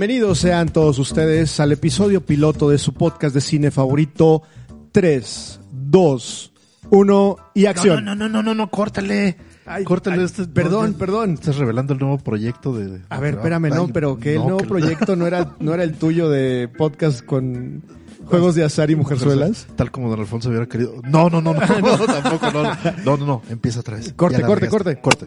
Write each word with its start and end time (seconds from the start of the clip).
Bienvenidos 0.00 0.38
sean 0.38 0.70
todos 0.70 0.98
ustedes 0.98 1.60
al 1.60 1.72
episodio 1.72 2.24
piloto 2.24 2.70
de 2.70 2.78
su 2.78 2.94
podcast 2.94 3.34
de 3.34 3.42
cine 3.42 3.70
favorito 3.70 4.40
3, 4.92 5.60
2, 5.72 6.52
1 6.88 7.36
y 7.52 7.66
acción. 7.66 8.06
No, 8.06 8.14
no, 8.14 8.26
no, 8.26 8.28
no, 8.30 8.42
no, 8.42 8.54
no, 8.54 8.70
córtale. 8.70 9.36
Ay, 9.66 9.84
córtale. 9.84 10.16
ay, 10.16 10.24
este- 10.24 10.46
perdón, 10.46 10.92
no, 10.92 10.96
perdón. 10.96 11.34
Estás 11.34 11.56
revelando 11.56 11.92
el 11.92 11.98
nuevo 11.98 12.16
proyecto 12.16 12.72
de... 12.72 13.02
A 13.10 13.20
ver, 13.20 13.34
espérame, 13.34 13.68
no, 13.74 13.88
pero 13.88 14.18
que 14.18 14.36
el 14.36 14.38
no, 14.38 14.44
nuevo 14.44 14.58
que- 14.60 14.68
proyecto 14.68 15.16
no 15.16 15.26
era, 15.26 15.54
no 15.60 15.74
era 15.74 15.82
el 15.82 15.92
tuyo 15.92 16.30
de 16.30 16.70
podcast 16.78 17.22
con 17.22 17.82
juegos 18.24 18.54
de 18.54 18.64
azar 18.64 18.90
y 18.90 18.96
mujerzuelas. 18.96 19.66
Tal 19.76 19.90
como 19.90 20.08
Don 20.08 20.18
Alfonso 20.20 20.48
hubiera 20.48 20.64
querido. 20.66 20.94
No, 21.04 21.28
no, 21.28 21.42
no, 21.42 21.52
no, 21.52 21.60
no, 21.78 22.06
tampoco, 22.06 22.50
no. 22.50 22.62
No, 23.04 23.16
no, 23.18 23.26
no, 23.26 23.42
empieza 23.50 23.80
otra 23.80 23.96
vez. 23.98 24.14
Corte, 24.14 24.40
corte, 24.40 24.64
regaste. 24.66 24.98
corte. 25.02 25.26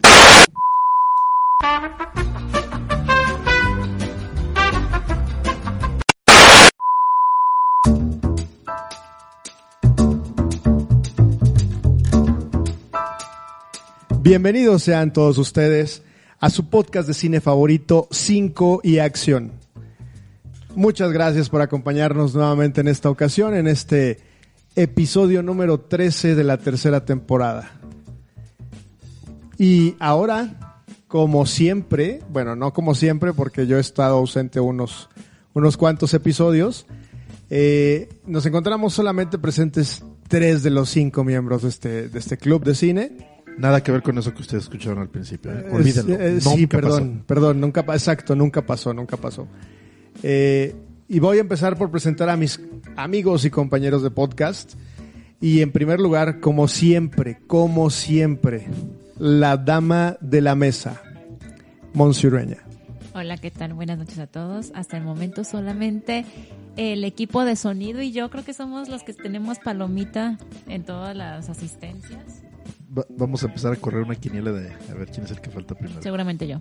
Bienvenidos 14.24 14.82
sean 14.82 15.12
todos 15.12 15.36
ustedes 15.36 16.00
a 16.40 16.48
su 16.48 16.70
podcast 16.70 17.06
de 17.06 17.12
cine 17.12 17.42
favorito 17.42 18.08
5 18.10 18.80
y 18.82 18.96
acción. 18.96 19.52
Muchas 20.74 21.12
gracias 21.12 21.50
por 21.50 21.60
acompañarnos 21.60 22.34
nuevamente 22.34 22.80
en 22.80 22.88
esta 22.88 23.10
ocasión, 23.10 23.54
en 23.54 23.66
este 23.66 24.20
episodio 24.76 25.42
número 25.42 25.78
13 25.78 26.36
de 26.36 26.42
la 26.42 26.56
tercera 26.56 27.04
temporada. 27.04 27.72
Y 29.58 29.94
ahora, 29.98 30.80
como 31.06 31.44
siempre, 31.44 32.22
bueno, 32.30 32.56
no 32.56 32.72
como 32.72 32.94
siempre 32.94 33.34
porque 33.34 33.66
yo 33.66 33.76
he 33.76 33.80
estado 33.80 34.16
ausente 34.16 34.58
unos, 34.58 35.10
unos 35.52 35.76
cuantos 35.76 36.14
episodios, 36.14 36.86
eh, 37.50 38.08
nos 38.24 38.46
encontramos 38.46 38.94
solamente 38.94 39.36
presentes 39.36 40.02
tres 40.28 40.62
de 40.62 40.70
los 40.70 40.88
cinco 40.88 41.24
miembros 41.24 41.60
de 41.60 41.68
este, 41.68 42.08
de 42.08 42.18
este 42.18 42.38
club 42.38 42.64
de 42.64 42.74
cine. 42.74 43.33
Nada 43.58 43.82
que 43.82 43.92
ver 43.92 44.02
con 44.02 44.18
eso 44.18 44.34
que 44.34 44.42
ustedes 44.42 44.64
escucharon 44.64 44.98
al 44.98 45.08
principio. 45.08 45.52
¿eh? 45.52 45.64
Es- 45.68 45.72
Olvídenlo. 45.74 46.14
eh, 46.14 46.40
sí, 46.40 46.66
perdón, 46.66 47.22
perdón, 47.26 47.60
nunca, 47.60 47.80
exacto, 47.88 48.34
nunca 48.34 48.62
pasó, 48.66 48.92
nunca 48.92 49.16
pasó. 49.16 49.46
Eh, 50.22 50.74
y 51.08 51.18
voy 51.20 51.38
a 51.38 51.40
empezar 51.40 51.76
por 51.76 51.90
presentar 51.90 52.28
a 52.30 52.36
mis 52.36 52.60
amigos 52.96 53.44
y 53.44 53.50
compañeros 53.50 54.02
de 54.02 54.10
podcast. 54.10 54.74
Y 55.40 55.60
en 55.60 55.72
primer 55.72 56.00
lugar, 56.00 56.40
como 56.40 56.68
siempre, 56.68 57.38
como 57.46 57.90
siempre, 57.90 58.66
la 59.18 59.56
dama 59.58 60.16
de 60.20 60.40
la 60.40 60.54
mesa, 60.54 61.02
Monsiureña. 61.92 62.58
Hola, 63.14 63.36
¿qué 63.36 63.50
tal? 63.50 63.74
Buenas 63.74 63.98
noches 63.98 64.18
a 64.18 64.26
todos. 64.26 64.72
Hasta 64.74 64.96
el 64.96 65.04
momento 65.04 65.44
solamente 65.44 66.24
el 66.76 67.04
equipo 67.04 67.44
de 67.44 67.54
sonido 67.56 68.00
y 68.02 68.10
yo 68.12 68.30
creo 68.30 68.44
que 68.44 68.54
somos 68.54 68.88
los 68.88 69.04
que 69.04 69.12
tenemos 69.12 69.58
palomita 69.60 70.38
en 70.66 70.82
todas 70.84 71.14
las 71.14 71.48
asistencias. 71.48 72.42
Va- 72.96 73.06
vamos 73.10 73.42
a 73.42 73.46
empezar 73.46 73.72
a 73.72 73.76
correr 73.76 74.02
una 74.02 74.14
quiniela 74.14 74.52
de 74.52 74.70
a 74.90 74.94
ver 74.94 75.08
quién 75.10 75.24
es 75.24 75.30
el 75.32 75.40
que 75.40 75.50
falta 75.50 75.74
primero. 75.74 76.02
Seguramente 76.02 76.46
yo. 76.46 76.60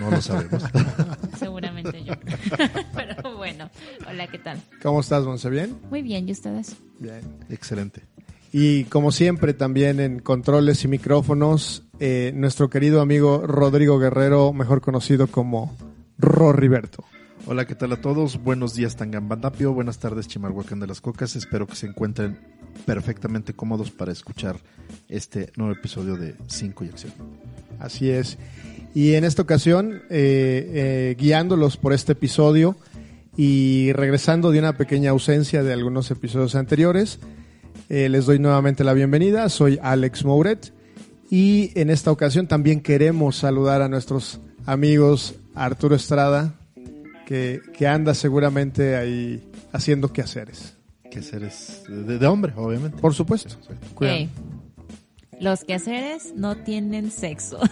No 0.00 0.10
lo 0.10 0.20
sabemos. 0.20 0.62
Seguramente 1.38 2.04
yo. 2.04 2.14
Pero 2.94 3.36
bueno, 3.36 3.70
hola, 4.08 4.26
¿qué 4.28 4.38
tal? 4.38 4.60
¿Cómo 4.82 5.00
estás, 5.00 5.24
Monse? 5.24 5.50
¿Bien? 5.50 5.76
Muy 5.90 6.02
bien, 6.02 6.28
¿y 6.28 6.32
ustedes? 6.32 6.76
Bien. 6.98 7.20
Excelente. 7.48 8.02
Y 8.52 8.84
como 8.84 9.12
siempre, 9.12 9.52
también 9.54 10.00
en 10.00 10.20
controles 10.20 10.82
y 10.84 10.88
micrófonos, 10.88 11.84
eh, 12.00 12.32
nuestro 12.34 12.70
querido 12.70 13.00
amigo 13.02 13.46
Rodrigo 13.46 13.98
Guerrero, 13.98 14.52
mejor 14.52 14.80
conocido 14.80 15.26
como 15.26 15.76
Rorriberto. 16.16 17.04
Hola, 17.46 17.66
¿qué 17.66 17.74
tal 17.74 17.92
a 17.92 18.00
todos? 18.00 18.42
Buenos 18.42 18.74
días, 18.74 18.96
Tangambandapio. 18.96 19.72
Buenas 19.74 19.98
tardes, 19.98 20.28
Chimalhuacán 20.28 20.80
de 20.80 20.86
las 20.86 21.00
Cocas. 21.00 21.36
Espero 21.36 21.66
que 21.66 21.76
se 21.76 21.86
encuentren 21.86 22.38
perfectamente 22.86 23.52
cómodos 23.52 23.90
para 23.90 24.12
escuchar 24.12 24.56
este 25.08 25.52
nuevo 25.56 25.72
episodio 25.72 26.16
de 26.16 26.34
5 26.46 26.84
y 26.84 26.88
Acción. 26.88 27.12
Así 27.78 28.10
es. 28.10 28.38
Y 28.94 29.14
en 29.14 29.24
esta 29.24 29.42
ocasión, 29.42 30.02
eh, 30.10 30.70
eh, 30.72 31.16
guiándolos 31.18 31.76
por 31.76 31.92
este 31.92 32.12
episodio 32.12 32.76
y 33.36 33.92
regresando 33.92 34.50
de 34.50 34.58
una 34.58 34.76
pequeña 34.76 35.10
ausencia 35.10 35.62
de 35.62 35.72
algunos 35.72 36.10
episodios 36.10 36.54
anteriores, 36.54 37.20
eh, 37.88 38.08
les 38.08 38.26
doy 38.26 38.38
nuevamente 38.38 38.84
la 38.84 38.94
bienvenida. 38.94 39.48
Soy 39.48 39.78
Alex 39.82 40.24
Mouret 40.24 40.72
y 41.30 41.70
en 41.78 41.90
esta 41.90 42.10
ocasión 42.10 42.48
también 42.48 42.80
queremos 42.80 43.36
saludar 43.36 43.82
a 43.82 43.88
nuestros 43.88 44.40
amigos 44.66 45.34
Arturo 45.54 45.94
Estrada, 45.94 46.54
que, 47.26 47.60
que 47.76 47.86
anda 47.86 48.14
seguramente 48.14 48.96
ahí 48.96 49.42
haciendo 49.72 50.12
quehaceres. 50.12 50.77
Que 51.10 51.22
seres 51.22 51.82
de, 51.88 52.18
de 52.18 52.26
hombre, 52.26 52.52
obviamente. 52.56 52.98
Por 53.00 53.14
supuesto. 53.14 53.56
Cuidado. 53.94 54.28
Los 55.40 55.62
quehaceres 55.62 56.34
no 56.34 56.56
tienen 56.56 57.10
sexo. 57.10 57.58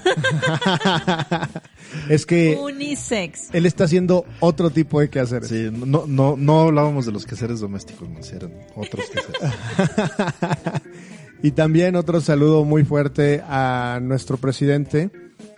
Es 2.09 2.27
que 2.27 2.57
Unisex. 2.57 3.51
él 3.53 3.65
está 3.65 3.85
haciendo 3.85 4.25
otro 4.41 4.71
tipo 4.71 5.01
de 5.01 5.09
quehaceres. 5.09 5.49
Sí, 5.49 5.71
no, 5.73 6.05
no, 6.07 6.37
no 6.37 6.61
hablábamos 6.63 7.07
de 7.07 7.13
los 7.13 7.25
quehaceres 7.25 7.61
domésticos, 7.61 8.09
no, 8.09 8.19
eran 8.21 8.53
otros 8.75 9.05
quehaceres. 9.09 10.83
Y 11.43 11.53
también 11.53 11.97
otro 11.97 12.21
saludo 12.21 12.65
muy 12.65 12.85
fuerte 12.85 13.43
a 13.47 14.01
nuestro 14.03 14.37
presidente, 14.39 15.11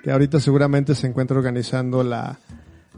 que 0.03 0.11
ahorita 0.11 0.41
seguramente 0.41 0.95
se 0.95 1.07
encuentra 1.07 1.37
organizando 1.39 2.03
la, 2.03 2.39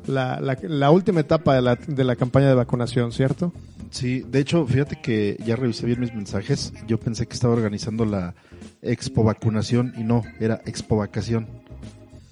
la, 0.06 0.40
la- 0.40 0.58
la 0.62 0.90
última 0.90 1.20
etapa 1.20 1.54
de 1.54 1.62
la, 1.62 1.76
de 1.76 2.04
la 2.04 2.16
campaña 2.16 2.48
de 2.48 2.54
vacunación, 2.54 3.12
¿cierto? 3.12 3.52
Sí, 3.90 4.20
de 4.30 4.38
hecho, 4.40 4.66
fíjate 4.66 5.00
que 5.02 5.36
ya 5.44 5.56
revisé 5.56 5.84
bien 5.86 6.00
mis 6.00 6.14
mensajes. 6.14 6.72
Yo 6.86 6.98
pensé 7.00 7.26
que 7.26 7.34
estaba 7.34 7.54
organizando 7.54 8.04
la 8.04 8.34
expo 8.82 9.24
vacunación 9.24 9.92
y 9.98 10.04
no, 10.04 10.22
era 10.38 10.60
expo 10.64 10.96
vacación. 10.96 11.46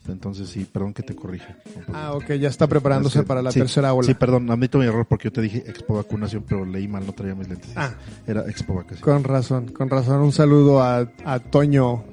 Entonces 0.08 0.48
sí, 0.48 0.64
perdón 0.72 0.94
que 0.94 1.02
te 1.02 1.14
corrija. 1.14 1.58
Ah, 1.92 2.12
ok, 2.14 2.32
ya 2.34 2.48
está 2.48 2.66
preparándose 2.66 3.24
para 3.24 3.42
la 3.42 3.52
sí, 3.52 3.58
tercera 3.60 3.92
ola. 3.92 4.06
Sí, 4.06 4.14
perdón, 4.14 4.50
admito 4.50 4.78
mi 4.78 4.86
error 4.86 5.04
porque 5.06 5.24
yo 5.28 5.32
te 5.32 5.42
dije 5.42 5.58
expo 5.66 5.96
vacunación, 5.96 6.44
pero 6.48 6.64
leí 6.64 6.88
mal, 6.88 7.04
no 7.04 7.12
traía 7.12 7.34
mis 7.34 7.46
lentes. 7.48 7.70
Ah. 7.76 7.92
Era 8.26 8.48
expo 8.48 8.74
vacación. 8.74 9.00
Con 9.02 9.22
razón, 9.24 9.66
con 9.66 9.90
razón. 9.90 10.22
Un 10.22 10.32
saludo 10.32 10.80
a, 10.82 11.10
a 11.26 11.38
Toño, 11.40 12.04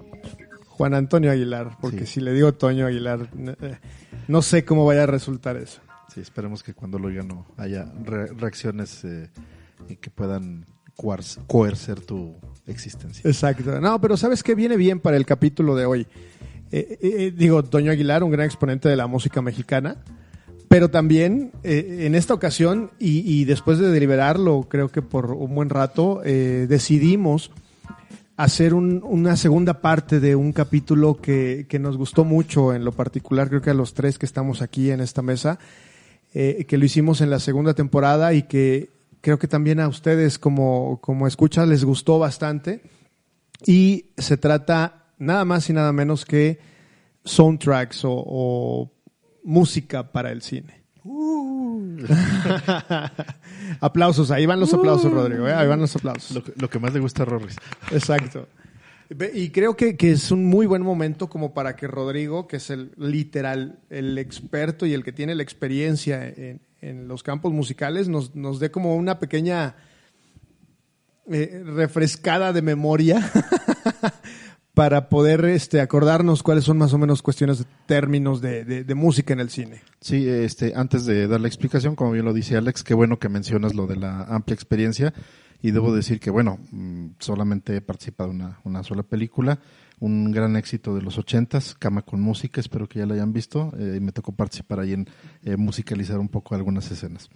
Juan 0.78 0.94
Antonio 0.94 1.32
Aguilar, 1.32 1.78
porque 1.80 2.06
Sí. 2.06 2.16
si 2.16 2.20
le 2.22 2.34
digo 2.34 2.54
Toño 2.54 2.86
Aguilar, 2.86 3.30
eh, 3.62 3.78
no 4.28 4.42
sé 4.42 4.66
cómo 4.66 4.86
vaya 4.86 5.04
a 5.04 5.06
resultar 5.08 5.56
eso. 5.56 5.80
Sí, 6.14 6.20
esperemos 6.20 6.64
que 6.64 6.74
cuando 6.74 7.00
lo 7.00 7.08
oigan 7.08 7.30
no 7.30 7.46
haya 7.58 7.86
re- 8.04 8.28
reacciones 8.34 9.04
eh, 9.06 9.30
y 9.88 9.96
que 9.96 10.10
puedan 10.10 10.66
coercer 11.48 12.00
tu 12.02 12.36
existencia. 12.68 13.22
Exacto. 13.30 13.80
No, 13.80 14.00
pero 14.02 14.18
¿sabes 14.18 14.44
qué 14.44 14.54
viene 14.54 14.76
bien 14.76 15.00
para 15.00 15.16
el 15.18 15.26
capítulo 15.26 15.76
de 15.76 15.86
hoy? 15.86 16.08
Eh, 16.72 17.32
digo, 17.36 17.64
Toño 17.64 17.92
Aguilar, 17.92 18.24
un 18.24 18.32
gran 18.32 18.46
exponente 18.46 18.90
de 18.90 18.96
la 18.98 19.08
música 19.08 19.42
mexicana, 19.42 19.98
pero 20.68 20.90
también 20.90 21.52
en 21.64 22.16
esta 22.16 22.34
ocasión, 22.34 22.92
y, 23.00 23.20
y 23.40 23.46
después 23.46 23.78
de 23.80 23.90
deliberarlo, 23.92 24.68
creo 24.70 24.90
que 24.90 25.02
por 25.02 25.32
un 25.32 25.56
buen 25.56 25.70
rato, 25.70 26.22
eh, 26.26 26.66
decidimos 26.68 27.52
hacer 28.38 28.74
un- 28.74 29.02
una 29.04 29.38
segunda 29.38 29.82
parte 29.82 30.20
de 30.20 30.36
un 30.36 30.52
capítulo 30.52 31.16
que, 31.16 31.66
que 31.70 31.80
nos 31.80 31.98
gustó 31.98 32.26
mucho 32.26 32.74
en 32.74 32.84
lo 32.84 32.92
particular, 32.92 33.48
creo 33.50 33.62
que 33.62 33.70
a 33.70 33.74
los 33.76 33.94
tres 33.94 34.18
que 34.18 34.26
estamos 34.26 34.62
aquí 34.62 34.92
en 34.92 35.00
esta 35.02 35.22
mesa, 35.22 35.58
eh, 36.34 36.66
que 36.68 36.78
lo 36.78 36.86
hicimos 36.86 37.22
en 37.22 37.30
la 37.30 37.40
segunda 37.40 37.74
temporada 37.74 38.34
y 38.34 38.44
que 38.44 38.90
creo 39.22 39.40
que 39.40 39.48
también 39.48 39.80
a 39.80 39.88
ustedes 39.88 40.38
como, 40.38 41.00
como 41.02 41.28
escuchas 41.28 41.68
les 41.68 41.84
gustó 41.86 42.20
bastante. 42.20 42.82
Y 43.66 44.08
se 44.18 44.36
trata 44.38 45.14
nada 45.18 45.46
más 45.46 45.70
y 45.70 45.74
nada 45.74 45.94
menos 45.94 46.26
que 46.26 46.60
soundtracks 47.24 48.02
o 48.04 48.92
música 49.44 50.12
para 50.12 50.32
el 50.32 50.42
cine. 50.42 50.85
aplausos, 53.80 54.32
ahí 54.32 54.48
van 54.48 54.60
los 54.60 54.74
aplausos, 54.74 55.12
Rodrigo, 55.12 55.48
¿eh? 55.48 55.54
ahí 55.54 55.68
van 55.68 55.80
los 55.80 55.96
aplausos. 55.96 56.36
Lo 56.36 56.44
que, 56.44 56.54
lo 56.56 56.68
que 56.70 56.80
más 56.80 56.94
le 56.94 57.00
gusta 57.00 57.24
a 57.24 57.26
Rorris. 57.26 57.56
Exacto. 57.92 58.48
Y 59.36 59.52
creo 59.52 59.76
que, 59.76 59.98
que 59.98 60.12
es 60.12 60.32
un 60.32 60.46
muy 60.46 60.66
buen 60.66 60.82
momento 60.82 61.30
como 61.30 61.54
para 61.54 61.76
que 61.76 61.88
Rodrigo, 61.88 62.48
que 62.48 62.58
es 62.58 62.72
el 62.72 62.92
literal, 62.98 63.78
el 63.92 64.18
experto 64.18 64.88
y 64.88 64.94
el 64.94 65.04
que 65.04 65.12
tiene 65.12 65.36
la 65.36 65.44
experiencia 65.44 66.28
en, 66.28 66.60
en 66.82 67.08
los 67.08 67.22
campos 67.22 67.54
musicales, 67.54 68.08
nos, 68.08 68.36
nos 68.36 68.60
dé 68.60 68.72
como 68.72 68.96
una 68.96 69.20
pequeña 69.20 69.76
eh, 71.28 71.64
refrescada 71.66 72.54
de 72.54 72.62
memoria 72.62 73.20
para 74.76 75.08
poder 75.08 75.46
este, 75.46 75.80
acordarnos 75.80 76.44
cuáles 76.44 76.66
son 76.66 76.78
más 76.78 76.94
o 76.94 76.98
menos 76.98 77.22
cuestiones 77.22 77.60
de 77.60 77.66
términos 77.86 78.42
de, 78.42 78.86
música 78.94 79.34
en 79.34 79.40
el 79.40 79.50
cine. 79.50 79.82
Sí, 80.02 80.28
este, 80.28 80.74
antes 80.76 81.06
de 81.06 81.28
dar 81.28 81.40
la 81.40 81.48
explicación, 81.48 81.96
como 81.96 82.12
bien 82.12 82.26
lo 82.26 82.34
dice 82.34 82.58
Alex, 82.58 82.84
qué 82.84 82.94
bueno 82.94 83.18
que 83.18 83.30
mencionas 83.30 83.74
lo 83.74 83.88
de 83.88 83.96
la 83.96 84.24
amplia 84.24 84.54
experiencia. 84.54 85.14
Y 85.62 85.72
debo 85.72 85.96
decir 85.96 86.20
que, 86.20 86.30
bueno, 86.30 86.60
mm, 86.72 87.12
solamente 87.18 87.78
he 87.78 87.82
participado 87.82 88.30
en 88.30 88.36
una, 88.36 88.60
una 88.66 88.84
sola 88.84 89.02
película, 89.02 89.60
un 90.00 90.32
gran 90.32 90.58
éxito 90.58 90.94
de 90.94 91.02
los 91.02 91.18
ochentas, 91.18 91.74
Cama 91.74 92.02
con 92.02 92.22
Música, 92.22 92.60
espero 92.60 92.88
que 92.88 93.00
ya 93.00 93.06
la 93.06 93.14
hayan 93.14 93.34
visto. 93.34 93.72
Eh, 93.80 94.00
me 94.02 94.12
tocó 94.12 94.34
participar 94.34 94.82
ahí 94.82 94.94
en 94.94 95.08
eh, 95.44 95.56
musicalizar 95.56 96.20
un 96.20 96.28
poco 96.28 96.54
algunas 96.54 96.92
escenas. 96.92 97.30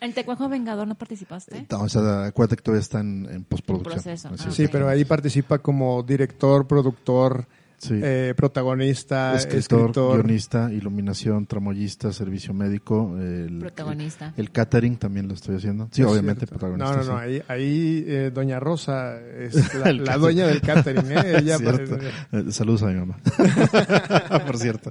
¿El 0.00 0.14
Tecuajo 0.14 0.48
Vengador 0.48 0.86
no 0.86 0.94
participaste? 0.94 1.66
No, 1.70 1.82
o 1.82 1.88
sea, 1.88 2.26
acuérdate 2.26 2.56
que 2.56 2.62
todavía 2.62 2.82
está 2.82 3.00
en, 3.00 3.26
en 3.30 3.44
postproducción. 3.44 3.94
proceso, 3.94 4.28
ah. 4.32 4.50
Sí, 4.50 4.68
pero 4.68 4.88
ahí 4.88 5.04
participa 5.04 5.58
como 5.58 6.02
director, 6.02 6.66
productor, 6.66 7.46
Sí. 7.88 8.00
eh, 8.02 8.32
protagonista, 8.36 9.34
escritor, 9.34 9.80
escritor. 9.90 10.22
guionista, 10.22 10.72
iluminación, 10.72 11.46
tramoyista, 11.46 12.12
servicio 12.12 12.54
médico, 12.54 13.14
el, 13.18 13.58
Protagonista. 13.58 14.32
El, 14.36 14.50
catering 14.50 14.96
también 14.96 15.28
lo 15.28 15.34
estoy 15.34 15.56
haciendo. 15.56 15.88
Sí, 15.92 16.00
Es 16.00 16.08
obviamente 16.08 16.46
cierto. 16.46 16.56
protagonista. 16.66 16.96
No, 16.96 17.04
no, 17.04 17.12
no, 17.12 17.18
sí. 17.20 17.24
ahí, 17.24 17.42
ahí 17.48 18.04
eh, 18.06 18.30
Doña 18.32 18.58
Rosa 18.58 19.20
es 19.20 19.74
la, 19.98 20.16
dueña 20.16 20.46
del 20.46 20.60
catering, 20.62 21.10
¿eh? 21.12 21.38
Ella 21.40 21.58
parece- 21.58 21.98
Eh, 22.32 22.44
saludos 22.50 22.82
a 22.84 22.86
mi 22.86 22.94
mamá. 22.94 23.18
Por 24.46 24.56
cierto. 24.56 24.90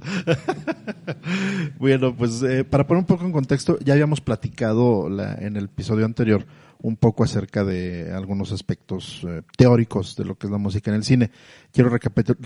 bueno, 1.78 2.14
pues 2.16 2.42
eh, 2.42 2.64
para 2.64 2.86
poner 2.86 3.00
un 3.00 3.06
poco 3.06 3.24
en 3.24 3.32
contexto, 3.32 3.78
ya 3.80 3.92
habíamos 3.94 4.20
platicado 4.20 5.08
la- 5.08 5.34
en 5.34 5.56
el 5.56 5.64
episodio 5.64 6.04
anterior 6.04 6.44
un 6.80 6.96
poco 6.96 7.24
acerca 7.24 7.64
de 7.64 8.12
algunos 8.12 8.52
aspectos 8.52 9.22
eh, 9.26 9.42
teóricos 9.56 10.16
de 10.16 10.24
lo 10.24 10.36
que 10.36 10.46
es 10.46 10.50
la 10.50 10.58
música 10.58 10.90
en 10.90 10.96
el 10.96 11.04
cine. 11.04 11.30
Quiero 11.72 11.90
recapitu- 11.90 12.36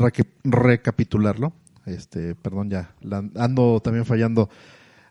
recapitularlo. 0.45 1.53
Este, 1.87 2.35
perdón, 2.35 2.71
ya 2.71 2.95
ando 3.37 3.81
también 3.81 4.05
fallando. 4.05 4.49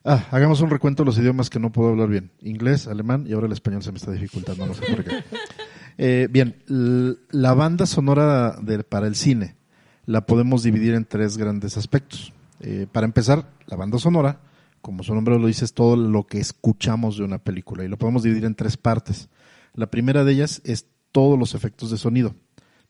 Ah, 0.05 0.25
hagamos 0.31 0.61
un 0.61 0.69
recuento 0.69 1.03
de 1.03 1.07
los 1.07 1.17
idiomas 1.17 1.49
que 1.49 1.59
no 1.59 1.71
puedo 1.71 1.89
hablar 1.89 2.07
bien. 2.07 2.31
Inglés, 2.41 2.87
alemán 2.87 3.25
y 3.27 3.33
ahora 3.33 3.47
el 3.47 3.53
español 3.53 3.83
se 3.83 3.91
me 3.91 3.97
está 3.97 4.11
dificultando, 4.11 4.65
no 4.65 4.73
sé 4.73 4.83
por 4.93 5.03
qué. 5.03 5.11
Eh, 5.99 6.27
bien, 6.29 6.57
la 7.31 7.55
banda 7.55 7.87
sonora 7.87 8.55
de- 8.61 8.83
para 8.83 9.07
el 9.07 9.15
cine 9.15 9.55
la 10.05 10.27
podemos 10.27 10.61
dividir 10.61 10.93
en 10.93 11.05
tres 11.05 11.37
grandes 11.37 11.75
aspectos. 11.75 12.31
Eh, 12.59 12.85
para 12.91 13.05
empezar, 13.07 13.49
la 13.65 13.77
banda 13.77 13.97
sonora, 13.97 14.39
como 14.87 15.03
su 15.03 15.13
nombre 15.13 15.37
lo 15.37 15.47
dice, 15.47 15.65
es 15.65 15.73
todo 15.73 15.97
lo 15.97 16.27
que 16.27 16.39
escuchamos 16.39 17.17
de 17.17 17.25
una 17.25 17.39
película 17.39 17.83
y 17.83 17.89
lo 17.89 17.97
podemos 17.97 18.23
dividir 18.23 18.45
en 18.45 18.55
tres 18.55 18.77
partes. 18.77 19.27
La 19.73 19.91
primera 19.91 20.23
de 20.23 20.31
ellas 20.31 20.61
es 20.63 20.87
todos 21.11 21.37
los 21.37 21.55
efectos 21.55 21.91
de 21.91 21.97
sonido, 21.97 22.35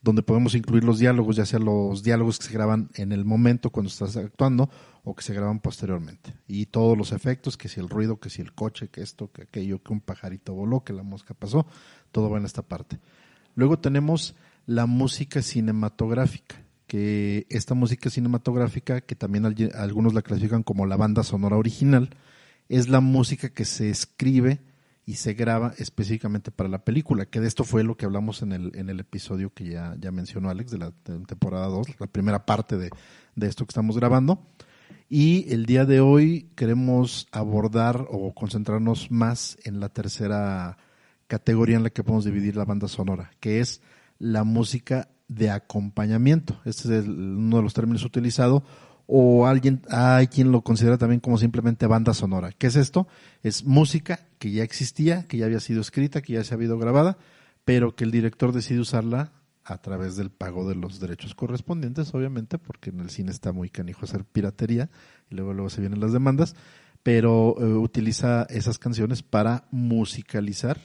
donde 0.00 0.22
podemos 0.22 0.54
incluir 0.54 0.84
los 0.84 1.00
diálogos, 1.00 1.34
ya 1.34 1.44
sea 1.44 1.58
los 1.58 2.04
diálogos 2.04 2.38
que 2.38 2.46
se 2.46 2.52
graban 2.52 2.88
en 2.94 3.10
el 3.10 3.24
momento 3.24 3.70
cuando 3.70 3.88
estás 3.88 4.16
actuando 4.16 4.70
o 5.02 5.16
que 5.16 5.24
se 5.24 5.34
graban 5.34 5.58
posteriormente. 5.58 6.36
Y 6.46 6.66
todos 6.66 6.96
los 6.96 7.10
efectos, 7.10 7.56
que 7.56 7.68
si 7.68 7.80
el 7.80 7.88
ruido, 7.88 8.20
que 8.20 8.30
si 8.30 8.42
el 8.42 8.54
coche, 8.54 8.90
que 8.90 9.02
esto, 9.02 9.32
que 9.32 9.42
aquello, 9.42 9.82
que 9.82 9.92
un 9.92 10.00
pajarito 10.00 10.54
voló, 10.54 10.84
que 10.84 10.92
la 10.92 11.02
mosca 11.02 11.34
pasó, 11.34 11.66
todo 12.12 12.30
va 12.30 12.38
en 12.38 12.44
esta 12.44 12.62
parte. 12.62 13.00
Luego 13.56 13.80
tenemos 13.80 14.36
la 14.66 14.86
música 14.86 15.42
cinematográfica, 15.42 16.62
que 16.88 17.46
esta 17.50 17.74
música 17.74 18.10
cinematográfica, 18.10 19.00
que 19.02 19.14
también 19.14 19.44
al- 19.46 19.72
algunos 19.76 20.14
la 20.14 20.22
clasifican 20.22 20.64
como 20.64 20.86
la 20.86 20.96
banda 20.96 21.22
sonora 21.22 21.56
original, 21.56 22.10
es 22.68 22.88
la 22.88 23.00
música 23.00 23.50
que 23.50 23.64
se 23.64 23.88
escribe 23.90 24.58
y 25.06 25.14
se 25.14 25.34
graba 25.34 25.72
específicamente 25.78 26.50
para 26.50 26.68
la 26.68 26.84
película, 26.84 27.26
que 27.26 27.40
de 27.40 27.46
esto 27.48 27.64
fue 27.64 27.84
lo 27.84 27.96
que 27.96 28.04
hablamos 28.04 28.42
en 28.42 28.52
el, 28.52 28.72
en 28.74 28.90
el 28.90 29.00
episodio 29.00 29.54
que 29.54 29.70
ya, 29.70 29.96
ya 30.00 30.10
mencionó 30.10 30.50
Alex, 30.50 30.70
de 30.72 30.78
la 30.78 30.90
temporada 31.26 31.66
2, 31.68 32.00
la 32.00 32.06
primera 32.08 32.44
parte 32.44 32.76
de, 32.76 32.90
de 33.36 33.46
esto 33.46 33.64
que 33.64 33.70
estamos 33.70 33.96
grabando. 33.96 34.46
Y 35.08 35.50
el 35.52 35.64
día 35.64 35.86
de 35.86 36.00
hoy 36.00 36.50
queremos 36.56 37.26
abordar 37.32 38.06
o 38.10 38.34
concentrarnos 38.34 39.10
más 39.10 39.56
en 39.64 39.80
la 39.80 39.88
tercera 39.88 40.76
categoría 41.26 41.76
en 41.76 41.84
la 41.84 41.90
que 41.90 42.02
podemos 42.04 42.26
dividir 42.26 42.56
la 42.56 42.66
banda 42.66 42.88
sonora, 42.88 43.30
que 43.40 43.60
es 43.60 43.80
la 44.18 44.44
música 44.44 45.08
de 45.28 45.50
acompañamiento. 45.50 46.58
Este 46.64 46.98
es 46.98 47.06
uno 47.06 47.58
de 47.58 47.62
los 47.62 47.74
términos 47.74 48.04
utilizados. 48.04 48.62
O 49.06 49.46
alguien, 49.46 49.80
hay 49.88 50.26
quien 50.26 50.52
lo 50.52 50.60
considera 50.62 50.98
también 50.98 51.20
como 51.20 51.38
simplemente 51.38 51.86
banda 51.86 52.12
sonora. 52.12 52.52
¿Qué 52.52 52.66
es 52.66 52.76
esto? 52.76 53.08
Es 53.42 53.64
música 53.64 54.26
que 54.38 54.50
ya 54.50 54.62
existía, 54.62 55.26
que 55.26 55.38
ya 55.38 55.46
había 55.46 55.60
sido 55.60 55.80
escrita, 55.80 56.20
que 56.20 56.34
ya 56.34 56.44
se 56.44 56.52
ha 56.52 56.56
habido 56.56 56.78
grabada, 56.78 57.16
pero 57.64 57.96
que 57.96 58.04
el 58.04 58.10
director 58.10 58.52
decide 58.52 58.80
usarla 58.80 59.32
a 59.64 59.78
través 59.78 60.16
del 60.16 60.30
pago 60.30 60.68
de 60.68 60.74
los 60.74 61.00
derechos 61.00 61.34
correspondientes, 61.34 62.14
obviamente, 62.14 62.58
porque 62.58 62.90
en 62.90 63.00
el 63.00 63.10
cine 63.10 63.30
está 63.30 63.52
muy 63.52 63.70
canijo 63.70 64.04
hacer 64.04 64.24
piratería 64.24 64.90
y 65.30 65.34
luego 65.34 65.54
luego 65.54 65.70
se 65.70 65.80
vienen 65.80 66.00
las 66.00 66.12
demandas, 66.12 66.54
pero 67.02 67.56
eh, 67.58 67.64
utiliza 67.64 68.44
esas 68.50 68.78
canciones 68.78 69.22
para 69.22 69.68
musicalizar 69.70 70.78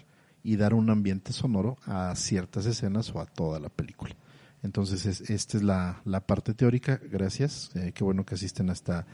y 0.44 0.58
dar 0.58 0.74
un 0.74 0.90
ambiente 0.90 1.32
sonoro 1.32 1.78
a 1.86 2.14
ciertas 2.16 2.66
escenas 2.66 3.14
o 3.16 3.22
a 3.22 3.26
toda 3.26 3.60
la 3.60 3.70
película. 3.70 4.16
Entonces, 4.64 5.06
es, 5.06 5.30
esta 5.30 5.58
es 5.58 5.64
la, 5.64 6.02
la 6.06 6.26
parte 6.26 6.54
teórica. 6.54 7.00
Gracias. 7.12 7.72
Eh, 7.76 7.92
qué 7.94 8.04
bueno 8.04 8.26
que 8.26 8.36
asisten 8.36 8.70
a 8.70 8.74
esta, 8.74 9.06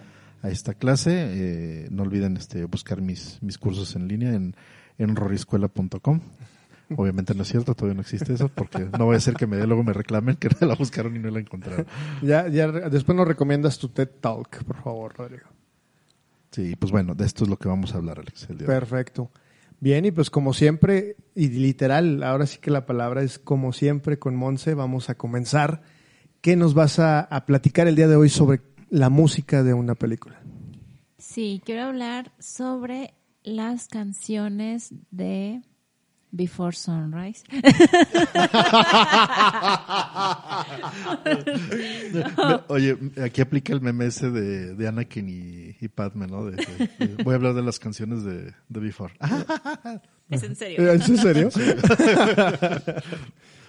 a 0.42 0.50
esta 0.50 0.76
clase. 0.76 1.12
Eh, 1.16 1.88
no 1.92 2.04
olviden 2.04 2.38
este, 2.38 2.66
buscar 2.66 3.02
mis, 3.02 3.42
mis 3.42 3.58
cursos 3.58 3.96
en 3.96 4.08
línea 4.08 4.34
en, 4.34 4.56
en 4.98 5.16
roriscuela.com. 5.16 6.22
Obviamente 6.96 7.36
no 7.36 7.44
es 7.44 7.50
cierto, 7.50 7.76
todavía 7.76 7.96
no 7.96 8.02
existe 8.02 8.34
eso, 8.34 8.50
porque 8.50 8.90
no 8.98 9.06
voy 9.06 9.16
a 9.16 9.20
ser 9.20 9.36
que 9.36 9.46
me, 9.46 9.64
luego 9.68 9.84
me 9.84 9.94
reclamen 9.94 10.36
que 10.38 10.50
la 10.66 10.74
buscaron 10.74 11.16
y 11.16 11.20
no 11.20 11.30
la 11.30 11.40
encontraron. 11.40 11.86
Ya, 12.22 12.48
ya, 12.48 12.68
después 12.68 13.16
nos 13.16 13.28
recomiendas 13.28 13.78
tu 13.78 13.90
TED 13.90 14.10
Talk, 14.20 14.64
por 14.64 14.82
favor, 14.82 15.16
Rodrigo. 15.16 15.48
Sí, 16.52 16.76
pues 16.76 16.92
bueno, 16.92 17.14
de 17.14 17.26
esto 17.26 17.44
es 17.44 17.50
lo 17.50 17.58
que 17.58 17.68
vamos 17.68 17.94
a 17.94 17.98
hablar, 17.98 18.20
Alex. 18.20 18.50
El 18.50 18.58
día. 18.58 18.68
Perfecto. 18.68 19.30
Bien, 19.82 20.06
y 20.06 20.12
pues 20.12 20.30
como 20.30 20.54
siempre, 20.54 21.16
y 21.36 21.48
literal, 21.50 22.22
ahora 22.24 22.46
sí 22.46 22.60
que 22.60 22.72
la 22.72 22.86
palabra 22.86 23.24
es 23.24 23.40
como 23.40 23.72
siempre 23.72 24.20
con 24.20 24.36
Monse, 24.36 24.74
vamos 24.74 25.10
a 25.10 25.16
comenzar. 25.16 25.82
¿Qué 26.42 26.56
nos 26.56 26.74
vas 26.74 27.00
a, 27.00 27.22
a 27.22 27.46
platicar 27.46 27.88
el 27.88 27.96
día 27.96 28.08
de 28.08 28.16
hoy 28.16 28.30
sobre 28.30 28.62
la 28.90 29.10
música 29.10 29.64
de 29.64 29.74
una 29.74 29.96
película? 29.96 30.42
Sí, 31.18 31.62
quiero 31.66 31.84
hablar 31.84 32.32
sobre 32.40 33.14
las 33.44 33.88
canciones 33.88 34.94
de 35.12 35.62
Before 36.32 36.76
Sunrise. 36.76 37.44
Oye, 42.68 42.98
aquí 43.24 43.42
aplica 43.42 43.74
el 43.74 43.82
meme 43.82 44.06
ese 44.08 44.30
de, 44.30 44.76
de 44.76 44.88
Anakin 44.88 45.30
y, 45.30 45.76
y 45.84 45.88
Padme, 45.88 46.28
¿no? 46.28 46.46
De- 46.46 46.58
de- 46.58 47.08
de- 47.08 47.24
voy 47.24 47.34
a 47.34 47.36
hablar 47.36 47.54
de 47.54 47.64
las 47.64 47.80
canciones 47.80 48.24
de, 48.24 48.54
de 48.68 48.80
Before. 48.80 49.14
¿Es 50.30 50.44
en 50.44 50.56
serio? 50.56 50.92
¿Es 50.92 51.10
en 51.10 51.18
serio? 51.18 51.50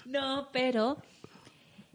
No, 0.06 0.48
pero 0.52 0.96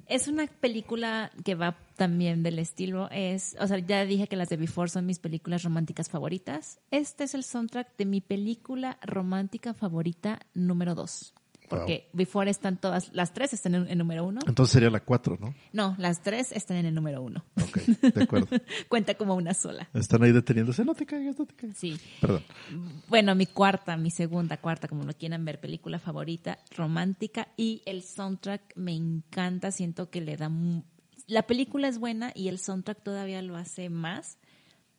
es 0.07 0.29
una 0.29 0.47
película 0.47 1.31
que 1.43 1.53
va 1.53 1.75
también 1.95 2.43
del 2.43 2.59
estilo. 2.59 3.09
Es, 3.11 3.55
o 3.59 3.67
sea, 3.67 3.79
ya 3.79 4.05
dije 4.05 4.27
que 4.27 4.35
las 4.35 4.49
de 4.49 4.57
Before 4.57 4.89
son 4.89 5.05
mis 5.05 5.19
películas 5.19 5.63
románticas 5.63 6.09
favoritas. 6.09 6.79
Este 6.91 7.23
es 7.23 7.33
el 7.33 7.43
soundtrack 7.43 7.97
de 7.97 8.05
mi 8.05 8.21
película 8.21 8.97
romántica 9.01 9.73
favorita 9.73 10.39
número 10.53 10.95
dos. 10.95 11.33
Porque 11.69 12.09
Before 12.13 12.49
están 12.49 12.77
todas, 12.77 13.13
las 13.13 13.33
tres 13.33 13.53
están 13.53 13.75
en, 13.75 13.89
en 13.89 13.97
número 13.97 14.23
uno. 14.23 14.39
Entonces 14.47 14.73
sería 14.73 14.89
la 14.89 14.99
4, 14.99 15.37
¿no? 15.39 15.55
No, 15.73 15.95
las 15.97 16.21
tres 16.21 16.51
están 16.51 16.77
en 16.77 16.85
el 16.85 16.93
número 16.93 17.21
uno. 17.21 17.43
Ok, 17.61 17.77
de 18.13 18.23
acuerdo. 18.23 18.47
Cuenta 18.89 19.15
como 19.15 19.35
una 19.35 19.53
sola. 19.53 19.89
Están 19.93 20.23
ahí 20.23 20.31
deteniéndose. 20.31 20.85
No 20.85 20.93
te 20.93 21.05
caigas, 21.05 21.37
no 21.39 21.45
te 21.45 21.55
caigas. 21.55 21.77
Sí. 21.77 21.99
Perdón. 22.21 22.43
Bueno, 23.07 23.35
mi 23.35 23.45
cuarta, 23.45 23.97
mi 23.97 24.11
segunda, 24.11 24.57
cuarta, 24.57 24.87
como 24.87 25.03
lo 25.03 25.13
quieran 25.13 25.43
ver, 25.45 25.59
película 25.59 25.99
favorita, 25.99 26.59
romántica 26.75 27.47
y 27.57 27.81
el 27.85 28.03
soundtrack 28.03 28.75
me 28.75 28.93
encanta, 28.93 29.71
siento 29.71 30.09
que 30.09 30.21
le 30.21 30.37
da... 30.37 30.51
La 31.27 31.43
película 31.43 31.87
es 31.87 31.97
buena 31.97 32.31
y 32.35 32.47
el 32.49 32.59
soundtrack 32.59 33.01
todavía 33.03 33.41
lo 33.41 33.55
hace 33.55 33.89
más. 33.89 34.37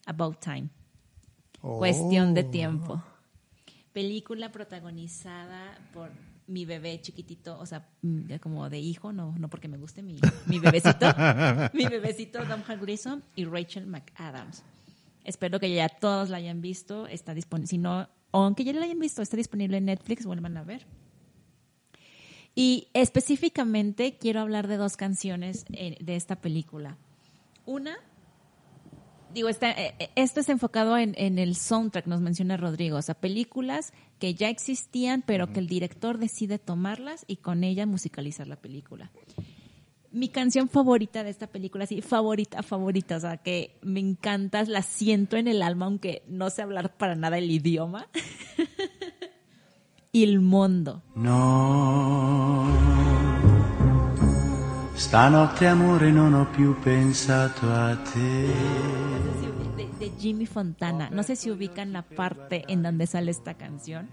About 0.07 0.41
Time. 0.41 0.69
Cuestión 1.61 2.35
de 2.35 2.45
tiempo. 2.45 3.03
Película 3.93 4.53
protagonizada 4.53 5.79
por 5.93 6.11
mi 6.47 6.65
bebé 6.65 7.01
chiquitito, 7.01 7.59
o 7.59 7.67
sea, 7.67 7.89
mm, 8.03 8.27
ya 8.29 8.39
como 8.39 8.69
de 8.71 8.79
hijo, 8.79 9.13
no, 9.13 9.35
no 9.39 9.49
porque 9.49 9.69
me 9.69 9.79
guste 9.79 10.03
mi, 10.03 10.21
mi 10.47 10.61
bebecito, 10.61 11.07
mi 11.73 11.87
bebecito 11.87 12.45
Domhnall 12.45 12.79
Gleeson 12.79 13.25
y 13.35 13.45
Rachel 13.45 13.87
McAdams. 13.87 14.63
Espero 15.25 15.59
que 15.59 15.75
ya 15.75 15.89
todos 15.89 16.29
la 16.29 16.37
hayan 16.37 16.61
visto, 16.61 17.09
está 17.09 17.35
disponible, 17.35 17.67
si 17.67 17.79
no, 17.79 18.09
aunque 18.31 18.63
ya 18.65 18.73
la 18.73 18.85
hayan 18.85 19.01
visto, 19.01 19.23
está 19.23 19.37
disponible 19.37 19.79
en 19.79 19.87
Netflix, 19.87 20.25
vuelvan 20.25 20.57
a 20.57 20.63
ver. 20.63 20.87
Y 22.57 22.89
específicamente 22.95 24.17
quiero 24.19 24.41
hablar 24.41 24.67
de 24.67 24.79
dos 24.79 24.97
canciones 24.97 25.65
eh, 25.73 25.97
de 26.01 26.17
esta 26.17 26.37
película. 26.37 26.97
Una 27.67 27.99
digo, 29.37 29.51
está, 29.51 29.71
eh, 29.71 29.95
eh, 29.99 30.09
esto 30.17 30.41
es 30.41 30.49
enfocado 30.49 30.97
en, 30.97 31.15
en 31.19 31.39
el 31.39 31.57
soundtrack, 31.57 32.07
nos 32.07 32.23
menciona 32.23 32.57
Rodrigo, 32.57 32.97
o 32.97 33.03
sea, 33.03 33.15
películas 33.15 33.93
que 34.19 34.35
ya 34.35 34.49
existían, 34.49 35.23
pero 35.23 35.53
que 35.53 35.61
el 35.61 35.67
director 35.67 36.17
decide 36.17 36.59
tomarlas 36.59 37.25
y 37.29 37.37
con 37.37 37.63
ella 37.63 37.85
musicalizar 37.85 38.47
la 38.47 38.57
película. 38.57 39.11
Mi 40.11 40.31
canción 40.31 40.71
favorita 40.71 41.23
de 41.23 41.29
esta 41.29 41.49
película, 41.49 41.85
sí, 41.85 42.01
favorita, 42.01 42.63
favorita, 42.63 43.17
o 43.17 43.21
sea, 43.21 43.37
que 43.37 43.77
me 43.83 44.01
encanta, 44.01 44.65
la 44.65 44.81
siento 44.81 45.37
en 45.37 45.49
el 45.49 45.61
alma, 45.61 45.85
aunque 45.85 46.23
no 46.27 46.49
sé 46.49 46.63
hablar 46.63 46.97
para 46.97 47.15
nada 47.15 47.37
el 47.37 47.51
idioma. 47.51 48.09
Il 50.17 50.41
Mondo. 50.41 51.03
No, 51.17 52.65
Stanotte 54.95 55.67
amore 55.67 56.11
non 56.11 56.33
ho 56.33 56.51
più 56.51 56.75
pensato 56.81 57.71
a 57.71 57.95
te. 58.03 58.47
de, 59.77 59.87
de 59.99 60.13
Jimmy 60.19 60.47
Fontana. 60.47 61.11
No 61.11 61.23
sé 61.23 61.37
si 61.37 61.51
ubican 61.51 61.93
la 61.93 62.01
parte 62.01 62.65
en 62.69 62.83
donde 62.83 63.07
sale 63.07 63.31
esta 63.31 63.59
canción. 63.59 64.09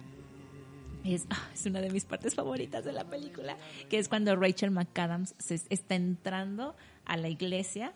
Es, 1.05 1.25
ah, 1.29 1.37
es 1.53 1.65
una 1.67 1.79
de 1.79 1.89
mis 1.89 2.03
partes 2.03 2.35
favoritas 2.35 2.83
de 2.83 2.91
la 2.91 3.05
película, 3.05 3.55
que 3.89 3.97
es 3.97 4.09
cuando 4.09 4.35
Rachel 4.35 4.71
McAdams 4.71 5.35
se 5.37 5.61
está 5.69 5.95
entrando 5.95 6.75
a 7.05 7.15
la 7.15 7.29
iglesia 7.29 7.93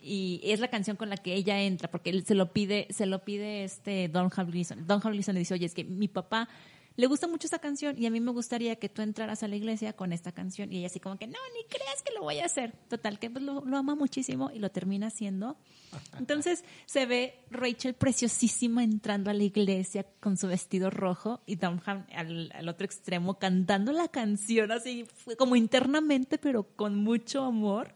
y 0.00 0.40
es 0.44 0.60
la 0.60 0.68
canción 0.68 0.96
con 0.96 1.08
la 1.10 1.16
que 1.16 1.34
ella 1.34 1.60
entra 1.60 1.90
porque 1.90 2.10
él 2.10 2.24
se 2.24 2.36
lo 2.36 2.52
pide 2.52 2.86
se 2.90 3.06
lo 3.06 3.24
pide 3.24 3.64
este 3.64 4.06
Don 4.06 4.28
Gleason. 4.28 4.86
Don 4.86 5.00
Gleason 5.00 5.34
le 5.34 5.40
dice, 5.40 5.54
"Oye, 5.54 5.66
es 5.66 5.74
que 5.74 5.82
mi 5.82 6.06
papá 6.06 6.48
le 6.96 7.06
gusta 7.06 7.28
mucho 7.28 7.46
esa 7.46 7.58
canción 7.58 7.96
y 7.98 8.06
a 8.06 8.10
mí 8.10 8.20
me 8.20 8.32
gustaría 8.32 8.76
que 8.76 8.88
tú 8.88 9.02
entraras 9.02 9.42
a 9.42 9.48
la 9.48 9.56
iglesia 9.56 9.92
con 9.92 10.12
esta 10.12 10.32
canción. 10.32 10.72
Y 10.72 10.78
ella 10.78 10.86
así 10.86 10.98
como 10.98 11.18
que, 11.18 11.26
no, 11.26 11.38
ni 11.54 11.64
creas 11.64 12.02
que 12.02 12.14
lo 12.14 12.22
voy 12.22 12.38
a 12.38 12.46
hacer. 12.46 12.72
Total, 12.88 13.18
que 13.18 13.30
pues, 13.30 13.44
lo, 13.44 13.64
lo 13.64 13.76
ama 13.76 13.94
muchísimo 13.94 14.50
y 14.50 14.58
lo 14.58 14.70
termina 14.70 15.08
haciendo. 15.08 15.58
Entonces 16.18 16.64
se 16.86 17.04
ve 17.04 17.44
Rachel 17.50 17.94
preciosísima 17.94 18.82
entrando 18.82 19.30
a 19.30 19.34
la 19.34 19.44
iglesia 19.44 20.06
con 20.20 20.38
su 20.38 20.48
vestido 20.48 20.90
rojo 20.90 21.42
y 21.46 21.56
Dunham 21.56 22.06
al, 22.14 22.50
al 22.54 22.68
otro 22.68 22.86
extremo 22.86 23.38
cantando 23.38 23.92
la 23.92 24.08
canción 24.08 24.72
así 24.72 25.06
como 25.36 25.56
internamente, 25.56 26.38
pero 26.38 26.64
con 26.76 26.96
mucho 26.96 27.44
amor. 27.44 27.94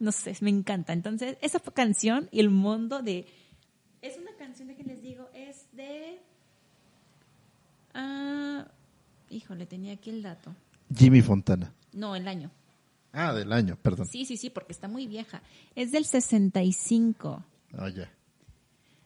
No 0.00 0.10
sé, 0.10 0.36
me 0.40 0.50
encanta. 0.50 0.92
Entonces, 0.92 1.38
esa 1.40 1.60
canción 1.60 2.28
y 2.32 2.40
el 2.40 2.50
mundo 2.50 3.00
de... 3.00 3.26
Es 4.02 4.18
una 4.18 4.34
canción 4.36 4.68
de 4.68 4.74
que 4.74 4.82
les 4.82 5.02
digo, 5.02 5.30
es 5.32 5.68
de... 5.72 6.20
Ah, 7.94 8.66
híjole, 9.30 9.66
tenía 9.66 9.94
aquí 9.94 10.10
el 10.10 10.22
dato. 10.22 10.54
Jimmy 10.94 11.22
Fontana. 11.22 11.72
No, 11.92 12.14
el 12.16 12.26
año. 12.28 12.50
Ah, 13.12 13.32
del 13.32 13.52
año, 13.52 13.78
perdón. 13.80 14.06
Sí, 14.06 14.24
sí, 14.24 14.36
sí, 14.36 14.50
porque 14.50 14.72
está 14.72 14.88
muy 14.88 15.06
vieja. 15.06 15.42
Es 15.76 15.92
del 15.92 16.04
65. 16.04 17.44
Ah, 17.78 17.88
ya. 17.88 18.10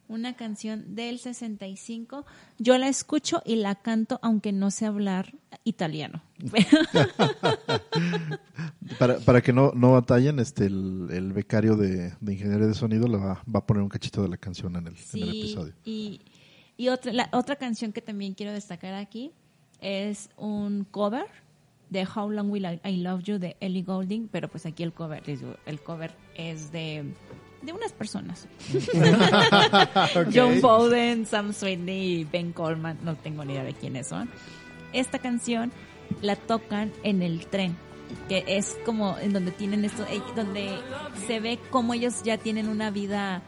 Una 0.09 0.35
canción 0.37 0.95
del 0.95 1.18
65. 1.18 2.25
Yo 2.59 2.78
la 2.78 2.88
escucho 2.88 3.42
y 3.45 3.57
la 3.57 3.75
canto 3.75 4.18
aunque 4.23 4.52
no 4.52 4.71
sé 4.71 4.87
hablar 4.87 5.35
italiano. 5.64 6.23
Para, 8.99 9.18
para 9.21 9.42
que 9.42 9.52
no, 9.52 9.73
no 9.75 9.92
batallen, 9.92 10.38
este, 10.38 10.66
el, 10.66 11.09
el 11.11 11.33
becario 11.33 11.76
de, 11.76 12.14
de 12.21 12.33
ingeniería 12.33 12.66
de 12.66 12.75
sonido 12.75 13.07
le 13.07 13.18
va, 13.18 13.42
va 13.54 13.59
a 13.61 13.66
poner 13.66 13.83
un 13.83 13.88
cachito 13.88 14.23
de 14.23 14.28
la 14.28 14.37
canción 14.38 14.75
en 14.76 14.87
el, 14.87 14.95
en 14.95 14.97
el 14.97 15.04
Sí, 15.04 15.21
episodio. 15.40 15.75
y, 15.85 16.21
y 16.78 16.88
otra, 16.88 17.12
la, 17.12 17.28
otra 17.32 17.56
canción 17.56 17.92
que 17.92 18.00
también 18.00 18.35
quiero 18.35 18.52
destacar 18.52 18.94
aquí 18.94 19.32
es 19.80 20.30
un 20.37 20.85
cover 20.85 21.26
de 21.90 22.06
How 22.06 22.30
Long 22.30 22.50
Will 22.50 22.66
I, 22.66 22.88
I 22.88 22.99
Love 22.99 23.25
You 23.25 23.38
de 23.38 23.56
Ellie 23.58 23.82
Goulding, 23.82 24.28
pero 24.28 24.49
pues 24.49 24.64
aquí 24.64 24.85
el 24.85 24.92
cover, 24.92 25.23
el 25.26 25.80
cover 25.80 26.14
es 26.37 26.70
de, 26.70 27.04
de 27.62 27.73
unas 27.73 27.92
personas. 27.92 28.47
John 30.35 30.61
Bowden, 30.61 31.26
Sam 31.26 31.52
Sweeney 31.52 32.20
y 32.20 32.25
Ben 32.25 32.52
Coleman, 32.52 32.99
no 33.02 33.16
tengo 33.16 33.44
ni 33.44 33.54
idea 33.54 33.64
de 33.64 33.75
quiénes 33.75 34.06
son. 34.06 34.30
Esta 34.92 35.18
canción 35.18 35.73
la 36.23 36.37
tocan 36.37 36.92
en 37.02 37.23
el 37.23 37.47
tren, 37.47 37.76
que 38.28 38.44
es 38.47 38.78
como 38.85 39.18
en 39.18 39.32
donde 39.32 39.50
tienen 39.50 39.85
esto, 39.85 40.04
eh, 40.04 40.23
donde 40.37 40.78
se 41.26 41.40
ve 41.40 41.58
cómo 41.70 41.94
ellos 41.94 42.23
ya 42.23 42.38
tienen 42.38 42.68
una 42.68 42.92
vida 42.92 43.42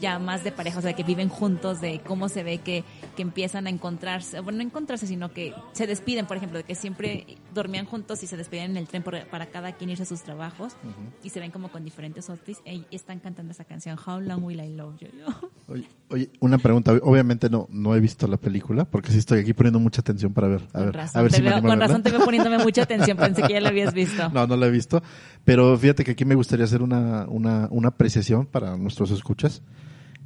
ya 0.00 0.18
más 0.18 0.44
de 0.44 0.52
pareja, 0.52 0.78
o 0.78 0.82
sea, 0.82 0.92
que 0.94 1.02
viven 1.02 1.28
juntos, 1.28 1.80
de 1.80 2.00
cómo 2.06 2.28
se 2.28 2.42
ve 2.42 2.58
que, 2.58 2.84
que 3.16 3.22
empiezan 3.22 3.66
a 3.66 3.70
encontrarse, 3.70 4.40
bueno, 4.40 4.58
no 4.58 4.64
encontrarse, 4.64 5.06
sino 5.06 5.32
que 5.32 5.54
se 5.72 5.86
despiden, 5.86 6.26
por 6.26 6.36
ejemplo, 6.36 6.58
de 6.58 6.64
que 6.64 6.74
siempre 6.74 7.26
dormían 7.54 7.86
juntos 7.86 8.22
y 8.22 8.26
se 8.26 8.36
despiden 8.36 8.72
en 8.72 8.76
el 8.76 8.86
tren 8.86 9.02
por- 9.02 9.26
para 9.28 9.46
cada 9.46 9.72
quien 9.72 9.90
irse 9.90 10.02
a 10.02 10.06
sus 10.06 10.22
trabajos 10.22 10.74
y 11.22 11.30
se 11.30 11.40
ven 11.40 11.50
como 11.50 11.68
con 11.68 11.84
diferentes 11.84 12.28
outfits 12.30 12.60
y 12.66 12.84
están 12.94 13.18
cantando 13.20 13.52
esa 13.52 13.64
canción, 13.64 13.98
How 14.04 14.20
Long 14.20 14.44
Will 14.44 14.60
I 14.60 14.74
Love 14.76 14.96
You. 15.00 15.08
Oye, 15.70 15.84
oye, 16.08 16.30
una 16.40 16.56
pregunta. 16.56 16.92
Obviamente 17.02 17.50
no, 17.50 17.66
no 17.70 17.94
he 17.94 18.00
visto 18.00 18.26
la 18.26 18.38
película, 18.38 18.86
porque 18.86 19.10
sí 19.12 19.18
estoy 19.18 19.40
aquí 19.40 19.52
poniendo 19.52 19.78
mucha 19.78 20.00
atención 20.00 20.32
para 20.32 20.48
ver. 20.48 20.62
A 20.72 20.72
Con 20.78 20.84
ver, 20.86 20.94
razón, 20.96 21.18
a 21.18 21.22
ver 21.22 21.32
si 21.32 21.42
veo, 21.42 21.60
con 21.60 21.78
razón 21.78 22.02
te 22.02 22.10
veo 22.10 22.24
poniéndome 22.24 22.56
mucha 22.58 22.82
atención, 22.84 23.18
pensé 23.18 23.42
que 23.42 23.52
ya 23.52 23.60
la 23.60 23.68
habías 23.68 23.92
visto. 23.92 24.30
No, 24.32 24.46
no 24.46 24.56
la 24.56 24.66
he 24.66 24.70
visto. 24.70 25.02
Pero 25.44 25.76
fíjate 25.76 26.04
que 26.04 26.12
aquí 26.12 26.24
me 26.24 26.34
gustaría 26.34 26.64
hacer 26.64 26.80
una, 26.82 27.26
una, 27.28 27.68
una 27.70 27.88
apreciación 27.88 28.46
para 28.46 28.76
nuestros 28.78 29.10
escuchas. 29.10 29.60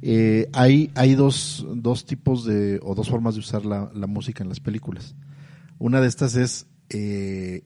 Eh, 0.05 0.49
hay 0.51 0.91
hay 0.95 1.15
dos, 1.15 1.65
dos 1.75 2.05
tipos 2.05 2.43
de, 2.43 2.77
o 2.83 2.93
dos 2.93 3.09
formas 3.09 3.35
de 3.35 3.39
usar 3.39 3.63
la, 3.65 3.89
la 3.93 4.05
música 4.05 4.43
en 4.43 4.49
las 4.49 4.59
películas. 4.59 5.15
Una 5.79 6.01
de 6.01 6.07
estas 6.07 6.35
es 6.35 6.67
eh, 6.89 7.63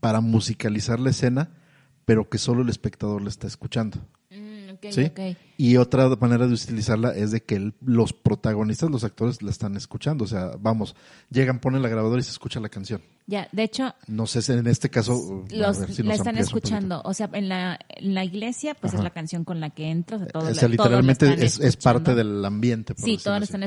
para 0.00 0.22
musicalizar 0.22 0.98
la 0.98 1.10
escena, 1.10 1.50
pero 2.06 2.30
que 2.30 2.38
solo 2.38 2.62
el 2.62 2.70
espectador 2.70 3.20
la 3.20 3.28
está 3.28 3.46
escuchando. 3.46 3.98
Mm, 4.30 4.70
ok, 4.74 4.86
¿Sí? 4.90 5.04
ok. 5.04 5.20
Y 5.58 5.78
otra 5.78 6.08
manera 6.20 6.46
de 6.46 6.52
utilizarla 6.52 7.12
es 7.14 7.30
de 7.30 7.42
que 7.42 7.54
el- 7.56 7.74
los 7.84 8.12
protagonistas, 8.12 8.90
los 8.90 9.04
actores, 9.04 9.42
la 9.42 9.50
están 9.50 9.74
escuchando. 9.76 10.24
O 10.24 10.26
sea, 10.28 10.50
vamos, 10.60 10.94
llegan, 11.30 11.60
ponen 11.60 11.80
la 11.82 11.88
grabadora 11.88 12.20
y 12.20 12.24
se 12.24 12.30
escucha 12.30 12.60
la 12.60 12.68
canción. 12.68 13.00
Ya, 13.26 13.48
de 13.52 13.62
hecho, 13.64 13.94
No 14.06 14.26
sé 14.26 14.42
si 14.42 14.52
en 14.52 14.66
este 14.66 14.88
caso. 14.90 15.44
los, 15.50 15.76
si 15.78 16.02
la 16.02 16.14
están 16.14 16.36
escuchando. 16.38 17.00
O 17.04 17.12
sea, 17.14 17.28
en 17.32 17.48
la, 17.48 17.78
en 17.88 18.14
la 18.14 18.24
iglesia, 18.24 18.74
pues 18.74 18.92
Ajá. 18.92 18.98
es 19.00 19.04
la 19.04 19.10
canción 19.10 19.44
con 19.44 19.58
la 19.60 19.70
que 19.70 19.90
entras. 19.90 20.20
O 20.20 20.24
sea, 20.24 20.32
todo 20.32 20.48
O 20.50 20.54
sea, 20.54 20.68
literalmente 20.68 21.26
es, 21.44 21.58
es 21.58 21.76
parte 21.76 22.12
escuchando. 22.12 22.14
del 22.14 22.44
ambiente. 22.44 22.94
por 22.94 23.04
Sí, 23.04 23.16
todos 23.16 23.26
la 23.26 23.36
así. 23.36 23.44
están 23.44 23.62
Ajá. 23.62 23.66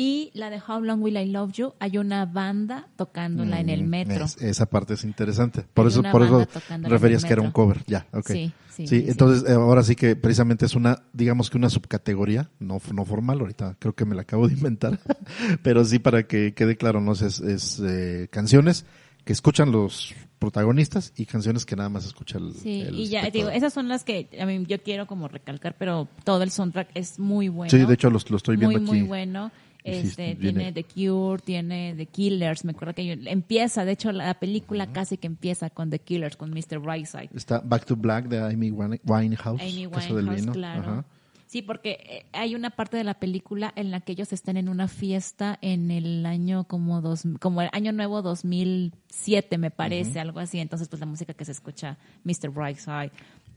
Y 0.00 0.30
la 0.34 0.48
de 0.48 0.60
How 0.64 0.80
Long 0.80 1.02
Will 1.02 1.16
I 1.16 1.26
Love 1.26 1.50
You, 1.54 1.74
hay 1.80 1.98
una 1.98 2.24
banda 2.24 2.86
tocándola 2.94 3.58
en 3.58 3.68
el 3.68 3.82
Mm, 3.82 3.88
metro. 3.88 4.24
es- 4.26 4.36
esa 4.40 4.66
parte 4.66 4.94
es 4.94 5.02
interesante. 5.02 5.62
Por 5.74 5.86
Hay 5.86 5.92
eso, 5.92 6.02
por 6.12 6.22
eso 6.22 6.46
referías 6.82 7.24
que 7.24 7.32
era 7.32 7.42
un 7.42 7.50
cover. 7.50 7.82
Ya, 7.88 8.06
ok. 8.12 8.26
Sí, 8.28 8.52
sí, 8.86 9.04
entonces 9.08 9.42
eh, 9.50 9.54
ahora 9.54 9.82
sí 9.82 9.96
que 9.96 10.14
precisamente 10.14 10.66
es 10.66 10.76
una, 10.76 11.02
digamos 11.12 11.50
que 11.50 11.56
una 11.58 11.68
subcategoría, 11.68 12.48
no, 12.60 12.80
no 12.94 13.04
formal, 13.04 13.40
ahorita 13.40 13.74
creo 13.80 13.96
que 13.96 14.04
me 14.04 14.14
la 14.14 14.22
acabo 14.22 14.46
de 14.46 14.54
inventar, 14.54 15.00
pero 15.64 15.84
sí 15.84 15.98
para 15.98 16.28
que 16.28 16.54
quede 16.54 16.76
claro, 16.76 17.00
¿no? 17.00 17.10
Es, 17.14 17.40
es 17.40 17.80
eh, 17.84 18.28
canciones 18.30 18.86
que 19.24 19.32
escuchan 19.32 19.72
los 19.72 20.14
protagonistas 20.38 21.12
y 21.16 21.26
canciones 21.26 21.66
que 21.66 21.74
nada 21.74 21.88
más 21.88 22.06
escucha 22.06 22.38
el 22.38 22.54
Sí, 22.54 22.82
el 22.82 22.94
y 23.00 23.08
ya, 23.08 23.18
espectador. 23.22 23.32
digo, 23.32 23.48
esas 23.50 23.72
son 23.74 23.88
las 23.88 24.04
que 24.04 24.28
a 24.40 24.46
mí 24.46 24.64
yo 24.68 24.80
quiero 24.80 25.08
como 25.08 25.26
recalcar, 25.26 25.74
pero 25.76 26.06
todo 26.22 26.44
el 26.44 26.52
soundtrack 26.52 26.90
es 26.94 27.18
muy 27.18 27.48
bueno. 27.48 27.70
Sí, 27.72 27.84
de 27.84 27.92
hecho 27.94 28.08
los- 28.10 28.30
lo 28.30 28.36
estoy 28.36 28.56
viendo 28.56 28.78
muy, 28.78 28.88
aquí. 28.88 29.00
Muy 29.00 29.08
bueno. 29.08 29.50
Este, 29.84 30.34
tiene 30.36 30.72
The 30.72 30.84
Cure, 30.84 31.40
tiene 31.42 31.94
The 31.96 32.06
Killers. 32.06 32.64
Me 32.64 32.72
acuerdo 32.72 32.94
que 32.94 33.06
yo- 33.06 33.14
empieza, 33.30 33.84
de 33.84 33.92
hecho, 33.92 34.12
la 34.12 34.34
película 34.34 34.88
casi 34.92 35.16
que 35.16 35.26
empieza 35.26 35.70
con 35.70 35.88
The 35.90 35.98
Killers, 36.00 36.36
con 36.36 36.50
Mr. 36.50 36.78
Brightside. 36.80 37.30
Está 37.34 37.60
Back 37.60 37.86
to 37.86 37.96
Black 37.96 38.26
de 38.28 38.38
Amy 38.40 38.70
Wine- 38.70 39.00
Winehouse, 39.04 39.62
Amy 39.62 39.86
Casa 39.90 40.06
del 40.08 40.16
Winehouse, 40.28 40.40
Vino. 40.40 40.52
claro. 40.52 40.80
Ajá. 40.80 41.04
Sí, 41.46 41.62
porque 41.62 41.92
eh, 42.06 42.26
hay 42.32 42.54
una 42.54 42.68
parte 42.68 42.98
de 42.98 43.04
la 43.04 43.14
película 43.14 43.72
en 43.74 43.90
la 43.90 44.00
que 44.00 44.12
ellos 44.12 44.34
están 44.34 44.58
en 44.58 44.68
una 44.68 44.86
fiesta 44.86 45.58
en 45.62 45.90
el 45.90 46.26
año 46.26 46.64
como 46.64 47.00
dos, 47.00 47.22
como 47.40 47.62
el 47.62 47.70
año 47.72 47.90
nuevo 47.92 48.20
2007 48.20 49.58
me 49.58 49.70
parece, 49.70 50.20
algo 50.20 50.40
así. 50.40 50.58
Entonces, 50.58 50.88
pues 50.88 51.00
la 51.00 51.06
música 51.06 51.32
que 51.34 51.44
se 51.44 51.52
escucha, 51.52 51.96
Mr. 52.24 52.50
Brightside, 52.50 53.12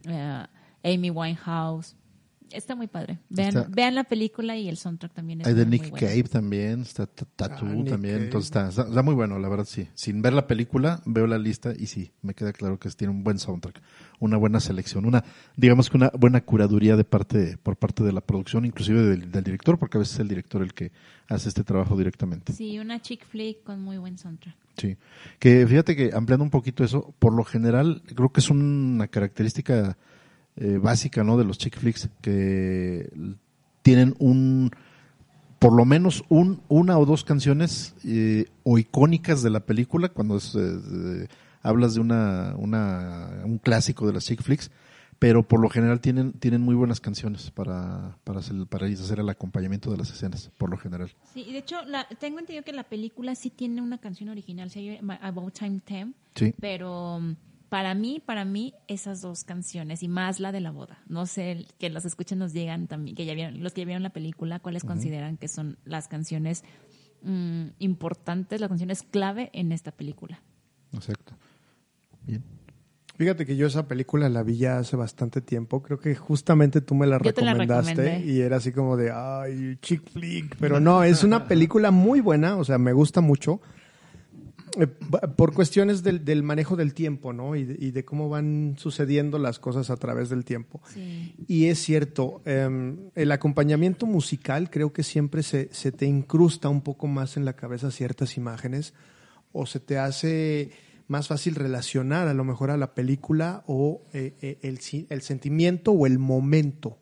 eh, 0.08 0.46
Amy 0.84 1.10
Winehouse, 1.10 1.96
está 2.54 2.76
muy 2.76 2.88
padre. 2.88 3.20
Vean, 3.30 3.50
Está- 3.50 3.68
vean 3.70 3.96
la 3.96 4.04
película 4.04 4.58
y 4.58 4.70
el 4.70 4.78
soundtrack 4.78 5.14
también 5.14 5.42
es 5.42 5.48
Hay 5.48 5.54
de 5.54 5.66
Nick 5.66 5.82
muy 5.84 5.92
bueno. 5.92 6.08
Cave 6.08 6.24
también, 6.24 6.82
está 6.82 7.06
Tattoo 7.08 7.68
Ah, 7.68 7.86
también, 7.90 8.16
Cave. 8.16 8.24
entonces 8.26 8.48
está, 8.50 8.70
está, 8.70 8.82
está 8.84 9.02
muy 9.04 9.14
bueno, 9.16 9.40
la 9.40 9.50
verdad 9.50 9.66
sí. 9.66 9.88
Sin 9.94 10.22
ver 10.22 10.34
la 10.34 10.48
película, 10.48 11.02
veo 11.06 11.28
la 11.28 11.38
lista 11.38 11.74
y 11.78 11.88
sí, 11.88 12.12
me 12.22 12.34
queda 12.34 12.54
claro 12.54 12.80
que 12.80 12.90
tiene 12.90 13.14
un 13.14 13.24
buen 13.24 13.40
soundtrack, 13.40 13.82
una 14.20 14.38
buena 14.38 14.60
selección, 14.60 15.06
una, 15.06 15.24
digamos 15.56 15.90
que 15.90 15.98
una 15.98 16.12
buena 16.18 16.42
curaduría 16.42 16.96
de 16.96 17.04
parte, 17.04 17.58
por 17.62 17.76
parte 17.78 18.04
de 18.04 18.12
la 18.14 18.22
producción, 18.22 18.66
inclusive 18.66 19.02
del, 19.02 19.32
del 19.32 19.44
director, 19.44 19.78
porque 19.80 19.98
a 19.98 20.00
veces 20.00 20.16
es 20.16 20.20
el 20.22 20.28
director 20.28 20.62
el 20.62 20.74
que 20.74 20.92
hace 21.30 21.50
este 21.50 21.64
trabajo 21.64 21.96
directamente. 21.98 22.54
Sí, 22.54 22.78
una 22.80 23.02
chick 23.02 23.26
flick 23.26 23.64
con 23.64 23.82
muy 23.82 23.98
buen 23.98 24.18
soundtrack. 24.18 24.56
Sí. 24.78 24.96
Que 25.40 25.66
fíjate 25.68 25.96
que 25.96 26.12
ampliando 26.14 26.44
un 26.44 26.50
poquito 26.50 26.84
eso, 26.84 27.14
por 27.20 27.34
lo 27.34 27.44
general, 27.44 28.02
creo 28.16 28.30
que 28.32 28.40
es 28.40 28.50
una 28.50 29.08
característica 29.08 29.98
eh, 30.64 30.78
básica, 30.78 31.24
¿no? 31.24 31.38
De 31.38 31.44
los 31.44 31.58
chick 31.58 31.76
flicks 31.78 32.08
que 32.22 33.10
tienen 33.82 34.16
un, 34.20 34.70
por 35.58 35.74
lo 35.74 35.86
menos 35.86 36.24
un, 36.30 36.62
una 36.68 37.00
o 37.00 37.06
dos 37.06 37.24
canciones 37.24 37.96
eh, 38.06 38.46
o 38.64 38.78
icónicas 38.78 39.42
de 39.42 39.50
la 39.50 39.62
película, 39.62 40.10
cuando 40.10 40.38
es, 40.38 40.56
eh, 40.56 41.28
hablas 41.64 41.96
de 41.96 42.02
una, 42.02 42.54
una, 42.58 43.42
un 43.44 43.58
clásico 43.58 44.06
de 44.06 44.14
las 44.14 44.26
chick 44.26 44.44
flicks, 44.44 44.70
pero 45.18 45.48
por 45.48 45.60
lo 45.60 45.70
general 45.70 46.00
tienen, 46.00 46.34
tienen 46.34 46.62
muy 46.62 46.74
buenas 46.76 47.00
canciones 47.00 47.52
para, 47.52 48.18
para, 48.24 48.40
hacer, 48.40 48.56
para 48.68 48.88
hacer 48.88 49.20
el 49.20 49.30
acompañamiento 49.30 49.92
de 49.92 49.98
las 49.98 50.12
escenas, 50.12 50.52
por 50.58 50.70
lo 50.70 50.78
general. 50.78 51.12
Sí, 51.34 51.46
y 51.48 51.54
de 51.54 51.60
hecho, 51.60 51.84
la, 51.86 52.08
tengo 52.20 52.40
entendido 52.40 52.64
que 52.64 52.74
la 52.74 52.84
película 52.84 53.34
sí 53.36 53.50
tiene 53.50 53.82
una 53.82 54.00
canción 54.00 54.30
original, 54.30 54.70
se 54.70 54.84
llama 54.84 55.16
About 55.22 55.54
Time 55.54 55.80
10, 55.88 56.08
Sí. 56.36 56.54
pero 56.60 57.18
um, 57.18 57.36
para 57.72 57.96
mí, 57.96 58.22
para 58.24 58.44
mí, 58.44 58.74
esas 58.90 59.22
dos 59.22 59.46
canciones 59.46 60.04
y 60.04 60.10
más 60.10 60.42
la 60.42 60.52
de 60.52 60.60
la 60.60 60.72
boda. 60.72 61.02
No 61.08 61.26
sé, 61.26 61.68
que 61.80 61.90
los 61.90 62.04
escuchen 62.04 62.38
nos 62.38 62.52
digan 62.52 62.88
también, 62.88 63.16
que 63.16 63.26
ya 63.26 63.34
vieron, 63.34 63.64
los 63.64 63.72
que 63.72 63.80
ya 63.80 63.86
vieron 63.86 64.04
la 64.04 64.10
película, 64.10 64.60
cuáles 64.60 64.84
consideran 64.84 65.38
que 65.38 65.48
son 65.48 65.78
las 65.86 66.10
canciones 66.10 66.66
mm, 67.22 67.68
importantes, 67.80 68.60
las 68.60 68.68
canciones 68.68 69.04
clave 69.04 69.52
en 69.54 69.72
esta 69.72 69.94
película. 69.94 70.42
Exacto. 70.92 71.34
Bien. 72.24 72.44
Fíjate 73.16 73.46
que 73.46 73.56
yo 73.56 73.68
esa 73.68 73.88
película 73.88 74.28
la 74.28 74.44
vi 74.44 74.58
ya 74.58 74.80
hace 74.80 74.98
bastante 74.98 75.40
tiempo. 75.40 75.82
Creo 75.82 75.98
que 75.98 76.14
justamente 76.14 76.82
tú 76.82 76.94
me 76.94 77.08
la 77.08 77.20
Yo 77.20 77.34
te 77.34 77.42
la 77.42 77.54
recomendaste 77.54 78.26
y 78.26 78.42
era 78.42 78.58
así 78.58 78.74
como 78.74 78.98
de, 78.98 79.12
ay, 79.14 79.78
chick 79.82 80.12
flick. 80.12 80.58
Pero 80.60 80.82
no, 80.82 81.06
es 81.06 81.24
una 81.24 81.48
película 81.48 81.90
muy 81.92 82.20
buena, 82.20 82.58
o 82.58 82.66
sea, 82.66 82.78
me 82.78 82.92
gusta 82.92 83.22
mucho. 83.22 83.62
Eh, 84.80 84.88
por 85.36 85.54
cuestiones 85.54 86.04
del, 86.04 86.24
del 86.26 86.44
manejo 86.44 86.76
del 86.76 86.94
tiempo, 86.94 87.34
¿no? 87.34 87.56
Y 87.56 87.64
de, 87.66 87.76
y 87.80 87.92
de 87.92 88.06
cómo 88.06 88.30
van 88.30 88.76
sucediendo 88.78 89.38
las 89.40 89.60
cosas 89.60 89.90
a 89.90 89.98
través 89.98 90.30
del 90.30 90.46
tiempo. 90.46 90.82
Sí. 90.94 91.34
Y 91.48 91.66
es 91.66 91.80
cierto, 91.80 92.42
em, 92.46 93.10
el 93.16 93.32
acompañamiento 93.32 94.06
musical 94.06 94.70
creo 94.70 94.94
que 94.94 95.04
siempre 95.04 95.44
se, 95.44 95.70
se 95.74 95.92
te 95.92 96.06
incrusta 96.06 96.70
un 96.70 96.82
poco 96.82 97.08
más 97.08 97.38
en 97.38 97.46
la 97.46 97.54
cabeza 97.54 97.92
ciertas 97.92 98.38
imágenes 98.38 98.94
o 99.52 99.66
se 99.66 99.80
te 99.80 99.98
hace 99.98 100.72
más 101.08 101.28
fácil 101.28 101.56
relacionar 101.56 102.30
a 102.30 102.34
lo 102.34 102.46
mejor 102.46 102.72
a 102.72 102.78
la 102.78 102.94
película 102.94 103.64
o 103.68 104.02
eh, 104.14 104.34
eh, 104.42 104.60
el, 105.10 105.22
sentimiento 105.22 105.92
o 105.92 106.06
el 106.08 106.20
momento. 106.20 106.98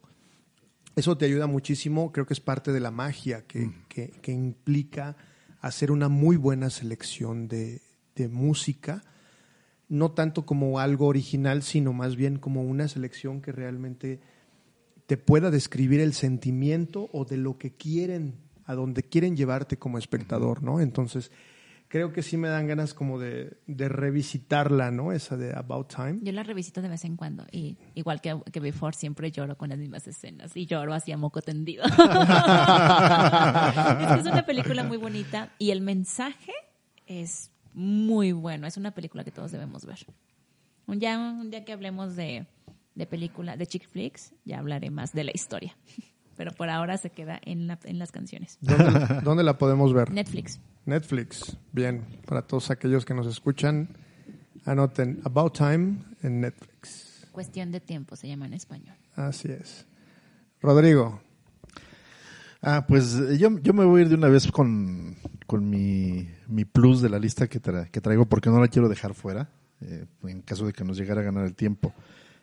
Eso 0.95 1.15
te 1.17 1.25
ayuda 1.25 1.45
muchísimo, 1.47 2.11
creo 2.11 2.25
que 2.25 2.33
es 2.33 2.39
parte 2.39 2.71
de 2.71 2.79
la 2.79 2.89
magia 2.91 3.45
que, 3.45 3.69
que- 3.87 4.09
que 4.21 4.31
implica 4.31 5.15
hacer 5.61 5.91
una 5.91 6.09
muy 6.09 6.37
buena 6.37 6.69
selección 6.69 7.47
de, 7.47 7.81
de 8.15 8.27
música, 8.27 9.03
no 9.87 10.11
tanto 10.11 10.45
como 10.45 10.79
algo 10.79 11.07
original, 11.07 11.63
sino 11.63 11.93
más 11.93 12.15
bien 12.15 12.37
como 12.37 12.63
una 12.63 12.87
selección 12.87 13.41
que 13.41 13.51
realmente 13.51 14.19
te 15.07 15.17
pueda 15.17 15.49
describir 15.49 15.99
el 16.01 16.13
sentimiento 16.13 17.09
o 17.11 17.25
de 17.25 17.37
lo 17.37 17.57
que 17.57 17.71
quieren, 17.71 18.35
a 18.65 18.75
donde 18.75 19.01
quieren 19.01 19.35
llevarte 19.35 19.77
como 19.77 19.97
espectador, 19.97 20.61
¿no? 20.61 20.79
Entonces, 20.79 21.31
creo 21.89 22.13
que 22.13 22.21
sí 22.23 22.37
me 22.37 22.47
dan 22.47 22.67
ganas 22.67 22.93
como 22.93 23.19
de, 23.19 23.57
de 23.67 23.89
revisitarla, 23.89 24.91
¿no? 24.91 25.11
Esa 25.11 25.35
de 25.35 25.53
About 25.53 25.93
Time. 25.93 26.19
Yo 26.21 26.31
la 26.31 26.43
revisito 26.43 26.81
de 26.81 26.87
vez 26.87 27.03
en 27.03 27.17
cuando 27.17 27.45
y 27.51 27.77
igual 27.95 28.21
que, 28.21 28.39
que 28.51 28.59
Before 28.61 28.95
siempre 28.95 29.29
lloro 29.31 29.57
con 29.57 29.69
las 29.69 29.77
mismas 29.79 30.07
escenas 30.07 30.55
y 30.55 30.65
lloro 30.67 30.93
así 30.93 31.11
a 31.11 31.17
moco 31.17 31.41
tendido. 31.41 31.83
es, 31.85 31.91
que 31.91 32.01
es 34.19 34.25
una 34.25 34.45
película 34.45 34.83
muy 34.83 34.97
bonita 34.97 35.49
y 35.57 35.71
el 35.71 35.81
mensaje 35.81 36.53
es 37.07 37.51
muy 37.73 38.31
bueno. 38.31 38.67
Es 38.67 38.77
una 38.77 38.91
película 38.91 39.23
que 39.23 39.31
todos 39.31 39.51
debemos 39.51 39.85
ver. 39.85 39.99
Un 40.87 40.99
día, 40.99 41.17
un 41.17 41.49
día 41.51 41.65
que 41.65 41.73
hablemos 41.73 42.15
de, 42.15 42.45
de 42.95 43.05
película, 43.05 43.57
de 43.57 43.67
chick 43.67 43.87
flicks, 43.87 44.33
ya 44.45 44.59
hablaré 44.59 44.89
más 44.89 45.13
de 45.13 45.23
la 45.23 45.31
historia. 45.33 45.75
Pero 46.37 46.51
por 46.53 46.69
ahora 46.69 46.97
se 46.97 47.09
queda 47.09 47.39
en, 47.43 47.67
la- 47.67 47.79
en 47.83 47.99
las 47.99 48.11
canciones. 48.13 48.57
¿Dónde, 48.61 49.21
dónde 49.23 49.43
la 49.43 49.57
podemos 49.57 49.93
ver? 49.93 50.09
Netflix. 50.11 50.59
Netflix. 50.85 51.57
Bien, 51.71 52.03
para 52.25 52.41
todos 52.41 52.71
aquellos 52.71 53.05
que 53.05 53.13
nos 53.13 53.27
escuchan, 53.27 53.89
anoten 54.65 55.21
About 55.23 55.57
Time 55.57 55.97
en 56.23 56.41
Netflix. 56.41 57.27
Cuestión 57.31 57.71
de 57.71 57.79
tiempo 57.79 58.15
se 58.15 58.27
llama 58.27 58.45
en 58.47 58.53
español. 58.53 58.95
Así 59.15 59.49
es. 59.51 59.85
Rodrigo, 60.61 61.21
Ah, 62.61 62.85
pues 62.85 63.15
yo, 63.39 63.57
yo 63.59 63.73
me 63.73 63.85
voy 63.85 63.99
a 63.99 64.03
ir 64.03 64.09
de 64.09 64.15
una 64.15 64.27
vez 64.27 64.51
con, 64.51 65.15
con 65.47 65.69
mi, 65.69 66.27
mi 66.49 66.65
plus 66.65 67.01
de 67.01 67.09
la 67.09 67.17
lista 67.17 67.47
que, 67.47 67.61
tra- 67.61 67.89
que 67.89 68.01
traigo 68.01 68.25
porque 68.25 68.49
no 68.49 68.59
la 68.59 68.67
quiero 68.67 68.89
dejar 68.89 69.13
fuera, 69.13 69.49
eh, 69.79 70.05
en 70.23 70.41
caso 70.41 70.65
de 70.65 70.73
que 70.73 70.83
nos 70.83 70.97
llegara 70.97 71.21
a 71.21 71.23
ganar 71.23 71.45
el 71.45 71.55
tiempo. 71.55 71.93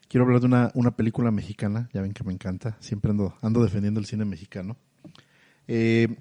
Quiero 0.08 0.24
hablar 0.24 0.40
de 0.40 0.46
una, 0.46 0.70
una 0.72 0.96
película 0.96 1.30
mexicana, 1.30 1.90
ya 1.92 2.00
ven 2.00 2.14
que 2.14 2.24
me 2.24 2.32
encanta, 2.32 2.78
siempre 2.80 3.10
ando, 3.10 3.36
ando 3.42 3.62
defendiendo 3.62 4.00
el 4.00 4.06
cine 4.06 4.24
mexicano. 4.24 4.78
Eh, 5.68 6.16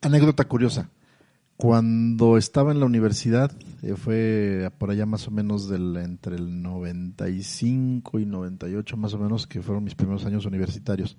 anécdota 0.00 0.44
curiosa. 0.48 0.90
Cuando 1.60 2.38
estaba 2.38 2.72
en 2.72 2.80
la 2.80 2.86
universidad, 2.86 3.52
eh, 3.82 3.94
fue 3.94 4.70
por 4.78 4.90
allá 4.90 5.04
más 5.04 5.28
o 5.28 5.30
menos 5.30 5.68
del, 5.68 5.94
entre 5.98 6.36
el 6.36 6.62
95 6.62 8.18
y 8.18 8.24
98 8.24 8.96
más 8.96 9.12
o 9.12 9.18
menos, 9.18 9.46
que 9.46 9.60
fueron 9.60 9.84
mis 9.84 9.94
primeros 9.94 10.24
años 10.24 10.46
universitarios. 10.46 11.18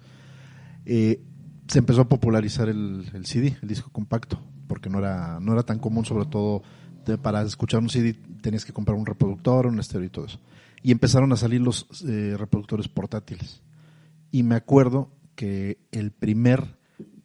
Eh, 0.88 1.21
se 1.67 1.77
empezó 1.77 2.01
a 2.01 2.10
popularizar 2.10 2.69
el, 2.69 3.06
el 3.13 3.27
CD, 3.27 3.56
el 3.62 3.67
disco 3.67 3.91
compacto, 3.91 4.39
porque 4.65 4.89
no 4.89 4.97
era, 4.97 5.39
no 5.39 5.54
era 5.54 5.62
tan 5.62 5.77
común, 5.77 6.06
sobre 6.06 6.25
todo 6.25 6.63
de- 7.06 7.19
para 7.19 7.43
escuchar 7.43 7.80
un 7.82 7.89
CD 7.89 8.15
tenías 8.41 8.65
que 8.65 8.73
comprar 8.73 8.97
un 8.97 9.06
reproductor, 9.06 9.67
un 9.67 9.80
estéreo 9.80 10.08
y 10.08 10.10
todo 10.10 10.25
eso. 10.25 10.39
Y 10.82 10.91
empezaron 10.91 11.32
a 11.34 11.38
salir 11.38 11.62
los 11.62 11.86
eh, 12.08 12.36
reproductores 12.36 12.88
portátiles. 12.88 13.62
Y 14.32 14.41
me 14.41 14.56
acuerdo 14.56 15.12
que 15.36 15.77
el 15.91 16.10
primer 16.10 16.81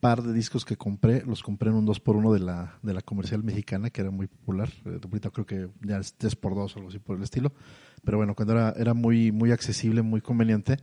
par 0.07 0.23
de 0.23 0.33
discos 0.33 0.65
que 0.65 0.77
compré, 0.77 1.25
los 1.27 1.43
compré 1.43 1.69
en 1.71 1.75
un 1.75 1.85
2x1 1.85 2.33
de 2.33 2.39
la, 2.39 2.79
de 2.81 2.95
la 2.95 3.03
comercial 3.03 3.43
mexicana, 3.43 3.91
que 3.91 4.03
era 4.03 4.13
muy 4.13 4.29
popular. 4.29 4.69
Eh, 4.85 5.01
ahorita 5.03 5.31
creo 5.31 5.47
que 5.47 5.69
ya 5.83 5.99
es 5.99 6.17
3x2 6.17 6.77
o 6.77 6.77
algo 6.77 6.89
así 6.91 7.01
por 7.01 7.17
el 7.17 7.25
estilo. 7.25 7.53
Pero 8.05 8.19
bueno, 8.19 8.37
cuando 8.37 8.53
era, 8.53 8.73
era 8.77 8.95
muy, 8.95 9.33
muy 9.33 9.51
accesible, 9.51 10.03
muy 10.03 10.21
conveniente, 10.21 10.77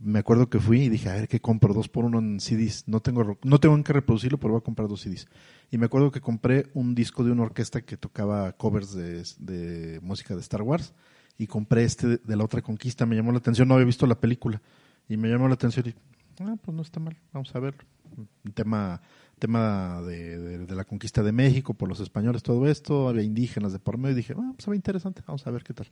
me 0.00 0.20
acuerdo 0.20 0.48
que 0.48 0.58
fui 0.60 0.84
y 0.84 0.88
dije, 0.88 1.10
a 1.10 1.12
ver, 1.12 1.28
¿qué 1.28 1.40
compro? 1.40 1.74
Dos 1.74 1.90
por 1.90 2.06
uno 2.06 2.20
en 2.20 2.40
CDs. 2.40 2.84
No 2.86 3.00
tengo, 3.00 3.38
no 3.42 3.60
tengo 3.60 3.74
en 3.74 3.84
qué 3.84 3.92
reproducirlo, 3.92 4.38
pero 4.38 4.54
voy 4.54 4.60
a 4.60 4.64
comprar 4.64 4.88
dos 4.88 5.02
CDs. 5.02 5.28
Y 5.70 5.76
me 5.76 5.84
acuerdo 5.84 6.10
que 6.10 6.22
compré 6.22 6.70
un 6.72 6.94
disco 6.94 7.22
de 7.22 7.32
una 7.32 7.42
orquesta 7.42 7.82
que 7.82 7.98
tocaba 7.98 8.52
covers 8.52 8.94
de, 8.94 9.24
de 9.40 10.00
música 10.00 10.34
de 10.34 10.40
Star 10.40 10.62
Wars. 10.62 10.94
Y 11.36 11.48
compré 11.48 11.84
este 11.84 12.16
de 12.16 12.36
la 12.36 12.44
otra 12.44 12.62
conquista. 12.62 13.04
Me 13.04 13.14
llamó 13.14 13.30
la 13.30 13.38
atención, 13.38 13.68
no 13.68 13.74
había 13.74 13.84
visto 13.84 14.06
la 14.06 14.18
película. 14.18 14.62
Y 15.06 15.18
me 15.18 15.28
llamó 15.28 15.48
la 15.48 15.54
atención 15.54 15.86
y, 15.86 15.94
ah, 16.40 16.56
pues 16.62 16.74
no 16.74 16.82
está 16.82 17.00
mal, 17.00 17.16
vamos 17.32 17.54
a. 17.54 17.60
Un 17.60 18.52
tema, 18.52 19.00
tema 19.38 20.00
de, 20.02 20.66
la 20.68 20.84
conquista 20.84 21.22
de 21.22 21.32
México 21.32 21.74
por 21.74 21.88
los 21.88 22.00
españoles, 22.00 22.42
todo 22.42 22.66
esto. 22.68 23.08
Había 23.08 23.22
indígenas 23.22 23.72
de 23.72 23.78
por 23.78 23.98
medio. 23.98 24.12
Y 24.12 24.16
dije, 24.16 24.34
ah, 24.36 24.52
pues 24.54 24.66
ve 24.66 24.76
interesante, 24.76 25.22
vamos 25.26 25.46
a 25.46 25.50
ver 25.50 25.64
qué 25.64 25.74
tal. 25.74 25.88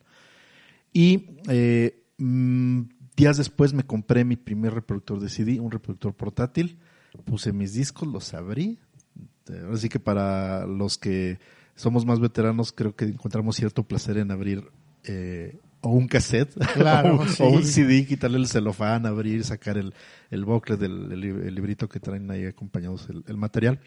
Y 0.93 1.31
eh, 1.49 2.05
mm, 2.19 2.83
días 3.17 3.37
después 3.39 3.73
me 3.73 3.85
compré 3.85 4.25
mi 4.25 4.37
primer 4.37 4.75
reproductor 4.75 5.21
de 5.21 5.29
CD, 5.29 5.59
un 5.59 5.71
reproductor 5.71 6.15
portátil. 6.15 6.79
Puse 7.25 7.53
mis 7.53 7.75
discos, 7.75 8.09
los 8.09 8.33
abrí. 8.35 8.79
Así 9.73 9.89
que 9.89 9.99
para 9.99 10.67
los 10.67 10.99
que 10.99 11.39
somos 11.75 12.07
más 12.07 12.21
veteranos, 12.21 12.73
creo 12.73 12.95
que 12.95 13.07
encontramos 13.07 13.57
cierto 13.57 13.83
placer 13.83 14.19
en 14.19 14.31
abrir 14.31 14.71
eh, 15.05 15.59
o 15.83 15.91
un 15.91 16.07
cassette 16.09 16.55
Claro, 16.75 17.17
o, 17.17 17.21
un- 17.23 17.29
sí. 17.29 17.43
o 17.43 17.49
un 17.49 17.65
CD, 17.65 18.07
quitarle 18.07 18.39
el 18.39 18.47
celofán, 18.49 19.05
abrir, 19.07 19.45
sacar 19.45 19.77
el, 19.79 19.93
el 20.31 20.45
del 20.79 21.13
el, 21.13 21.21
lib- 21.21 21.47
el 21.47 21.55
librito 21.55 21.89
que 21.89 22.01
traen 22.01 22.31
ahí 22.31 22.47
acompañados 22.47 23.09
el, 23.11 23.25
el 23.27 23.37
material. 23.37 23.81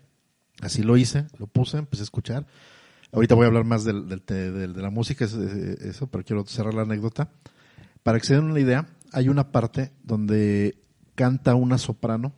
Así 0.61 0.83
lo 0.83 0.95
hice, 0.97 1.25
lo 1.37 1.47
puse, 1.47 1.77
empecé 1.77 2.03
a 2.03 2.05
escuchar. 2.05 2.45
Ahorita 3.11 3.35
voy 3.35 3.45
a 3.45 3.47
hablar 3.47 3.63
más 3.65 3.83
del, 3.85 4.07
del- 4.07 4.23
del- 4.25 4.73
de 4.73 4.81
la 4.81 4.89
música, 4.89 5.25
es- 5.25 5.33
es- 5.33 5.81
eso, 5.81 6.07
pero 6.07 6.23
quiero 6.23 6.45
cerrar 6.45 6.73
la 6.73 6.83
anécdota. 6.83 7.29
Para 8.03 8.19
que 8.19 8.25
se 8.25 8.35
den 8.35 8.43
una 8.45 8.59
idea, 8.59 8.87
hay 9.13 9.29
una 9.29 9.51
parte 9.51 9.91
donde 10.03 10.77
canta 11.15 11.55
una 11.55 11.77
soprano, 11.77 12.33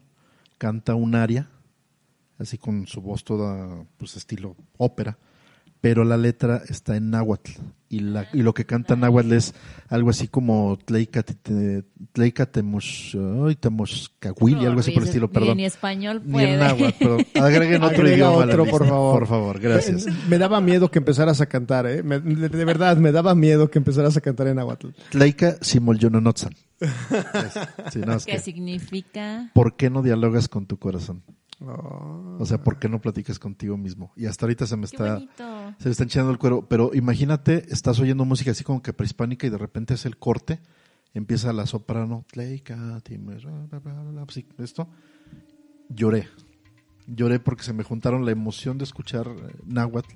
canta 0.58 0.94
un 0.96 1.16
aria, 1.16 1.50
así 2.38 2.58
con 2.58 2.86
su 2.88 3.02
voz 3.02 3.24
toda, 3.24 3.84
pues 3.98 4.16
estilo 4.18 4.56
ópera, 4.78 5.18
pero 5.88 6.04
la 6.04 6.18
letra 6.18 6.62
está 6.68 6.98
en 6.98 7.12
náhuatl. 7.12 7.50
Y, 7.88 8.02
la, 8.02 8.28
y 8.34 8.42
lo 8.42 8.54
que 8.54 8.66
canta 8.66 8.98
náhuatl 8.98 9.32
es 9.32 9.54
algo 9.88 10.10
así 10.10 10.28
como 10.28 10.78
Tleicate- 10.78 11.86
Tleicatemush, 12.12 13.16
ay, 13.48 13.56
temushcahuili, 13.56 14.66
algo 14.66 14.82
así 14.82 14.92
por 14.92 15.04
el 15.04 15.08
estilo, 15.08 15.28
Ni 15.28 15.34
perdón. 15.34 15.52
en 15.52 15.66
español 15.66 16.22
Ni 16.26 16.32
puede. 16.34 16.54
en 16.56 16.60
náhuatl, 16.60 16.96
pero 17.00 17.18
agreguen 17.46 17.84
otro 17.84 17.96
Agrega 18.00 18.16
idioma. 18.18 18.36
otro, 18.46 18.64
lista, 18.66 18.78
por 18.78 18.88
favor. 18.90 19.20
Por 19.20 19.28
favor, 19.30 19.60
gracias. 19.62 20.06
Me 20.30 20.38
daba 20.38 20.60
miedo 20.60 20.92
que 20.92 21.00
empezaras 21.00 21.40
a 21.40 21.46
cantar, 21.46 21.86
¿eh? 21.88 22.04
Me- 22.04 22.20
de, 22.20 22.66
verdad, 22.66 22.98
me 22.98 23.14
daba 23.14 23.34
miedo 23.34 23.72
que 23.72 23.80
empezaras 23.80 24.18
a 24.18 24.22
cantar 24.22 24.48
en 24.48 24.60
Aguatl. 24.60 24.90
Tleika 25.12 25.56
Simolyononotzan. 25.62 26.54
Sí, 27.94 28.00
no, 28.06 28.14
es 28.16 28.26
¿Qué 28.26 28.34
que, 28.34 28.40
significa? 28.40 29.50
¿Por 29.54 29.78
qué 29.78 29.90
no 29.90 30.02
dialogas 30.04 30.50
con 30.50 30.66
tu 30.66 30.78
corazón? 30.78 31.24
Oh. 31.60 32.38
O 32.40 32.46
sea, 32.46 32.64
¿por 32.64 32.78
qué 32.78 32.88
no 32.88 33.02
platicas 33.02 33.40
contigo 33.40 33.78
mismo? 33.78 34.12
Y 34.16 34.28
hasta 34.28 34.46
ahorita 34.46 34.68
se 34.68 34.76
me 34.78 34.82
Qué 34.88 34.96
está, 34.96 35.14
bonito. 35.16 35.44
se 35.80 35.86
me 35.86 35.92
está 35.92 36.04
hinchando 36.04 36.32
el 36.32 36.38
cuero. 36.38 36.68
Pero 36.68 36.92
imagínate, 36.94 37.66
estás 37.70 38.00
oyendo 38.00 38.26
música 38.26 38.52
así 38.52 38.64
como 38.64 38.82
que 38.82 38.94
prehispánica 38.94 39.48
y 39.48 39.50
de 39.50 39.58
repente 39.58 39.96
es 39.96 40.06
el 40.06 40.18
corte, 40.18 40.60
empieza 41.14 41.54
la 41.54 41.66
soprano, 41.66 42.26
así, 44.28 44.46
esto. 44.60 44.88
Lloré. 45.90 46.28
Lloré 47.08 47.40
porque 47.40 47.64
se 47.64 47.74
me 47.74 47.84
juntaron 47.84 48.26
la 48.26 48.32
emoción 48.32 48.78
de 48.78 48.84
escuchar 48.84 49.28
eh, 49.28 49.56
náhuatl 49.66 50.14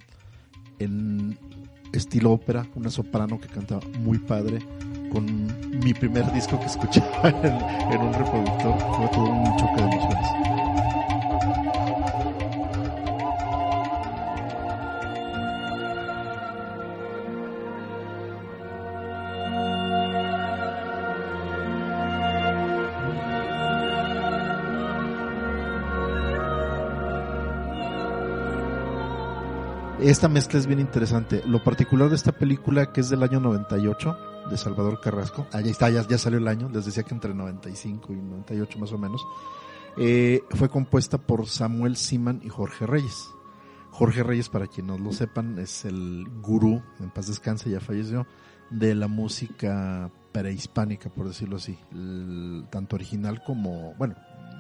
en 0.80 1.38
estilo 1.94 2.32
ópera, 2.32 2.68
una 2.76 2.90
soprano 2.90 3.40
que 3.40 3.48
canta 3.48 3.80
muy 4.00 4.18
padre, 4.20 4.60
con 5.12 5.26
mi 5.84 5.94
primer 5.94 6.32
disco 6.34 6.60
que 6.60 6.66
escuchaba 6.66 7.30
en, 7.30 7.94
en 7.94 8.02
un 8.02 8.14
reproductor. 8.14 8.78
Fue 8.96 9.08
todo 9.10 9.26
un 9.26 9.58
choque 9.58 9.76
de 9.76 9.82
emociones. 9.84 10.51
Esta 30.02 30.28
mezcla 30.28 30.58
es 30.60 30.66
bien 30.68 30.80
interesante. 30.80 31.44
Lo 31.46 31.64
particular 31.64 32.10
de 32.10 32.16
esta 32.16 32.32
película, 32.32 32.92
que 32.92 33.02
es 33.02 33.10
del 33.10 33.22
año 33.24 33.40
98, 33.40 34.18
de 34.50 34.58
Salvador 34.58 35.00
Carrasco, 35.00 35.46
allá 35.52 35.70
está, 35.70 35.90
ya, 35.90 36.06
ya 36.08 36.18
salió 36.18 36.40
el 36.40 36.48
año, 36.48 36.70
les 36.70 36.86
decía 36.86 37.04
que 37.04 37.14
entre 37.14 37.34
95 37.34 38.12
y 38.12 38.16
98 38.16 38.80
más 38.80 38.92
o 38.92 38.98
menos, 38.98 39.22
eh, 39.98 40.42
fue 40.52 40.70
compuesta 40.70 41.20
por 41.20 41.46
Samuel 41.48 41.98
Siman 41.98 42.42
y 42.44 42.50
Jorge 42.50 42.88
Reyes. 42.88 43.30
Jorge 43.92 44.24
Reyes, 44.24 44.50
para 44.50 44.66
quienes 44.68 44.98
no 44.98 45.04
lo 45.06 45.12
sepan, 45.14 45.60
es 45.60 45.86
el 45.86 46.26
gurú, 46.42 46.82
en 47.00 47.12
paz 47.12 47.28
descanse, 47.28 47.70
ya 47.70 47.80
falleció, 47.80 48.26
de 48.72 48.96
la 48.96 49.08
música 49.08 50.10
prehispánica, 50.32 51.10
por 51.10 51.28
decirlo 51.28 51.58
así, 51.58 51.78
el- 51.92 52.66
tanto 52.72 52.96
original 52.96 53.44
como, 53.46 53.94
bueno, 53.96 54.16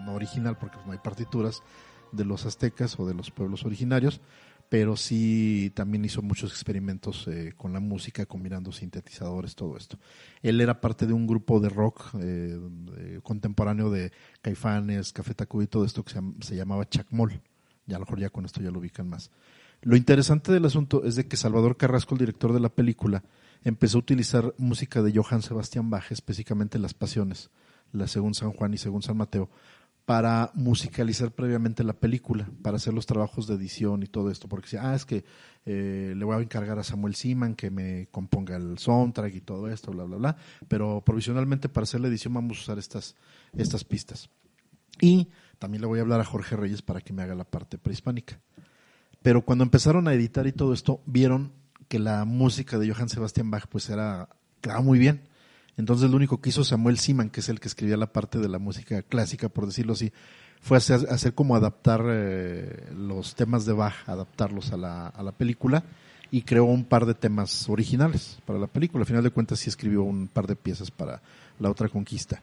no 0.06 0.14
original 0.14 0.58
porque 0.60 0.78
no 0.86 0.92
hay 0.92 1.00
partituras 1.00 1.64
de 2.12 2.26
los 2.26 2.46
aztecas 2.46 3.00
o 3.00 3.06
de 3.08 3.14
los 3.14 3.32
pueblos 3.32 3.64
originarios, 3.66 4.20
pero 4.72 4.96
sí 4.96 5.70
también 5.76 6.06
hizo 6.06 6.22
muchos 6.22 6.50
experimentos 6.52 7.28
eh, 7.28 7.52
con 7.58 7.74
la 7.74 7.82
música, 7.82 8.26
combinando 8.26 8.72
sintetizadores, 8.72 9.54
todo 9.54 9.76
esto. 9.76 10.00
Él 10.42 10.62
era 10.62 10.80
parte 10.80 11.06
de 11.06 11.12
un 11.12 11.28
grupo 11.28 11.60
de 11.60 11.68
rock 11.68 12.16
eh, 12.22 12.58
de- 12.58 13.20
contemporáneo 13.22 13.90
de 13.90 14.14
Caifanes, 14.42 15.12
Café 15.12 15.34
Tacuba 15.34 15.66
y 15.66 15.68
todo 15.68 15.84
esto 15.84 16.06
que 16.06 16.14
se, 16.14 16.20
llam- 16.22 16.42
se 16.42 16.56
llamaba 16.56 16.88
Chacmol. 16.88 17.42
Ya 17.86 17.98
a 17.98 18.00
lo 18.00 18.06
mejor 18.06 18.20
ya 18.22 18.30
con 18.30 18.46
esto 18.46 18.62
ya 18.62 18.72
lo 18.72 18.80
ubican 18.80 19.10
más. 19.10 19.30
Lo 19.82 19.98
interesante 19.98 20.54
del 20.54 20.64
asunto 20.64 21.04
es 21.04 21.18
de 21.18 21.28
que 21.28 21.36
Salvador 21.36 21.76
Carrasco, 21.76 22.16
el 22.16 22.20
director 22.20 22.54
de 22.54 22.62
la 22.62 22.70
película, 22.70 23.26
empezó 23.66 23.98
a 23.98 24.00
utilizar 24.00 24.54
música 24.58 25.02
de 25.02 25.12
Johann 25.14 25.42
Sebastián 25.42 25.90
Bach, 25.90 26.14
específicamente 26.14 26.80
Las 26.80 26.94
Pasiones, 26.94 27.50
la 27.92 28.08
según 28.08 28.36
San 28.36 28.54
Juan 28.54 28.74
y 28.74 28.78
según 28.78 29.02
San 29.02 29.18
Mateo, 29.18 29.50
para 30.06 30.52
musicalizar 30.56 31.32
previamente 31.32 31.84
la 31.84 31.94
película, 31.94 32.50
para 32.62 32.78
hacer 32.78 32.94
los 32.94 33.06
trabajos 33.06 33.48
de 33.48 33.56
edición 33.56 34.04
y 34.04 34.08
todo 34.08 34.32
esto, 34.32 34.48
porque 34.48 34.66
decía, 34.66 34.90
ah, 34.90 34.96
es 34.96 35.06
que 35.06 35.24
eh, 35.66 36.14
le 36.18 36.26
voy 36.26 36.36
a 36.36 36.40
encargar 36.40 36.80
a 36.80 36.84
Samuel 36.84 37.16
Siman 37.16 37.56
que 37.56 37.70
me 37.70 38.08
componga 38.12 38.56
el 38.56 38.78
soundtrack 38.78 39.36
y 39.36 39.42
todo 39.42 39.70
esto, 39.70 39.92
bla, 39.92 40.04
bla, 40.04 40.18
bla, 40.18 40.38
pero 40.68 41.02
provisionalmente 41.06 41.70
para 41.70 41.84
hacer 41.84 42.02
la 42.02 42.08
edición 42.08 42.34
vamos 42.34 42.58
a 42.58 42.62
usar 42.62 42.80
estas, 42.80 43.16
estas 43.56 43.84
pistas. 43.84 44.30
Y 45.00 45.30
también 45.60 45.82
le 45.82 45.88
voy 45.88 46.00
a 46.00 46.02
hablar 46.02 46.20
a 46.20 46.26
Jorge 46.26 46.56
Reyes 46.56 46.82
para 46.82 47.02
que 47.02 47.14
me 47.14 47.22
haga 47.22 47.36
la 47.36 47.46
parte 47.46 47.78
prehispánica. 47.78 48.40
Pero 49.22 49.44
cuando 49.44 49.64
empezaron 49.64 50.08
a 50.08 50.14
editar 50.14 50.48
y 50.48 50.52
todo 50.52 50.74
esto, 50.74 51.02
vieron 51.06 51.54
que 51.88 52.00
la 52.00 52.26
música 52.26 52.80
de 52.80 52.92
Johann 52.92 53.10
Sebastian 53.10 53.52
Bach 53.52 53.68
pues 53.68 53.90
era 53.90 54.30
quedaba 54.62 54.82
muy 54.82 55.00
bien. 55.00 55.22
Entonces 55.78 56.10
lo 56.10 56.18
único 56.18 56.42
que 56.42 56.50
hizo 56.50 56.64
Samuel 56.64 56.98
Siman, 56.98 57.30
que 57.30 57.40
es 57.40 57.50
el 57.50 57.60
que 57.60 57.68
escribía 57.68 57.98
la 57.98 58.12
parte 58.12 58.40
de 58.40 58.50
la 58.50 58.60
música 58.60 59.02
clásica, 59.02 59.50
por 59.50 59.66
decirlo 59.66 59.94
así, 59.94 60.12
fue 60.62 60.78
hacer, 60.78 61.08
hacer 61.10 61.34
como 61.34 61.56
adaptar 61.56 62.04
eh, 62.08 62.90
los 62.96 63.36
temas 63.36 63.66
de 63.66 63.74
Bach, 63.74 64.08
adaptarlos 64.08 64.72
a 64.72 64.78
la, 64.78 65.08
a 65.08 65.24
la 65.24 65.32
película 65.32 65.84
y 66.30 66.44
creó 66.44 66.66
un 66.66 66.86
par 66.86 67.06
de 67.06 67.14
temas 67.14 67.68
originales 67.68 68.40
para 68.46 68.60
la 68.60 68.68
película. 68.68 69.02
Al 69.02 69.08
final 69.08 69.24
de 69.24 69.32
cuentas 69.32 69.60
sí 69.60 69.70
escribió 69.70 70.04
un 70.04 70.28
par 70.28 70.48
de 70.48 70.56
piezas 70.56 70.92
para 70.92 71.22
la 71.60 71.70
otra 71.70 71.90
conquista. 71.90 72.42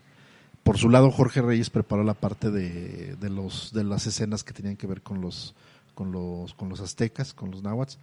Por 0.62 0.76
su 0.76 0.90
lado, 0.90 1.10
Jorge 1.10 1.40
Reyes 1.40 1.70
preparó 1.70 2.04
la 2.04 2.14
parte 2.14 2.50
de, 2.50 3.16
de 3.16 3.30
los, 3.30 3.72
de 3.72 3.84
las 3.84 4.06
escenas 4.06 4.44
que 4.44 4.52
tenían 4.52 4.76
que 4.76 4.86
ver 4.86 5.00
con 5.00 5.20
los, 5.20 5.54
con 5.94 6.12
los, 6.12 6.52
con 6.54 6.68
los 6.68 6.80
aztecas, 6.80 7.32
con 7.32 7.50
los 7.50 7.62
náhuatl, 7.62 7.94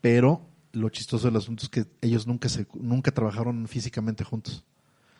pero 0.00 0.40
lo 0.76 0.90
chistoso 0.90 1.28
del 1.28 1.36
asunto 1.36 1.64
es 1.64 1.68
que 1.70 1.86
ellos 2.02 2.26
nunca 2.26 2.48
se, 2.50 2.66
nunca 2.74 3.10
trabajaron 3.10 3.66
físicamente 3.66 4.24
juntos. 4.24 4.64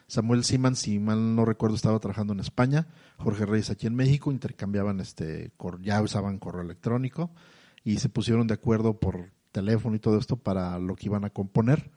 Samuel 0.06 0.44
Siman, 0.44 0.76
si 0.76 0.98
mal 0.98 1.34
no 1.34 1.44
recuerdo, 1.44 1.74
estaba 1.74 1.98
trabajando 1.98 2.34
en 2.34 2.40
España, 2.40 2.86
Jorge 3.16 3.46
Reyes 3.46 3.70
aquí 3.70 3.86
en 3.86 3.94
México, 3.94 4.30
intercambiaban 4.30 5.00
este, 5.00 5.50
ya 5.80 6.02
usaban 6.02 6.38
correo 6.38 6.62
electrónico 6.62 7.30
y 7.82 7.98
se 7.98 8.08
pusieron 8.08 8.46
de 8.46 8.54
acuerdo 8.54 9.00
por 9.00 9.30
teléfono 9.50 9.96
y 9.96 9.98
todo 9.98 10.18
esto 10.18 10.36
para 10.36 10.78
lo 10.78 10.94
que 10.94 11.06
iban 11.06 11.24
a 11.24 11.30
componer. 11.30 11.90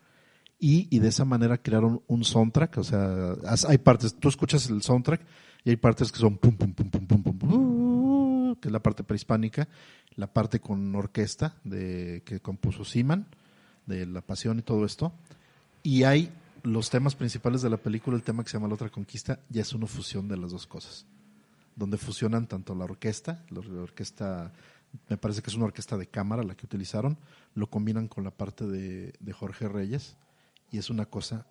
Y, 0.57 0.87
y 0.89 0.99
de 0.99 1.09
esa 1.09 1.25
manera 1.25 1.61
crearon 1.61 2.01
un 2.07 2.23
soundtrack, 2.23 2.77
o 2.77 2.83
sea, 2.83 3.35
hay 3.67 3.77
partes, 3.77 4.15
tú 4.15 4.27
escuchas 4.27 4.69
el 4.69 4.81
soundtrack 4.81 5.21
y 5.63 5.69
hay 5.69 5.77
partes 5.77 6.11
que 6.11 6.19
son 6.19 6.37
pum 6.37 6.55
pum 6.55 6.73
pum 6.73 6.89
pum 6.89 7.07
pum 7.07 7.23
pum, 7.23 7.37
pum, 7.37 8.55
que 8.55 8.67
es 8.67 8.71
la 8.71 8.81
parte 8.81 9.03
prehispánica, 9.03 9.69
la 10.15 10.27
parte 10.27 10.59
con 10.59 10.95
orquesta 10.95 11.55
de 11.63 12.23
que 12.25 12.41
compuso 12.41 12.83
Siman, 12.83 13.27
de 13.89 14.05
La 14.05 14.21
Pasión 14.21 14.59
y 14.59 14.61
todo 14.61 14.85
esto, 14.85 15.11
y 15.83 16.03
hay 16.03 16.31
los 16.63 16.89
temas 16.89 17.15
principales 17.15 17.61
de 17.61 17.69
la 17.69 17.77
película, 17.77 18.15
el 18.15 18.23
tema 18.23 18.43
que 18.43 18.49
se 18.49 18.57
llama 18.57 18.67
La 18.69 18.75
otra 18.75 18.89
conquista, 18.89 19.39
ya 19.49 19.61
es 19.61 19.73
una 19.73 19.87
fusión 19.87 20.27
de 20.27 20.37
las 20.37 20.51
dos 20.51 20.67
cosas, 20.67 21.05
donde 21.75 21.97
fusionan 21.97 22.47
tanto 22.47 22.75
la 22.75 22.85
orquesta, 22.85 23.43
la 23.49 23.59
or- 23.59 23.67
la 23.67 23.81
orquesta, 23.81 24.53
me 25.09 25.17
parece 25.17 25.41
que 25.41 25.49
es 25.49 25.55
una 25.55 25.65
orquesta 25.65 25.97
de 25.97 26.07
cámara 26.07 26.43
la 26.43 26.55
que 26.55 26.65
utilizaron, 26.65 27.17
lo 27.55 27.69
combinan 27.69 28.07
con 28.07 28.23
la 28.23 28.31
parte 28.31 28.65
de, 28.65 29.13
de 29.19 29.33
Jorge 29.33 29.67
Reyes 29.67 30.15
y 30.71 30.77
es 30.77 30.89
una 30.89 31.05
cosa 31.05 31.45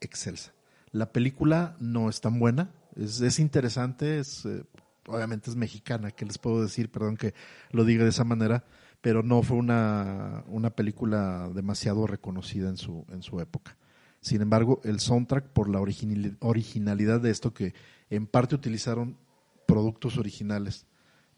excelsa. 0.00 0.52
La 0.92 1.12
película 1.12 1.76
no 1.80 2.08
es 2.08 2.20
tan 2.20 2.38
buena, 2.38 2.70
es, 2.96 3.20
es 3.20 3.38
interesante, 3.38 4.18
es, 4.18 4.46
eh, 4.46 4.64
obviamente 5.06 5.50
es 5.50 5.56
mexicana, 5.56 6.12
¿qué 6.12 6.24
les 6.24 6.38
puedo 6.38 6.62
decir? 6.62 6.90
Perdón 6.90 7.16
que 7.16 7.34
lo 7.70 7.84
diga 7.84 8.04
de 8.04 8.10
esa 8.10 8.24
manera, 8.24 8.64
pero 9.04 9.22
no 9.22 9.42
fue 9.42 9.58
una, 9.58 10.44
una 10.46 10.70
película 10.70 11.50
demasiado 11.54 12.06
reconocida 12.06 12.70
en 12.70 12.78
su, 12.78 13.04
en 13.10 13.22
su 13.22 13.38
época. 13.38 13.76
Sin 14.22 14.40
embargo, 14.40 14.80
el 14.82 14.98
soundtrack, 14.98 15.48
por 15.48 15.68
la 15.68 15.78
originali- 15.78 16.38
originalidad 16.40 17.20
de 17.20 17.30
esto, 17.30 17.52
que 17.52 17.74
en 18.08 18.26
parte 18.26 18.54
utilizaron 18.54 19.18
productos 19.66 20.16
originales, 20.16 20.86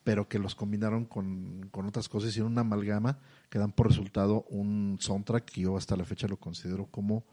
pero 0.05 0.29
que 0.29 0.39
los 0.39 0.55
combinaron 0.55 1.07
con, 1.07 1.69
con 1.73 1.87
otras 1.87 2.09
cosas, 2.09 2.31
hicieron 2.31 2.53
una 2.53 2.61
amalgama 2.61 3.19
que 3.51 3.59
dan 3.59 3.73
por 3.73 3.89
resultado 3.89 4.47
un 4.49 4.99
soundtrack 5.01 5.47
que 5.47 5.63
yo 5.63 5.77
hasta 5.77 5.97
la 5.97 6.05
fecha 6.05 6.29
lo 6.29 6.37
considero 6.37 6.87
como 6.87 7.25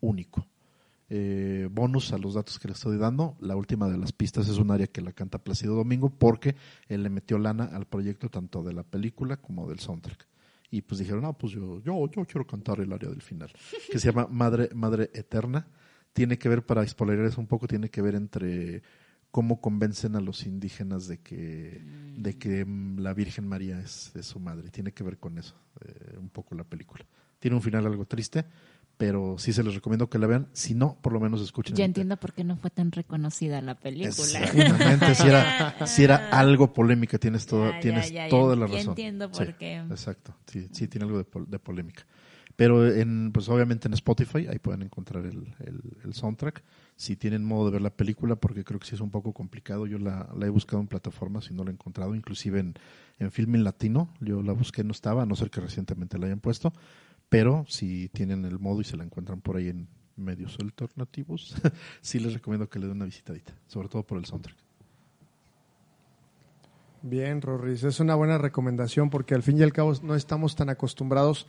único. 0.00 0.46
Eh, 1.14 1.68
bonus 1.70 2.14
a 2.14 2.16
los 2.16 2.32
datos 2.32 2.58
que 2.58 2.68
le 2.68 2.72
estoy 2.72 2.96
dando, 2.96 3.36
la 3.40 3.54
última 3.54 3.86
de 3.86 3.98
las 3.98 4.12
pistas 4.12 4.48
es 4.48 4.56
un 4.56 4.70
área 4.70 4.86
que 4.86 5.02
la 5.02 5.12
canta 5.12 5.36
Plácido 5.36 5.74
Domingo 5.74 6.08
porque 6.08 6.56
él 6.88 7.02
le 7.02 7.10
metió 7.10 7.38
lana 7.38 7.64
al 7.64 7.84
proyecto 7.84 8.30
tanto 8.30 8.62
de 8.62 8.72
la 8.72 8.82
película 8.82 9.36
como 9.36 9.68
del 9.68 9.78
soundtrack. 9.78 10.26
Y 10.70 10.80
pues 10.80 11.00
dijeron, 11.00 11.20
no, 11.20 11.36
pues 11.36 11.52
yo, 11.52 11.82
yo, 11.82 12.10
yo 12.10 12.24
quiero 12.24 12.46
cantar 12.46 12.80
el 12.80 12.90
área 12.94 13.10
del 13.10 13.20
final, 13.20 13.52
que 13.92 13.98
se 13.98 14.10
llama 14.10 14.26
Madre, 14.30 14.70
Madre 14.74 15.10
Eterna. 15.12 15.68
Tiene 16.14 16.38
que 16.38 16.48
ver, 16.48 16.64
para 16.64 16.86
spoiler 16.86 17.30
un 17.36 17.46
poco, 17.46 17.68
tiene 17.68 17.90
que 17.90 18.00
ver 18.00 18.14
entre 18.14 18.82
cómo 19.30 19.60
convencen 19.60 20.16
a 20.16 20.20
los 20.22 20.46
indígenas 20.46 21.08
de 21.08 21.18
que, 21.18 21.84
de 22.16 22.38
que 22.38 22.64
mm, 22.64 23.00
la 23.00 23.12
Virgen 23.12 23.46
María 23.46 23.78
es, 23.80 24.16
es 24.16 24.24
su 24.24 24.40
madre. 24.40 24.70
Tiene 24.70 24.92
que 24.92 25.04
ver 25.04 25.18
con 25.18 25.36
eso, 25.36 25.56
eh, 25.84 26.16
un 26.18 26.30
poco 26.30 26.54
la 26.54 26.64
película. 26.64 27.04
Tiene 27.38 27.54
un 27.54 27.62
final 27.62 27.84
algo 27.84 28.06
triste, 28.06 28.46
pero 29.02 29.34
sí 29.36 29.52
se 29.52 29.64
les 29.64 29.74
recomiendo 29.74 30.08
que 30.08 30.16
la 30.16 30.28
vean. 30.28 30.46
Si 30.52 30.74
no, 30.74 30.96
por 31.02 31.12
lo 31.12 31.18
menos 31.18 31.42
escuchen. 31.42 31.74
Ya 31.74 31.84
entiendo 31.84 32.16
por 32.18 32.32
qué 32.32 32.44
no 32.44 32.56
fue 32.56 32.70
tan 32.70 32.92
reconocida 32.92 33.60
la 33.60 33.74
película. 33.74 34.38
Exactamente, 34.38 35.16
si 35.16 35.26
era, 35.26 35.84
si 35.88 36.04
era 36.04 36.28
algo 36.30 36.72
polémica, 36.72 37.18
tienes, 37.18 37.44
Ya, 37.48 37.56
ya, 37.72 37.80
tienes 37.80 38.12
ya, 38.12 38.26
ya. 38.26 38.28
toda 38.28 38.54
la 38.54 38.68
razón. 38.68 38.90
entiendo 38.90 39.28
por 39.28 39.44
Sí, 39.44 39.52
qué. 39.58 39.78
Exacto, 39.78 40.36
sí, 40.46 40.68
sí 40.70 40.86
tiene 40.86 41.06
algo 41.06 41.18
de, 41.18 41.24
pol- 41.24 41.50
de 41.50 41.58
polémica. 41.58 42.04
Pero 42.54 42.86
en, 42.86 43.32
pues 43.32 43.48
obviamente 43.48 43.88
en 43.88 43.94
Spotify, 43.94 44.46
ahí 44.46 44.60
pueden 44.60 44.82
encontrar 44.82 45.26
el, 45.26 45.52
el, 45.66 45.80
el 46.04 46.14
soundtrack. 46.14 46.62
Si 46.94 47.16
tienen 47.16 47.44
modo 47.44 47.64
de 47.66 47.70
ver 47.72 47.82
la 47.82 47.90
película, 47.90 48.36
porque 48.36 48.62
creo 48.62 48.78
que 48.78 48.86
sí 48.86 48.94
es 48.94 49.00
un 49.00 49.10
poco 49.10 49.32
complicado, 49.32 49.88
yo 49.88 49.98
la, 49.98 50.28
la 50.38 50.46
he 50.46 50.50
buscado 50.50 50.80
en 50.80 50.86
plataformas 50.86 51.50
y 51.50 51.54
no 51.54 51.64
la 51.64 51.70
he 51.70 51.72
encontrado, 51.72 52.14
inclusive 52.14 52.60
en, 52.60 52.74
en 53.18 53.64
Latino, 53.64 54.10
yo 54.20 54.42
la 54.42 54.52
busqué, 54.52 54.84
no 54.84 54.92
estaba, 54.92 55.22
a 55.22 55.26
no 55.26 55.34
ser 55.34 55.50
que 55.50 55.60
recientemente 55.60 56.18
la 56.18 56.26
hayan 56.26 56.38
puesto, 56.38 56.72
pero 57.32 57.64
si 57.66 58.10
tienen 58.10 58.44
el 58.44 58.58
modo 58.58 58.82
y 58.82 58.84
se 58.84 58.94
la 58.94 59.04
encuentran 59.04 59.40
por 59.40 59.56
ahí 59.56 59.68
en 59.68 59.88
medios 60.16 60.58
alternativos, 60.60 61.56
sí 62.02 62.20
les 62.20 62.34
recomiendo 62.34 62.68
que 62.68 62.78
le 62.78 62.86
den 62.86 62.96
una 62.96 63.06
visitadita, 63.06 63.54
sobre 63.66 63.88
todo 63.88 64.02
por 64.02 64.18
el 64.18 64.26
soundtrack. 64.26 64.56
Bien, 67.00 67.40
Rorris, 67.40 67.84
es 67.84 68.00
una 68.00 68.16
buena 68.16 68.36
recomendación 68.36 69.08
porque 69.08 69.34
al 69.34 69.42
fin 69.42 69.58
y 69.58 69.62
al 69.62 69.72
cabo 69.72 69.94
no 70.02 70.14
estamos 70.14 70.54
tan 70.54 70.68
acostumbrados 70.68 71.46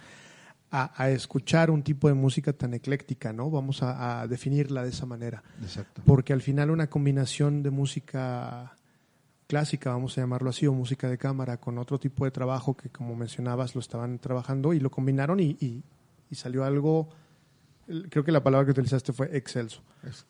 a, 0.72 0.94
a 0.96 1.10
escuchar 1.10 1.70
un 1.70 1.84
tipo 1.84 2.08
de 2.08 2.14
música 2.14 2.54
tan 2.54 2.74
ecléctica, 2.74 3.34
¿no? 3.34 3.52
Vamos 3.52 3.84
a, 3.84 4.22
a 4.22 4.28
definirla 4.28 4.84
de 4.84 4.90
esa 4.90 5.06
manera. 5.06 5.44
Exacto. 5.62 6.02
Porque 6.06 6.32
al 6.32 6.42
final 6.42 6.72
una 6.72 6.90
combinación 6.90 7.62
de 7.62 7.72
música 7.72 8.74
clásica, 9.54 9.92
vamos 9.92 10.18
a 10.18 10.22
llamarlo 10.22 10.50
así, 10.50 10.66
o 10.66 10.74
música 10.74 11.08
de 11.08 11.20
cámara, 11.20 11.58
con 11.60 11.78
otro 11.78 12.00
tipo 12.00 12.26
de 12.26 12.32
trabajo 12.32 12.76
que, 12.76 12.90
como 12.90 13.16
mencionabas, 13.16 13.76
lo 13.76 13.82
estaban 13.82 14.18
trabajando 14.18 14.74
y 14.74 14.80
lo 14.80 14.90
combinaron 14.90 15.40
y, 15.40 15.56
y- 15.60 15.84
y 16.32 16.36
salió 16.36 16.64
algo, 16.64 17.10
creo 18.10 18.24
que 18.24 18.32
la 18.32 18.42
palabra 18.44 18.66
que 18.66 18.72
utilizaste 18.72 19.14
fue 19.14 19.30
excelso. 19.38 19.84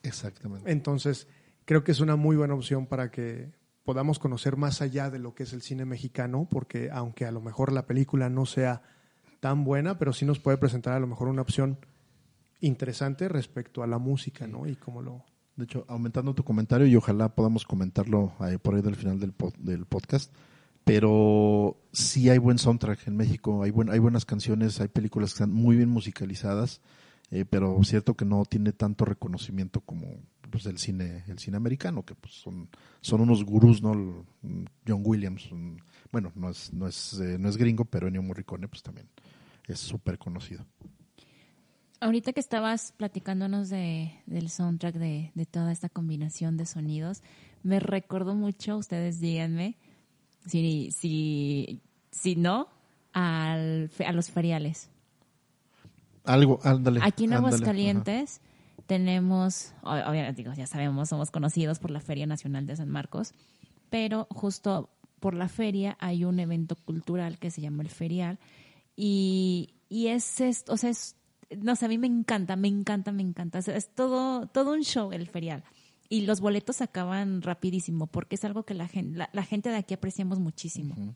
Exactamente. 0.03 0.69
Entonces, 0.69 1.27
creo 1.63 1.85
que 1.85 1.93
es 1.93 2.01
una 2.01 2.17
muy 2.17 2.35
buena 2.35 2.53
opción 2.53 2.85
para 2.85 3.11
que 3.11 3.53
podamos 3.85 4.19
conocer 4.19 4.57
más 4.57 4.81
allá 4.81 5.09
de 5.09 5.19
lo 5.19 5.33
que 5.33 5.43
es 5.43 5.53
el 5.53 5.61
cine 5.61 5.85
mexicano, 5.85 6.45
porque 6.51 6.89
aunque 6.91 7.25
a 7.25 7.31
lo 7.31 7.39
mejor 7.39 7.71
la 7.71 7.85
película 7.87 8.27
no 8.29 8.45
sea 8.45 8.81
tan 9.39 9.63
buena, 9.63 9.97
pero 9.97 10.11
sí 10.11 10.25
nos 10.25 10.39
puede 10.39 10.57
presentar 10.57 10.91
a 10.93 10.99
lo 10.99 11.07
mejor 11.07 11.29
una 11.29 11.43
opción 11.43 11.77
interesante 12.59 13.29
respecto 13.29 13.83
a 13.83 13.87
la 13.87 13.99
música, 13.99 14.47
¿no? 14.47 14.67
Y 14.67 14.75
cómo 14.75 15.01
lo... 15.01 15.23
De 15.55 15.65
hecho, 15.65 15.85
aumentando 15.87 16.33
tu 16.33 16.43
comentario 16.43 16.87
y 16.87 16.95
ojalá 16.95 17.35
podamos 17.35 17.65
comentarlo 17.65 18.33
por 18.63 18.75
ahí 18.75 18.81
del 18.81 18.95
final 18.95 19.19
del, 19.19 19.37
pod- 19.37 19.55
del 19.57 19.85
podcast, 19.85 20.33
pero 20.83 21.77
sí 21.91 22.29
hay 22.29 22.39
buen 22.39 22.57
soundtrack 22.57 23.07
en 23.07 23.15
México, 23.15 23.61
hay, 23.63 23.69
buen, 23.71 23.89
hay 23.89 23.99
buenas 23.99 24.25
canciones, 24.25 24.81
hay 24.81 24.87
películas 24.87 25.31
que 25.31 25.35
están 25.35 25.53
muy 25.53 25.75
bien 25.77 25.89
musicalizadas, 25.89 26.81
eh, 27.29 27.45
pero 27.47 27.77
cierto 27.83 28.15
que 28.15 28.25
no 28.25 28.45
tiene 28.45 28.71
tanto 28.73 29.05
reconocimiento 29.05 29.81
como 29.81 30.07
pues, 30.49 30.65
el 30.65 30.77
cine 30.79 31.23
el 31.27 31.37
cine 31.39 31.57
americano, 31.57 32.03
que 32.03 32.15
pues 32.15 32.33
son, 32.33 32.67
son 33.01 33.21
unos 33.21 33.43
gurús, 33.45 33.81
¿no? 33.81 34.25
John 34.87 35.01
Williams, 35.05 35.49
bueno, 36.11 36.31
no 36.35 36.49
es, 36.49 36.73
no 36.73 36.87
es, 36.87 37.19
eh, 37.19 37.37
no 37.39 37.47
es 37.47 37.57
gringo, 37.57 37.85
pero 37.85 38.07
Ennio 38.07 38.23
Morricone 38.23 38.67
pues 38.67 38.81
también 38.83 39.07
es 39.67 39.79
súper 39.79 40.17
conocido. 40.17 40.65
Ahorita 42.03 42.33
que 42.33 42.41
estabas 42.41 42.91
platicándonos 42.97 43.69
de, 43.69 44.11
del 44.25 44.49
soundtrack 44.49 44.95
de, 44.95 45.31
de 45.35 45.45
toda 45.45 45.71
esta 45.71 45.87
combinación 45.87 46.57
de 46.57 46.65
sonidos, 46.65 47.23
me 47.63 47.79
recordó 47.79 48.35
mucho, 48.35 48.75
ustedes 48.75 49.21
díganme, 49.21 49.77
si, 50.45 50.91
si, 50.91 51.81
si 52.11 52.35
no, 52.35 52.67
al, 53.13 53.89
a 54.05 54.11
los 54.11 54.31
feriales. 54.31 54.89
Algo, 56.25 56.59
ándale. 56.63 56.99
Aquí 57.01 57.23
en 57.23 57.35
ándale, 57.35 57.55
Aguascalientes 57.55 58.41
tenemos, 58.85 59.73
obviamente 59.83 60.43
digo, 60.43 60.53
ya 60.53 60.67
sabemos, 60.67 61.07
somos 61.07 61.31
conocidos 61.31 61.79
por 61.79 61.89
la 61.89 62.01
Feria 62.01 62.27
Nacional 62.27 62.67
de 62.67 62.75
San 62.75 62.89
Marcos, 62.89 63.33
pero 63.89 64.27
justo 64.29 64.89
por 65.21 65.35
la 65.35 65.47
feria 65.47 65.95
hay 66.01 66.25
un 66.25 66.37
evento 66.41 66.75
cultural 66.75 67.39
que 67.39 67.49
se 67.49 67.61
llama 67.61 67.81
el 67.81 67.89
Ferial 67.89 68.39
y, 68.93 69.75
y 69.87 70.07
es, 70.07 70.41
esto, 70.41 70.73
o 70.73 70.77
sea, 70.77 70.89
es, 70.89 71.15
no 71.61 71.75
sé, 71.75 71.85
a 71.85 71.89
mí 71.89 71.97
me 71.97 72.07
encanta, 72.07 72.55
me 72.55 72.67
encanta, 72.67 73.11
me 73.11 73.21
encanta. 73.23 73.59
O 73.59 73.61
sea, 73.61 73.75
es 73.75 73.89
todo, 73.93 74.47
todo 74.47 74.73
un 74.73 74.83
show 74.83 75.11
el 75.11 75.27
Ferial. 75.27 75.63
Y 76.09 76.21
los 76.21 76.41
boletos 76.41 76.81
acaban 76.81 77.41
rapidísimo 77.41 78.07
porque 78.07 78.35
es 78.35 78.43
algo 78.45 78.63
que 78.63 78.73
la 78.73 78.87
gente, 78.87 79.17
la, 79.17 79.29
la 79.33 79.43
gente 79.43 79.69
de 79.69 79.77
aquí 79.77 79.93
apreciamos 79.93 80.39
muchísimo. 80.39 81.15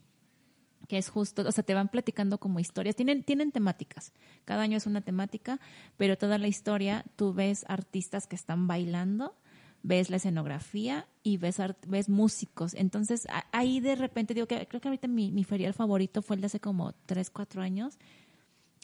Que 0.88 0.96
es 0.98 1.10
justo, 1.10 1.42
o 1.46 1.52
sea, 1.52 1.62
te 1.64 1.74
van 1.74 1.88
platicando 1.88 2.38
como 2.38 2.60
historias, 2.60 2.96
tienen, 2.96 3.22
tienen 3.22 3.52
temáticas, 3.52 4.12
cada 4.46 4.62
año 4.62 4.78
es 4.78 4.86
una 4.86 5.02
temática, 5.02 5.60
pero 5.98 6.16
toda 6.16 6.38
la 6.38 6.48
historia, 6.48 7.04
tú 7.16 7.34
ves 7.34 7.66
artistas 7.68 8.26
que 8.26 8.34
están 8.36 8.66
bailando, 8.66 9.36
ves 9.82 10.08
la 10.08 10.16
escenografía 10.16 11.06
y 11.22 11.36
ves, 11.36 11.60
art- 11.60 11.84
ves 11.86 12.08
músicos, 12.08 12.72
entonces 12.72 13.26
ahí 13.52 13.80
de 13.80 13.96
repente 13.96 14.32
digo 14.32 14.46
que 14.46 14.66
creo 14.66 14.80
que 14.80 14.88
ahorita 14.88 15.08
mi, 15.08 15.30
mi 15.30 15.44
ferial 15.44 15.74
favorito 15.74 16.22
fue 16.22 16.36
el 16.36 16.40
de 16.40 16.46
hace 16.46 16.60
como 16.60 16.94
3, 17.04 17.28
4 17.28 17.60
años, 17.60 17.98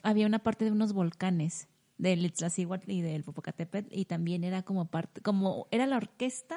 había 0.05 0.27
una 0.27 0.39
parte 0.39 0.65
de 0.65 0.71
unos 0.73 0.93
volcanes 0.93 1.67
del 1.99 2.25
Iztaccíhuatl 2.25 2.91
y 2.91 3.01
del 3.03 3.25
Popocatépetl 3.25 3.89
y 3.91 4.05
también 4.05 4.45
era 4.45 4.63
como 4.63 4.87
parte, 4.87 5.21
como 5.21 5.67
era 5.71 5.87
la 5.87 5.97
orquesta 5.97 6.57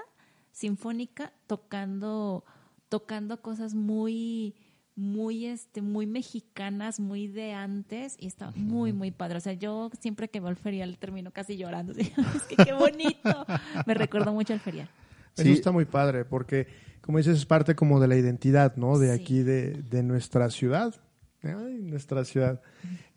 sinfónica 0.52 1.34
tocando, 1.46 2.44
tocando 2.90 3.42
cosas 3.42 3.74
muy, 3.76 4.56
muy, 4.96 5.46
este, 5.46 5.82
muy 5.82 6.08
mexicanas, 6.08 7.00
muy 7.00 7.28
de 7.28 7.54
antes 7.54 8.16
y 8.20 8.26
está 8.28 8.52
muy, 8.56 8.94
muy 8.94 9.12
padre. 9.12 9.38
O 9.38 9.42
sea, 9.42 9.54
yo 9.54 9.92
siempre 10.00 10.30
que 10.30 10.40
veo 10.40 10.50
el 10.50 10.56
ferial 10.56 10.98
termino 10.98 11.32
casi 11.32 11.58
llorando. 11.58 11.92
Así, 11.94 12.12
es 12.36 12.44
que 12.44 12.56
qué 12.56 12.74
bonito. 12.74 13.46
Me 13.86 13.94
recordó 13.94 14.34
mucho 14.34 14.54
el 14.54 14.60
ferial. 14.60 14.90
Eso 15.36 15.44
Sí. 15.44 15.52
está 15.52 15.72
muy 15.72 15.86
padre, 15.86 16.26
porque, 16.26 16.66
como 17.02 17.20
dices, 17.20 17.38
es 17.38 17.46
parte 17.46 17.76
como 17.76 18.00
de 18.00 18.08
la 18.08 18.16
identidad, 18.16 18.76
¿no? 18.76 18.98
De 18.98 19.16
Sí. 19.16 19.22
aquí, 19.22 19.40
de, 19.44 19.74
de 19.84 20.02
nuestra 20.02 20.50
ciudad. 20.50 20.96
Ay, 21.44 21.80
nuestra 21.82 22.26
ciudad. 22.26 22.62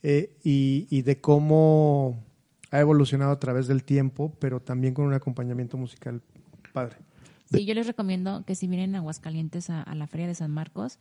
Eh, 0.03 0.37
y, 0.45 0.87
y 0.91 1.03
de 1.03 1.21
cómo 1.21 2.23
ha 2.71 2.81
evolucionado 2.81 3.33
a 3.33 3.39
través 3.39 3.67
del 3.67 3.83
tiempo, 3.85 4.35
pero 4.39 4.61
también 4.61 4.95
con 4.95 5.07
un 5.07 5.15
acompañamiento 5.15 5.77
musical 5.77 6.23
padre. 6.73 6.97
Sí, 7.51 7.65
yo 7.65 7.75
les 7.75 7.87
recomiendo 7.87 8.45
que 8.45 8.55
si 8.55 8.69
vienen 8.69 8.95
a 8.95 8.99
Aguascalientes 8.99 9.71
a, 9.71 9.83
a 9.83 9.95
la 9.95 10.07
Feria 10.07 10.29
de 10.29 10.35
San 10.35 10.53
Marcos, 10.53 10.99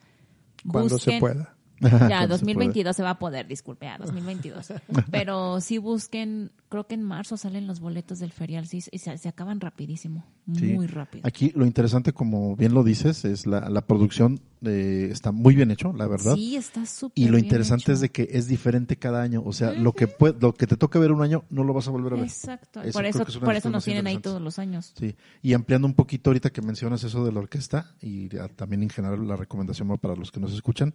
Cuando 0.68 0.98
se 0.98 1.20
pueda. 1.20 1.56
Ya, 2.10 2.10
Cuando 2.10 2.38
se 2.38 2.46
2022 2.46 2.96
se 2.96 3.04
va 3.04 3.12
a 3.12 3.20
poder, 3.20 3.48
disculpe, 3.48 3.86
ya, 3.86 3.98
2022. 3.98 4.74
Pero 5.12 5.62
sí 5.62 5.78
busquen, 5.78 6.52
creo 6.70 6.88
que 6.88 6.96
en 6.96 7.04
marzo 7.04 7.38
salen 7.38 7.68
los 7.68 7.80
boletos 7.80 8.20
del 8.20 8.32
ferial, 8.32 8.68
sí, 8.68 8.84
y 8.92 8.98
se, 9.00 9.18
se 9.18 9.30
acaban 9.30 9.60
rapidísimo, 9.60 10.26
Sí. 10.56 10.74
muy 10.74 10.88
rápido. 10.88 11.28
Aquí 11.28 11.52
lo 11.56 11.66
interesante, 11.66 12.12
como 12.12 12.56
bien 12.56 12.74
lo 12.74 12.84
dices, 12.84 13.24
es 13.24 13.46
la, 13.46 13.70
la 13.70 13.82
producción 13.82 14.40
eh, 14.66 15.08
está 15.12 15.32
muy 15.32 15.56
bien 15.56 15.72
hecho, 15.72 15.94
la 15.94 16.08
verdad. 16.08 16.36
Sí, 16.36 16.56
está 16.56 16.86
súper 16.86 17.24
Y 17.24 17.28
lo 17.28 17.34
bien 17.36 17.46
interesante 17.46 17.84
hecho. 17.84 17.92
es 17.94 18.00
de 18.02 18.10
que 18.10 18.28
es 18.32 18.48
diferente 18.48 18.98
cada 18.98 19.22
año. 19.22 19.42
O 19.46 19.54
sea, 19.54 19.72
lo 19.74 19.94
que 19.94 20.08
puede, 20.08 20.36
lo 20.40 20.54
que 20.54 20.68
te 20.68 20.76
toca 20.76 21.00
ver 21.00 21.12
un 21.12 21.22
año 21.22 21.46
no 21.50 21.64
lo 21.64 21.74
vas 21.74 21.88
a 21.88 21.92
volver 21.92 22.14
a 22.14 22.16
ver. 22.18 22.26
Exacto, 22.26 22.82
Eso 22.82 22.92
por 22.94 23.06
eso, 23.06 23.24
es 23.28 23.38
por 23.38 23.56
eso 23.56 23.70
nos 23.70 23.86
tienen 23.86 24.08
ahí 24.08 24.18
todos 24.18 24.42
los 24.42 24.60
años. 24.60 24.94
Sí. 24.98 25.16
Y 25.42 25.54
ampliando 25.54 25.88
un 25.88 25.94
poquito 25.94 26.30
ahorita 26.32 26.50
que 26.50 26.62
mencionas 26.62 27.04
eso 27.04 27.24
de 27.24 27.32
la 27.32 27.40
orquesta 27.40 27.94
y 28.02 28.28
también 28.56 28.84
en 28.84 28.90
general 28.90 29.26
la 29.28 29.36
recomendación 29.36 29.88
para 30.00 30.16
los 30.16 30.32
que 30.32 30.40
nos 30.40 30.54
escuchan, 30.54 30.94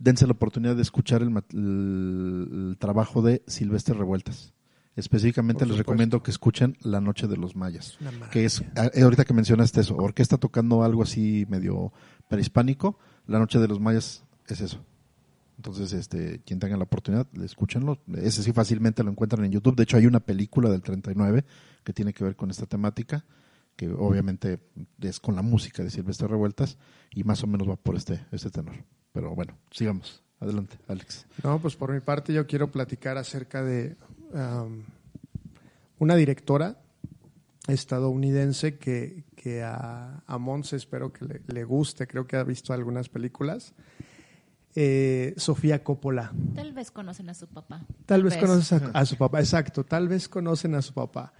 dense 0.00 0.26
la 0.26 0.32
oportunidad 0.32 0.74
de 0.74 0.82
escuchar 0.82 1.22
el, 1.22 1.30
mat- 1.30 1.52
el- 1.54 2.48
el 2.72 2.76
trabajo 2.78 3.22
de 3.22 3.42
Silvestre 3.46 3.94
Revueltas. 3.94 4.52
Específicamente 4.96 5.64
les 5.66 5.78
recomiendo 5.78 6.22
que 6.22 6.32
escuchen 6.32 6.76
La 6.82 7.00
Noche 7.00 7.28
de 7.28 7.36
los 7.36 7.54
Mayas. 7.54 7.96
Que 8.30 8.44
es, 8.44 8.62
ah, 8.76 8.90
eh, 8.92 9.02
ahorita 9.02 9.24
que 9.24 9.32
mencionaste 9.32 9.80
eso, 9.80 9.94
orquesta 9.96 10.36
tocando 10.36 10.82
algo 10.82 11.04
así 11.04 11.46
medio 11.48 11.92
prehispánico, 12.28 12.98
La 13.28 13.38
Noche 13.38 13.60
de 13.60 13.68
los 13.68 13.78
Mayas 13.78 14.24
es 14.48 14.60
eso. 14.60 14.84
Entonces, 15.56 15.92
este, 15.92 16.40
quien 16.44 16.58
tenga 16.58 16.76
la 16.76 16.84
oportunidad, 16.84 17.26
escúchenlo. 17.42 17.98
Ese 18.14 18.42
sí 18.42 18.52
fácilmente 18.52 19.04
lo 19.04 19.10
encuentran 19.10 19.44
en 19.44 19.52
YouTube. 19.52 19.76
De 19.76 19.82
hecho, 19.84 19.96
hay 19.98 20.06
una 20.06 20.20
película 20.20 20.70
del 20.70 20.80
39 20.82 21.44
que 21.84 21.92
tiene 21.92 22.12
que 22.14 22.24
ver 22.24 22.34
con 22.34 22.50
esta 22.50 22.66
temática, 22.66 23.24
que 23.76 23.88
obviamente 23.90 24.58
es 25.00 25.20
con 25.20 25.36
la 25.36 25.42
música 25.42 25.82
de 25.84 25.90
Silvestre 25.90 26.28
Revueltas 26.28 26.78
y 27.14 27.24
más 27.24 27.42
o 27.44 27.46
menos 27.46 27.68
va 27.68 27.76
por 27.76 27.96
este, 27.96 28.24
este 28.32 28.50
tenor. 28.50 28.74
Pero 29.12 29.34
bueno, 29.34 29.56
sigamos. 29.70 30.22
Adelante, 30.40 30.78
Alex. 30.88 31.26
No, 31.44 31.58
pues 31.60 31.76
por 31.76 31.92
mi 31.92 32.00
parte 32.00 32.32
yo 32.32 32.46
quiero 32.46 32.70
platicar 32.70 33.18
acerca 33.18 33.62
de 33.62 33.96
una 35.98 36.14
directora 36.16 36.78
estadounidense 37.68 38.78
que, 38.78 39.24
que 39.36 39.62
a, 39.62 40.22
a 40.26 40.38
Monse 40.38 40.76
espero 40.76 41.12
que 41.12 41.24
le, 41.26 41.40
le 41.46 41.64
guste, 41.64 42.06
creo 42.06 42.26
que 42.26 42.36
ha 42.36 42.42
visto 42.44 42.72
algunas 42.72 43.08
películas. 43.08 43.74
Eh, 44.74 45.34
Sofía 45.36 45.82
Coppola. 45.82 46.32
Tal 46.54 46.72
vez 46.72 46.90
conocen 46.90 47.28
a 47.28 47.34
su 47.34 47.46
papá. 47.48 47.82
Tal 48.06 48.22
vez 48.22 48.36
conoces 48.36 48.72
a, 48.72 48.90
a 48.98 49.04
su 49.04 49.16
papá, 49.16 49.40
exacto, 49.40 49.84
tal 49.84 50.08
vez 50.08 50.28
conocen 50.28 50.74
a 50.74 50.82
su 50.82 50.94
papá. 50.94 51.32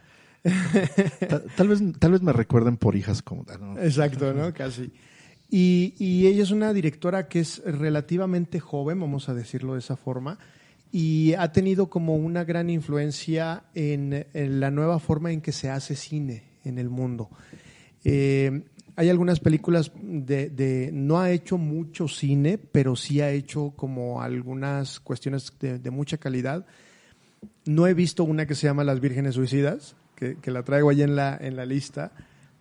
Ta- 0.43 1.43
Tal 1.57 1.69
vez, 1.69 1.81
tal 1.99 2.13
vez 2.13 2.23
me 2.23 2.33
recuerden 2.33 2.77
por 2.77 2.97
hijas 2.97 3.23
como... 3.23 3.45
no. 3.59 3.79
Exacto, 3.79 4.33
¿no? 4.35 4.53
Casi. 4.53 4.93
Y, 5.51 6.27
ella 6.27 6.43
es 6.43 6.53
una 6.53 6.73
directora 6.73 7.27
que 7.27 7.41
es 7.41 7.63
relativamente 7.65 8.61
joven, 8.61 9.01
vamos 9.01 9.29
a 9.29 9.35
decirlo 9.35 9.75
de 9.75 9.81
esa 9.81 9.97
forma, 9.97 10.39
y 10.93 11.35
ha 11.35 11.51
tenido 11.53 11.91
como 11.91 12.17
una 12.17 12.45
gran 12.45 12.71
influencia 12.71 13.65
en, 13.75 14.27
la 14.33 14.71
nueva 14.71 15.01
forma 15.01 15.33
en 15.33 15.41
que 15.41 15.53
se 15.53 15.69
hace 15.69 15.97
cine 15.97 16.45
en 16.65 16.79
el 16.79 16.89
mundo. 16.89 17.31
Eh, 18.05 18.63
hay 18.95 19.09
algunas 19.09 19.41
películas 19.41 19.93
de, 20.01 20.91
no 20.93 21.19
ha 21.21 21.31
hecho 21.31 21.59
mucho 21.59 22.07
cine, 22.07 22.59
pero 22.59 22.95
sí 22.95 23.21
ha 23.21 23.31
hecho 23.31 23.73
como 23.75 24.23
algunas 24.23 25.01
cuestiones 25.01 25.53
de, 25.59 25.91
mucha 25.91 26.19
calidad. 26.19 26.67
No 27.65 27.87
he 27.87 27.95
visto 27.95 28.25
una 28.25 28.47
que 28.47 28.55
se 28.55 28.67
llama 28.67 28.85
Las 28.85 29.01
Vírgenes 29.01 29.35
Suicidas, 29.35 29.97
que, 30.15 30.37
que 30.37 30.51
la 30.51 30.63
traigo 30.63 30.91
ahí 30.91 31.03
en 31.03 31.17
la, 31.17 31.37
en 31.41 31.57
la 31.57 31.67
lista. 31.67 32.13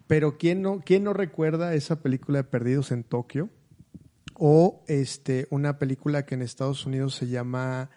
Pero 0.09 0.39
¿quién 0.39 0.63
no, 0.63 0.81
¿quién 0.83 1.03
no 1.03 1.13
recuerda 1.13 1.75
esa 1.75 2.01
película 2.01 2.39
de 2.39 2.43
Perdidos 2.45 2.91
en 2.91 3.03
Tokio? 3.03 3.51
O 4.33 4.83
este, 4.87 5.45
una 5.51 5.77
película 5.77 6.25
que 6.25 6.33
en 6.33 6.41
Estados 6.41 6.87
Unidos 6.87 7.13
se 7.13 7.27
llama 7.27 7.91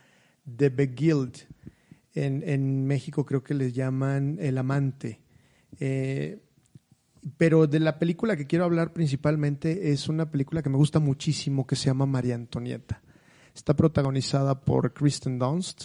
The 0.45 0.69
Beguiled. 0.69 1.33
En, 2.13 2.47
en 2.47 2.87
México 2.87 3.25
creo 3.25 3.43
que 3.43 3.55
les 3.55 3.73
llaman 3.73 4.37
El 4.41 4.59
Amante. 4.59 5.23
Eh, 5.81 6.43
pero 7.39 7.67
de 7.67 7.81
la 7.81 7.99
película 7.99 8.37
que 8.37 8.47
quiero 8.47 8.67
hablar 8.67 8.93
principalmente 8.93 9.91
es 9.91 10.07
una 10.11 10.31
película 10.31 10.61
que 10.61 10.69
me 10.69 10.77
gusta 10.77 10.99
muchísimo 10.99 11.67
que 11.67 11.77
se 11.77 11.87
llama 11.87 12.05
María 12.05 12.35
Antonieta. 12.35 13.01
Está 13.55 13.75
protagonizada 13.75 14.61
por 14.67 14.93
Kristen 14.93 15.39
Dunst, 15.39 15.85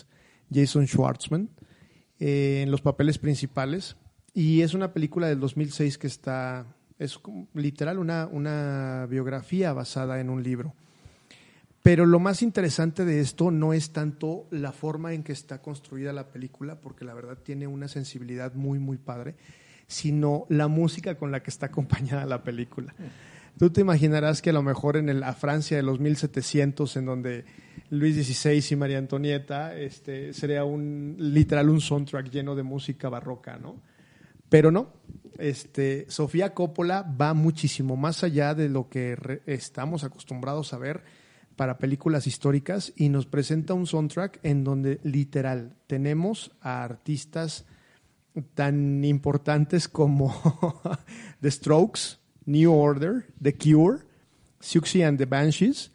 Jason 0.51 0.87
Schwartzman, 0.87 1.51
eh, 2.19 2.63
en 2.63 2.71
los 2.71 2.81
papeles 2.81 3.17
principales. 3.17 3.95
Y 4.38 4.62
es 4.62 4.76
una 4.76 4.93
película 4.93 5.26
del 5.26 5.39
2006 5.39 5.97
que 5.97 6.06
está, 6.06 6.67
es 7.00 7.19
literal 7.56 7.97
una, 7.97 8.28
una 8.28 9.08
biografía 9.10 9.73
basada 9.73 10.19
en 10.19 10.30
un 10.30 10.43
libro. 10.43 10.76
Pero 11.82 12.06
lo 12.06 12.19
más 12.19 12.43
interesante 12.43 13.04
de 13.04 13.19
esto 13.19 13.50
no 13.50 13.73
es 13.73 13.93
tanto 13.93 14.45
la 14.52 14.71
forma 14.73 15.15
en 15.15 15.23
que 15.23 15.32
está 15.32 15.63
construida 15.63 16.13
la 16.13 16.28
película, 16.28 16.80
porque 16.80 17.04
la 17.04 17.15
verdad 17.15 17.39
tiene 17.41 17.65
una 17.65 17.88
sensibilidad 17.88 18.54
muy, 18.54 18.78
muy 18.78 18.97
padre, 18.97 19.34
sino 19.88 20.45
la 20.50 20.67
música 20.67 21.17
con 21.17 21.32
la 21.32 21.41
que 21.41 21.50
está 21.50 21.65
acompañada 21.73 22.28
la 22.28 22.43
película. 22.43 22.93
Tú 23.58 23.71
te 23.71 23.82
imaginarás 23.82 24.43
que 24.43 24.52
a 24.52 24.54
lo 24.54 24.62
mejor 24.62 24.97
en 24.97 25.19
la 25.19 25.34
Francia 25.34 25.78
de 25.78 25.82
los 25.82 26.00
1700, 26.00 26.95
en 26.95 27.06
donde 27.08 27.45
Luis 27.89 28.15
XVI 28.23 28.63
y 28.69 28.76
María 28.76 29.00
Antonieta, 29.00 29.76
este, 29.76 30.32
sería 30.32 30.63
un 30.63 31.15
literal 31.17 31.71
un 31.71 31.82
soundtrack 31.82 32.30
lleno 32.30 32.54
de 32.54 32.62
música 32.62 33.10
barroca, 33.10 33.58
¿no? 33.58 33.96
Pero 34.49 34.71
no, 34.71 34.93
este, 35.38 36.05
Sofía 36.10 36.53
Coppola 36.53 37.03
va 37.03 37.33
muchísimo 37.33 37.95
más 37.95 38.23
allá 38.23 38.55
de 38.55 38.69
lo 38.69 38.89
que 38.89 39.41
estamos 39.45 40.03
acostumbrados 40.03 40.73
a 40.73 40.77
ver 40.77 41.03
para 41.55 41.79
películas 41.79 42.27
históricas 42.27 42.93
y 42.95 43.10
nos 43.10 43.25
presenta 43.25 43.73
un 43.73 43.88
soundtrack 43.88 44.39
en 44.43 44.63
donde 44.63 44.99
literal 45.03 45.75
tenemos 45.88 46.51
a 46.62 46.83
artistas 46.83 47.65
tan 48.53 49.03
importantes 49.03 49.88
como 49.88 50.33
The 51.41 51.51
Strokes, 51.51 52.19
New 52.45 52.71
Order, 52.71 53.25
The 53.41 53.55
Cure, 53.55 54.03
Siouxsie 54.60 55.03
and 55.03 55.17
the 55.17 55.25
Banshees, 55.25 55.91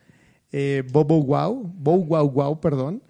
eh, 0.50 0.82
Bobo 0.90 1.22
Wow, 1.22 1.62
Bow 1.64 2.04
Wow 2.04 2.30
Wow, 2.30 2.60
perdón, 2.60 3.02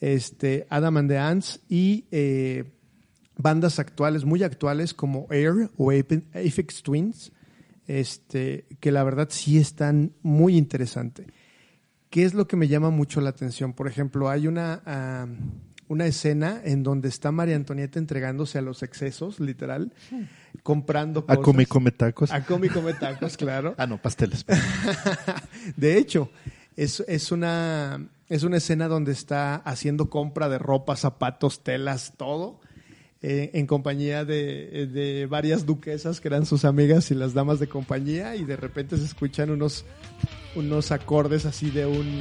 este, 0.00 0.66
Adam 0.68 0.96
and 0.96 1.10
the 1.10 1.18
Ants 1.18 1.60
y 1.68 2.06
eh, 2.10 2.64
bandas 3.42 3.78
actuales, 3.78 4.24
muy 4.24 4.42
actuales 4.42 4.94
como 4.94 5.26
Air 5.30 5.70
o 5.76 5.90
Ape- 5.92 6.24
Aphex 6.34 6.82
Twins, 6.82 7.32
este, 7.86 8.66
que 8.80 8.92
la 8.92 9.02
verdad 9.04 9.28
sí 9.30 9.58
están 9.58 10.12
muy 10.22 10.56
interesantes. 10.56 11.26
¿Qué 12.10 12.24
es 12.24 12.34
lo 12.34 12.46
que 12.48 12.56
me 12.56 12.68
llama 12.68 12.90
mucho 12.90 13.20
la 13.20 13.30
atención? 13.30 13.72
Por 13.72 13.86
ejemplo, 13.88 14.28
hay 14.28 14.46
una, 14.48 14.82
ah, 14.84 15.26
una 15.88 16.06
escena 16.06 16.60
en 16.64 16.82
donde 16.82 17.08
está 17.08 17.30
María 17.32 17.56
Antonieta 17.56 17.98
entregándose 17.98 18.58
a 18.58 18.62
los 18.62 18.82
excesos, 18.82 19.38
literal, 19.40 19.92
comprando 20.62 21.20
A 21.20 21.36
cosas. 21.36 21.44
come 21.44 21.62
y 21.62 21.66
come 21.66 21.90
tacos. 21.92 22.32
A 22.32 22.44
come 22.44 22.66
y 22.66 22.70
come 22.70 22.94
tacos, 22.94 23.36
claro. 23.36 23.74
Ah, 23.78 23.86
no, 23.86 24.00
pasteles. 24.02 24.44
De 25.76 25.96
hecho, 25.98 26.30
es, 26.76 27.00
es, 27.06 27.30
una, 27.32 28.08
es 28.28 28.42
una 28.42 28.56
escena 28.58 28.88
donde 28.88 29.12
está 29.12 29.56
haciendo 29.56 30.10
compra 30.10 30.48
de 30.48 30.58
ropa, 30.58 30.96
zapatos, 30.96 31.62
telas, 31.62 32.14
todo, 32.16 32.60
eh, 33.22 33.50
en 33.54 33.66
compañía 33.66 34.24
de, 34.24 34.86
de 34.86 35.26
varias 35.26 35.66
duquesas 35.66 36.20
que 36.20 36.28
eran 36.28 36.46
sus 36.46 36.64
amigas 36.64 37.10
y 37.10 37.14
las 37.14 37.34
damas 37.34 37.60
de 37.60 37.68
compañía, 37.68 38.36
y 38.36 38.44
de 38.44 38.56
repente 38.56 38.96
se 38.96 39.04
escuchan 39.04 39.50
unos, 39.50 39.84
unos 40.54 40.90
acordes 40.90 41.44
así 41.46 41.70
de 41.70 41.86
un 41.86 42.20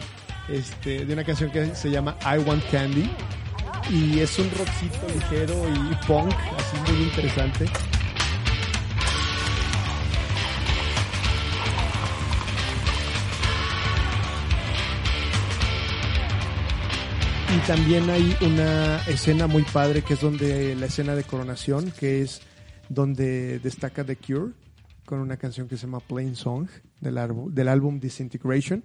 este, 0.49 1.05
de 1.05 1.13
una 1.13 1.23
canción 1.23 1.51
que 1.51 1.75
se 1.75 1.91
llama 1.91 2.17
I 2.23 2.39
Want 2.39 2.63
Candy. 2.71 3.09
Y 3.91 4.19
es 4.19 4.37
un 4.37 4.49
rockcito 4.51 5.07
ligero 5.13 5.55
y 5.67 6.05
punk, 6.05 6.31
así 6.57 6.91
muy 6.91 7.03
interesante. 7.03 7.65
Y 17.51 17.59
también 17.65 18.07
hay 18.11 18.35
una 18.45 18.97
escena 19.07 19.47
muy 19.47 19.63
padre 19.63 20.03
que 20.03 20.13
es 20.13 20.21
donde 20.21 20.75
la 20.75 20.85
escena 20.85 21.15
de 21.15 21.23
coronación, 21.23 21.91
que 21.91 22.21
es 22.21 22.41
donde 22.89 23.57
destaca 23.57 24.03
The 24.03 24.17
Cure 24.17 24.53
con 25.03 25.19
una 25.19 25.37
canción 25.37 25.67
que 25.67 25.75
se 25.75 25.87
llama 25.87 25.99
Plain 25.99 26.35
Song 26.35 26.67
del 27.01 27.17
álbum, 27.17 27.51
del 27.51 27.67
álbum 27.67 27.99
Disintegration. 27.99 28.83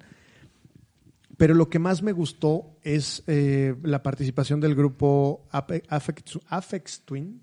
Pero 1.37 1.53
lo 1.53 1.69
que 1.69 1.79
más 1.79 2.03
me 2.03 2.13
gustó 2.13 2.79
es 2.83 3.23
eh, 3.27 3.75
la 3.83 4.03
participación 4.03 4.61
del 4.61 4.75
grupo 4.75 5.47
Afex 5.51 7.03
Twin, 7.05 7.43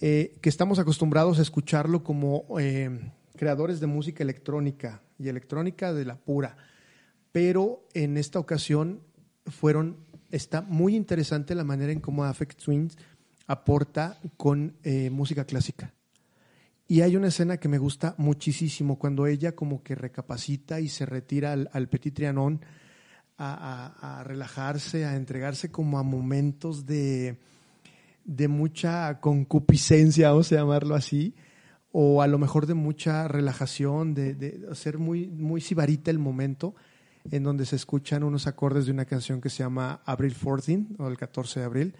eh, 0.00 0.36
que 0.40 0.48
estamos 0.48 0.80
acostumbrados 0.80 1.38
a 1.38 1.42
escucharlo 1.42 2.02
como 2.02 2.44
eh, 2.58 3.12
creadores 3.36 3.78
de 3.78 3.86
música 3.86 4.24
electrónica 4.24 5.00
y 5.16 5.28
electrónica 5.28 5.92
de 5.92 6.06
la 6.06 6.16
pura. 6.16 6.56
Pero 7.30 7.86
en 7.94 8.16
esta 8.16 8.40
ocasión 8.40 9.00
fueron, 9.46 9.96
está 10.30 10.62
muy 10.62 10.96
interesante 10.96 11.54
la 11.54 11.64
manera 11.64 11.92
en 11.92 12.00
cómo 12.00 12.24
Afex 12.24 12.56
Twins 12.56 12.96
aporta 13.46 14.18
con 14.36 14.76
eh, 14.82 15.10
música 15.10 15.44
clásica. 15.44 15.92
Y 16.88 17.00
hay 17.00 17.16
una 17.16 17.28
escena 17.28 17.56
que 17.56 17.68
me 17.68 17.78
gusta 17.78 18.14
muchísimo 18.18 18.98
cuando 18.98 19.26
ella 19.26 19.52
como 19.52 19.82
que 19.82 19.94
recapacita 19.94 20.80
y 20.80 20.88
se 20.88 21.06
retira 21.06 21.52
al, 21.52 21.88
Petit 21.88 22.14
Trianon 22.14 22.60
a, 23.38 24.22
relajarse, 24.24 25.04
a 25.04 25.16
entregarse 25.16 25.70
como 25.70 25.98
a 25.98 26.02
momentos 26.02 26.86
de, 26.86 27.38
de 28.24 28.48
mucha 28.48 29.20
concupiscencia, 29.20 30.30
vamos 30.30 30.52
a 30.52 30.56
llamarlo 30.56 30.94
así, 30.94 31.34
o 31.92 32.22
a 32.22 32.26
lo 32.26 32.38
mejor 32.38 32.66
de 32.66 32.74
mucha 32.74 33.26
relajación, 33.26 34.14
de, 34.14 34.34
de 34.34 34.66
hacer 34.70 34.98
muy, 34.98 35.28
muy 35.28 35.60
sibarita 35.60 36.10
el 36.10 36.18
momento 36.18 36.74
en 37.30 37.42
donde 37.42 37.66
se 37.66 37.76
escuchan 37.76 38.22
unos 38.24 38.46
acordes 38.46 38.86
de 38.86 38.92
una 38.92 39.04
canción 39.04 39.40
que 39.40 39.48
se 39.50 39.58
llama 39.62 40.02
Abril 40.04 40.34
14 40.34 40.86
o 40.98 41.08
el 41.08 41.16
14 41.16 41.60
de 41.60 41.66
abril, 41.66 41.94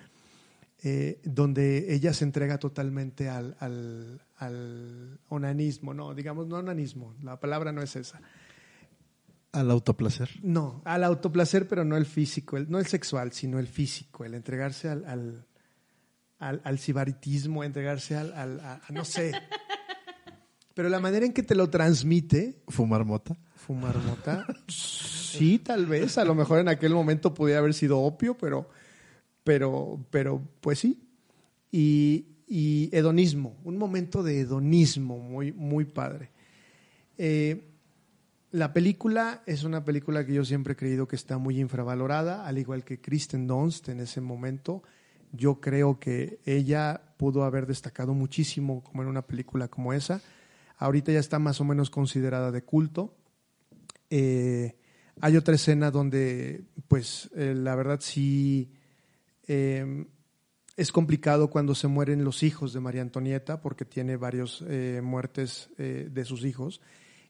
eh, 0.82 1.20
donde 1.24 1.94
ella 1.94 2.12
se 2.12 2.24
entrega 2.24 2.58
totalmente 2.58 3.28
al, 3.28 3.56
al, 3.60 4.20
al 4.36 5.20
onanismo, 5.28 5.94
no, 5.94 6.12
digamos, 6.14 6.48
no 6.48 6.56
onanismo, 6.56 7.14
la 7.22 7.38
palabra 7.38 7.70
no 7.72 7.82
es 7.82 7.94
esa. 7.96 8.20
Al 9.52 9.70
autoplacer. 9.70 10.30
No, 10.42 10.80
al 10.84 11.04
autoplacer, 11.04 11.68
pero 11.68 11.84
no 11.84 11.96
el 11.96 12.06
físico, 12.06 12.56
el- 12.56 12.70
no 12.70 12.78
el 12.78 12.86
sexual, 12.86 13.32
sino 13.32 13.58
el 13.58 13.66
físico, 13.68 14.24
el 14.24 14.34
entregarse 14.34 14.88
al, 14.88 15.04
al, 15.04 15.46
al, 16.38 16.60
al 16.64 16.78
sibaritismo, 16.78 17.62
entregarse 17.62 18.16
al, 18.16 18.32
al- 18.32 18.60
a- 18.60 18.80
a- 18.88 18.92
no 18.92 19.04
sé. 19.04 19.32
Pero 20.74 20.88
la 20.88 21.00
manera 21.00 21.26
en 21.26 21.34
que 21.34 21.42
te 21.42 21.54
lo 21.54 21.68
transmite, 21.68 22.62
Fumar 22.68 23.04
mota. 23.04 23.36
Fumar 23.62 23.96
mota, 23.98 24.46
sí, 24.68 25.58
tal 25.58 25.86
vez, 25.86 26.18
a 26.18 26.24
lo 26.24 26.34
mejor 26.34 26.58
en 26.58 26.68
aquel 26.68 26.92
momento 26.92 27.32
pudiera 27.32 27.60
haber 27.60 27.74
sido 27.74 28.00
opio, 28.00 28.36
pero, 28.36 28.68
pero, 29.44 30.04
pero, 30.10 30.42
pues 30.60 30.80
sí. 30.80 31.08
Y, 31.70 32.26
hedonismo, 32.92 33.56
un 33.64 33.78
momento 33.78 34.22
de 34.22 34.40
hedonismo 34.40 35.18
muy, 35.18 35.52
muy 35.52 35.86
padre. 35.86 36.30
Eh, 37.16 37.72
la 38.50 38.74
película 38.74 39.42
es 39.46 39.64
una 39.64 39.82
película 39.82 40.26
que 40.26 40.34
yo 40.34 40.44
siempre 40.44 40.74
he 40.74 40.76
creído 40.76 41.08
que 41.08 41.16
está 41.16 41.38
muy 41.38 41.58
infravalorada, 41.58 42.46
al 42.46 42.58
igual 42.58 42.84
que 42.84 43.00
Kristen 43.00 43.46
Dunst 43.46 43.88
en 43.88 44.00
ese 44.00 44.20
momento. 44.20 44.82
Yo 45.32 45.62
creo 45.62 45.98
que 45.98 46.40
ella 46.44 47.00
pudo 47.16 47.44
haber 47.44 47.66
destacado 47.66 48.12
muchísimo 48.12 48.84
como 48.84 49.02
en 49.02 49.08
una 49.08 49.22
película 49.22 49.68
como 49.68 49.94
esa. 49.94 50.20
Ahorita 50.76 51.10
ya 51.12 51.20
está 51.20 51.38
más 51.38 51.62
o 51.62 51.64
menos 51.64 51.88
considerada 51.88 52.50
de 52.50 52.62
culto. 52.62 53.14
Eh, 54.14 54.76
hay 55.22 55.38
otra 55.38 55.54
escena 55.54 55.90
donde, 55.90 56.64
pues, 56.86 57.30
eh, 57.34 57.54
la 57.56 57.74
verdad 57.74 58.00
sí 58.02 58.70
eh, 59.48 60.04
es 60.76 60.92
complicado 60.92 61.48
cuando 61.48 61.74
se 61.74 61.88
mueren 61.88 62.22
los 62.22 62.42
hijos 62.42 62.74
de 62.74 62.80
María 62.80 63.00
Antonieta, 63.00 63.62
porque 63.62 63.86
tiene 63.86 64.16
varias 64.16 64.62
muertes 65.02 65.70
eh, 65.78 66.10
de 66.12 66.24
sus 66.26 66.44
hijos. 66.44 66.82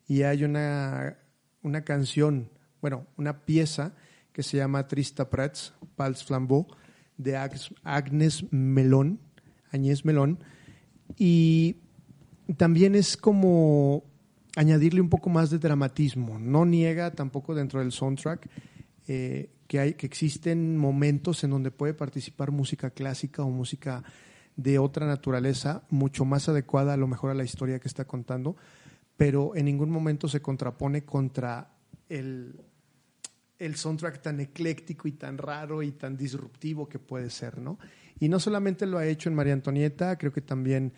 Y 0.09 0.23
hay 0.23 0.43
una, 0.43 1.19
una 1.63 1.85
canción, 1.85 2.51
bueno, 2.81 3.07
una 3.17 3.45
pieza 3.45 3.95
que 4.33 4.43
se 4.43 4.57
llama 4.57 4.89
Trista 4.89 5.31
Prats, 5.31 5.75
Pals 5.95 6.25
Flambeau, 6.25 6.67
de 7.17 7.37
Ag- 7.37 7.77
Agnes 7.85 8.45
Melón, 8.51 9.21
Agnès 9.71 10.05
Melón. 10.05 10.41
Y 11.17 11.77
también 12.57 12.97
es 12.97 13.17
como 13.17 14.05
añadirle 14.57 15.01
un 15.01 15.09
poco 15.09 15.31
más 15.31 15.51
de 15.51 15.59
dramatismo. 15.59 16.39
No 16.39 16.65
niega 16.65 17.11
tampoco 17.13 17.55
dentro 17.55 17.81
del 17.81 17.93
soundtrack 17.93 18.49
eh, 19.09 19.51
que, 19.67 19.79
hay, 19.81 19.95
que 19.95 20.07
existen 20.07 20.77
momentos 20.77 21.43
en 21.45 21.51
donde 21.51 21.71
puede 21.71 21.95
participar 21.95 22.51
música 22.51 22.91
clásica 22.91 23.43
o 23.43 23.51
música 23.51 24.03
de 24.57 24.79
otra 24.79 25.07
naturaleza, 25.07 25.83
mucho 25.89 26.25
más 26.25 26.49
adecuada 26.49 26.93
a 26.93 26.97
lo 26.99 27.07
mejor 27.07 27.31
a 27.31 27.35
la 27.35 27.45
historia 27.45 27.79
que 27.79 27.89
está 27.89 28.05
contando, 28.05 28.57
pero 29.17 29.57
en 29.57 29.65
ningún 29.65 29.91
momento 29.91 30.29
se 30.29 30.43
contrapone 30.43 31.05
contra 31.05 31.73
el, 32.09 32.61
el 33.59 33.77
soundtrack 33.77 34.21
tan 34.21 34.41
ecléctico 34.41 35.09
y 35.09 35.13
tan 35.13 35.39
raro 35.39 35.83
y 35.83 35.93
tan 35.93 36.17
disruptivo 36.17 36.89
que 36.89 36.99
puede 36.99 37.31
ser, 37.31 37.59
¿no? 37.59 37.79
Y 38.21 38.29
no 38.29 38.39
solamente 38.39 38.87
lo 38.87 38.99
ha 38.99 39.07
hecho 39.07 39.29
en 39.29 39.35
María 39.35 39.55
Antonieta, 39.55 40.17
creo 40.19 40.33
que 40.33 40.43
también 40.43 40.93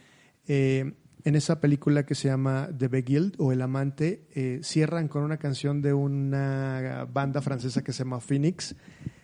eh, 0.46 0.92
en 1.24 1.34
esa 1.36 1.60
película 1.60 2.04
que 2.04 2.14
se 2.14 2.28
llama 2.28 2.68
The 2.76 2.88
Beguiled 2.88 3.34
o 3.38 3.52
El 3.52 3.62
Amante, 3.62 4.26
eh, 4.34 4.60
cierran 4.62 5.08
con 5.08 5.22
una 5.22 5.38
canción 5.38 5.80
de 5.82 5.92
una 5.94 7.06
banda 7.12 7.40
francesa 7.40 7.82
que 7.82 7.92
se 7.92 8.04
llama 8.04 8.20
Phoenix. 8.20 8.76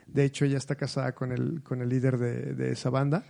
De 0.06 0.24
hecho, 0.24 0.44
ella 0.44 0.58
está 0.58 0.74
casada 0.76 1.12
con 1.14 1.30
el, 1.30 1.62
con 1.62 1.82
el 1.82 1.88
líder 1.88 2.18
de, 2.18 2.54
de 2.54 2.72
esa 2.72 2.90
banda. 2.90 3.24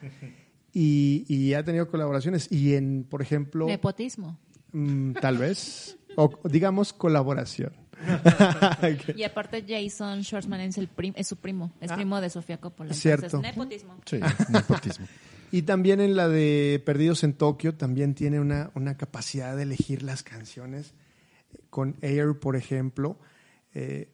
Y, 0.73 1.25
y 1.29 1.55
ha 1.55 1.65
tenido 1.65 1.89
colaboraciones. 1.89 2.51
Y 2.51 2.75
en, 2.75 3.05
por 3.05 3.23
ejemplo, 3.23 3.67
Nepotismo. 3.67 4.39
mm, 4.73 5.13
tal 5.15 5.39
vez, 5.39 5.99
o 6.17 6.31
digamos 6.49 6.93
colaboración. 6.93 7.73
Y 9.17 9.25
aparte 9.25 9.63
Jason 9.69 10.23
Schwartzman 10.25 10.61
es, 10.61 10.79
el 10.79 10.89
prim- 10.89 11.13
es 11.17 11.27
su 11.27 11.37
primo, 11.37 11.73
es 11.83 11.91
Ah. 11.91 11.97
primo 11.97 12.19
de 12.21 12.31
Sofía 12.31 12.57
Coppola. 12.59 12.95
Cierto. 12.95 13.27
Entonces, 13.27 13.51
nepotismo. 13.57 13.97
Sí, 14.07 14.21
nepotismo. 14.51 15.07
Y 15.53 15.63
también 15.63 16.01
en 16.01 16.17
la 16.17 16.29
de 16.29 16.83
Perdidos 16.85 17.25
en 17.25 17.33
Tokio, 17.33 17.75
también 17.75 18.15
tiene 18.15 18.41
una, 18.41 18.71
una 18.75 18.97
capacidad 18.97 19.57
de 19.57 19.65
elegir 19.65 20.03
las 20.03 20.23
canciones. 20.23 20.95
Con 21.71 21.97
Air, 22.01 22.39
por 22.39 22.55
ejemplo, 22.55 23.19
eh, 23.75 24.09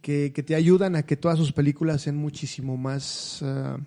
que, 0.00 0.32
que 0.32 0.42
te 0.42 0.54
ayudan 0.54 0.94
a 0.94 1.04
que 1.04 1.16
todas 1.16 1.38
sus 1.38 1.52
películas 1.52 2.02
sean 2.02 2.16
muchísimo 2.16 2.76
más 2.76 3.40
ah, 3.42 3.78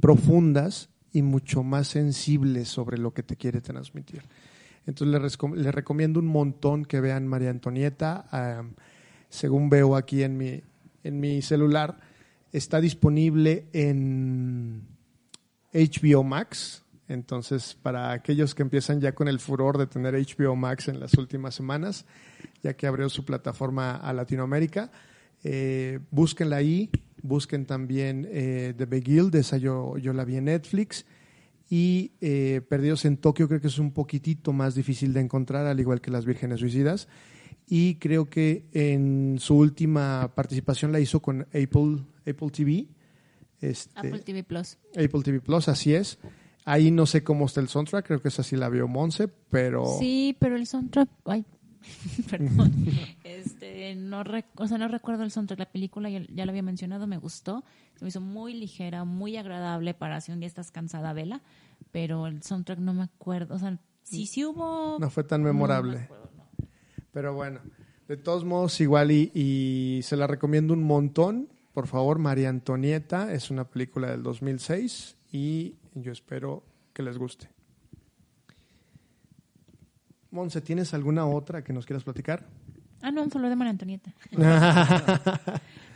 profundas 0.00 0.90
y 1.12 1.22
mucho 1.22 1.62
más 1.62 1.88
sensible 1.88 2.66
sobre 2.66 2.98
lo 2.98 3.14
que 3.14 3.22
te 3.22 3.36
quiere 3.36 3.62
transmitir. 3.62 4.22
Entonces 4.86 5.40
les, 5.54 5.74
recomiendo 5.74 6.20
un 6.20 6.26
montón 6.26 6.84
que 6.84 7.00
vean 7.00 7.26
María 7.26 7.50
Antonieta. 7.50 8.26
Am, 8.30 8.74
según 9.28 9.68
veo 9.70 9.96
aquí 9.96 10.22
en 10.22 10.36
mi, 10.36 10.60
en 11.02 11.20
mi 11.20 11.42
celular, 11.42 11.98
está 12.52 12.80
disponible 12.80 13.66
en 13.72 14.95
HBO 15.76 16.24
Max. 16.24 16.82
Entonces, 17.08 17.76
para 17.80 18.12
aquellos 18.12 18.54
que 18.54 18.62
empiezan 18.62 19.00
ya 19.00 19.14
con 19.14 19.28
el 19.28 19.38
furor 19.38 19.78
de 19.78 19.86
tener 19.86 20.14
HBO 20.14 20.56
Max 20.56 20.88
en 20.88 20.98
las 20.98 21.14
últimas 21.14 21.54
semanas, 21.54 22.04
ya 22.62 22.74
que 22.74 22.86
abrió 22.86 23.08
su 23.08 23.24
plataforma 23.24 23.96
a 23.96 24.12
Latinoamérica, 24.12 24.90
eh, 25.44 26.00
búsquenla 26.10 26.56
ahí. 26.56 26.90
Busquen 27.22 27.66
también 27.66 28.26
eh, 28.30 28.74
The 28.76 28.86
Beguiled, 28.86 29.34
esa 29.34 29.56
yo, 29.56 29.96
yo 29.98 30.12
la 30.12 30.24
vi 30.24 30.36
en 30.36 30.46
Netflix. 30.46 31.06
Y 31.68 32.12
eh, 32.20 32.60
Perdidos 32.68 33.04
en 33.04 33.16
Tokio 33.16 33.48
creo 33.48 33.60
que 33.60 33.66
es 33.66 33.78
un 33.78 33.92
poquitito 33.92 34.52
más 34.52 34.74
difícil 34.74 35.12
de 35.12 35.20
encontrar, 35.20 35.66
al 35.66 35.80
igual 35.80 36.00
que 36.00 36.10
Las 36.10 36.24
Vírgenes 36.24 36.60
Suicidas. 36.60 37.08
Y 37.68 37.96
creo 37.96 38.30
que 38.30 38.66
en 38.72 39.36
su 39.40 39.56
última 39.56 40.32
participación 40.34 40.92
la 40.92 41.00
hizo 41.00 41.20
con 41.20 41.42
Apple, 41.42 42.04
Apple 42.24 42.50
TV. 42.52 42.86
Este, 43.60 43.98
Apple 43.98 44.20
TV 44.20 44.44
Plus. 44.44 44.78
Apple 44.96 45.22
TV 45.22 45.40
Plus, 45.40 45.68
así 45.68 45.94
es. 45.94 46.18
Ahí 46.64 46.90
no 46.90 47.06
sé 47.06 47.22
cómo 47.22 47.46
está 47.46 47.60
el 47.60 47.68
soundtrack, 47.68 48.06
creo 48.06 48.20
que 48.20 48.28
esa 48.28 48.42
sí 48.42 48.56
la 48.56 48.68
vio 48.68 48.88
Monse, 48.88 49.28
pero 49.28 49.86
Sí, 49.98 50.36
pero 50.40 50.56
el 50.56 50.66
soundtrack, 50.66 51.08
ay, 51.26 51.44
perdón, 52.30 52.72
este, 53.22 53.94
no, 53.94 54.24
rec- 54.24 54.46
o 54.56 54.66
sea, 54.66 54.76
no 54.76 54.88
recuerdo 54.88 55.22
el 55.22 55.30
soundtrack, 55.30 55.58
la 55.60 55.70
película 55.70 56.10
ya, 56.10 56.22
ya 56.28 56.44
lo 56.44 56.50
había 56.50 56.64
mencionado, 56.64 57.06
me 57.06 57.18
gustó, 57.18 57.62
se 57.96 58.04
me 58.04 58.08
hizo 58.08 58.20
muy 58.20 58.52
ligera, 58.54 59.04
muy 59.04 59.36
agradable 59.36 59.94
para 59.94 60.20
si 60.20 60.32
un 60.32 60.40
día 60.40 60.48
estás 60.48 60.72
cansada, 60.72 61.12
vela, 61.12 61.40
pero 61.92 62.26
el 62.26 62.42
soundtrack 62.42 62.80
no 62.80 62.92
me 62.94 63.04
acuerdo, 63.04 63.54
o 63.54 63.58
sea, 63.60 63.78
sí, 64.02 64.26
sí 64.26 64.44
hubo... 64.44 64.98
no 64.98 65.08
fue 65.10 65.22
tan 65.22 65.42
No 65.42 65.46
me 65.48 65.52
memorable. 65.52 65.98
acuerdo, 65.98 66.30
no. 66.36 66.66
Pero 67.12 67.32
bueno, 67.34 67.60
de 68.08 68.16
todos 68.16 68.44
modos, 68.44 68.80
igual 68.80 69.12
y, 69.12 69.30
y 69.34 70.00
se 70.02 70.16
la 70.16 70.26
recomiendo 70.26 70.74
un 70.74 70.82
montón. 70.82 71.48
Por 71.76 71.88
favor, 71.88 72.18
María 72.18 72.48
Antonieta 72.48 73.34
es 73.34 73.50
una 73.50 73.64
película 73.68 74.10
del 74.10 74.22
2006 74.22 75.14
y 75.30 75.74
yo 75.92 76.10
espero 76.10 76.64
que 76.94 77.02
les 77.02 77.18
guste. 77.18 77.50
Monse, 80.30 80.62
¿tienes 80.62 80.94
alguna 80.94 81.26
otra 81.26 81.62
que 81.62 81.74
nos 81.74 81.84
quieras 81.84 82.02
platicar? 82.02 82.46
Ah, 83.02 83.10
no, 83.10 83.28
solo 83.28 83.50
de 83.50 83.56
María 83.56 83.72
Antonieta. 83.72 84.14
y 84.30 84.38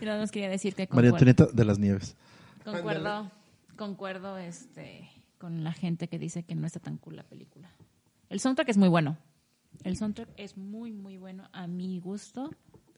nada 0.04 0.18
más 0.18 0.30
quería 0.30 0.50
decir 0.50 0.74
que 0.74 0.86
María 0.92 1.12
Antonieta 1.12 1.46
de 1.46 1.64
las 1.64 1.78
Nieves. 1.78 2.14
concuerdo, 2.62 3.30
concuerdo 3.78 4.36
este, 4.36 5.08
con 5.38 5.64
la 5.64 5.72
gente 5.72 6.08
que 6.08 6.18
dice 6.18 6.42
que 6.42 6.54
no 6.56 6.66
está 6.66 6.80
tan 6.80 6.98
cool 6.98 7.16
la 7.16 7.24
película. 7.24 7.70
El 8.28 8.38
soundtrack 8.40 8.68
es 8.68 8.76
muy 8.76 8.90
bueno. 8.90 9.16
El 9.82 9.96
soundtrack 9.96 10.28
es 10.36 10.58
muy, 10.58 10.92
muy 10.92 11.16
bueno. 11.16 11.48
A 11.54 11.66
mi 11.66 12.00
gusto 12.00 12.50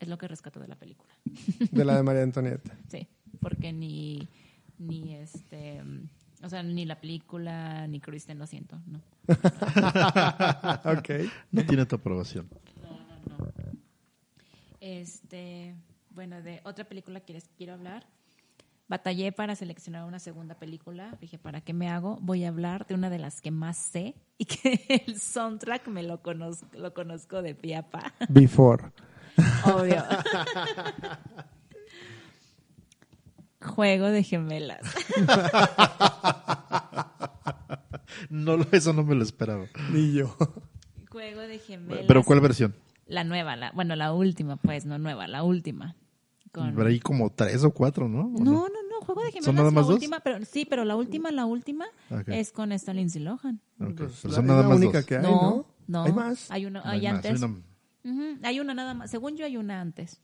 es 0.05 0.09
lo 0.09 0.19
que 0.19 0.29
rescato 0.29 0.61
de 0.61 0.69
la 0.69 0.77
película. 0.77 1.13
De 1.71 1.85
la 1.85 1.97
de 1.97 2.03
María 2.03 2.23
Antonieta. 2.23 2.77
Sí, 2.89 3.09
porque 3.41 3.73
ni, 3.73 4.29
ni 4.79 5.15
este, 5.15 5.83
o 6.43 6.49
sea, 6.49 6.63
ni 6.63 6.85
la 6.85 7.01
película, 7.01 7.87
ni 7.87 8.01
Kristen, 8.01 8.39
lo 8.39 8.47
siento, 8.47 8.81
no. 8.87 9.01
ok. 10.99 11.31
No 11.53 11.65
tiene 11.65 11.87
tu 11.87 11.97
aprobación. 11.97 12.49
Este, 14.81 15.77
bueno, 16.11 16.43
de 16.43 16.61
otra 16.65 16.85
película 16.85 17.21
quieres 17.21 17.49
quiero 17.57 17.75
hablar. 17.75 18.05
Batallé 18.89 19.33
para 19.33 19.55
seleccionar 19.55 20.05
una 20.05 20.19
segunda 20.19 20.57
película. 20.57 21.17
Dije, 21.21 21.39
¿para 21.39 21.61
qué 21.61 21.73
me 21.73 21.89
hago? 21.89 22.19
Voy 22.21 22.45
a 22.45 22.49
hablar 22.49 22.87
de 22.87 22.95
una 22.95 23.09
de 23.09 23.19
las 23.19 23.41
que 23.41 23.51
más 23.51 23.77
sé 23.79 24.17
y 24.39 24.45
que 24.45 25.05
el 25.07 25.21
soundtrack 25.21 25.87
me 25.87 26.03
lo 26.03 26.21
conozco, 26.21 26.67
lo 26.77 26.93
conozco 26.93 27.43
de 27.43 27.55
pie 27.55 27.77
a 27.77 27.89
pa. 27.89 28.13
Before. 28.29 28.91
Obvio. 29.65 30.03
Juego 33.61 34.07
de 34.09 34.23
gemelas. 34.23 34.81
No, 38.31 38.57
lo- 38.57 38.67
eso 38.73 38.93
no 38.93 39.03
me 39.05 39.15
lo 39.15 39.23
esperaba. 39.23 39.67
Ni 39.91 40.13
yo. 40.13 40.37
Juego 41.11 41.41
de 41.43 41.59
gemelas. 41.59 42.05
¿Pero 42.07 42.23
cuál 42.23 42.41
versión? 42.41 42.75
La 43.07 43.25
nueva, 43.25 43.57
la, 43.57 43.73
bueno, 43.73 43.97
la 43.97 44.13
última, 44.13 44.57
pues, 44.57 44.85
no 44.87 44.99
nueva, 44.99 45.27
la 45.27 45.43
última. 45.43 45.97
Con... 46.53 46.75
Pero 46.75 46.89
ahí 46.89 47.01
como 47.01 47.31
tres 47.31 47.65
o 47.65 47.71
cuatro, 47.73 48.09
¿no? 48.09 48.21
¿O 48.35 48.39
No, 48.39 48.53
no, 48.53 48.69
no, 48.69 49.01
Juego 49.05 49.23
de 49.23 49.29
Gemelas. 49.33 49.45
¿Son 49.47 49.55
nada 49.57 49.71
más 49.71 49.83
la 49.85 49.89
dos? 49.89 49.95
última, 49.95 50.21
pero 50.21 50.45
sí, 50.45 50.67
pero 50.69 50.85
la 50.85 50.95
última, 50.97 51.31
la 51.33 51.45
última 51.47 51.87
es 52.27 52.53
con 52.53 52.71
esta 52.73 52.93
Lindsay 52.95 53.23
Lohan. 53.23 53.61
Pues 53.79 53.93
pero 53.97 54.09
la- 54.09 54.15
son 54.15 54.31
es 54.31 54.43
nada 54.45 54.63
la 54.63 54.69
más 54.69 54.77
única 54.77 54.99
dos. 54.99 55.07
que 55.07 55.17
hay, 55.17 55.23
no, 55.23 55.31
¿no? 55.31 55.67
no, 55.89 56.05
Hay 56.05 56.13
más. 56.13 56.51
Hay 56.51 56.67
una, 56.67 56.81
No 56.83 56.91
hay 56.91 57.01
hay 57.07 57.13
más, 57.13 57.25
antes. 57.27 57.43
hay 57.43 57.49
una- 57.51 57.63
Hay 58.43 58.61
una 58.61 58.75
nada 58.75 58.95
más. 58.95 59.11
Según 59.11 59.37
yo 59.37 59.45
hay 59.45 59.57
una 59.57 59.81
antes. 59.81 60.21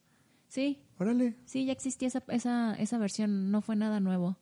Sí, 0.48 0.80
Órale. 0.98 1.36
sí, 1.44 1.66
ya 1.66 1.72
existía 1.72 2.08
esa, 2.08 2.22
esa, 2.28 2.74
esa 2.74 2.98
versión. 2.98 3.50
No 3.50 3.60
fue 3.60 3.76
nada 3.76 4.00
nuevo. 4.00 4.36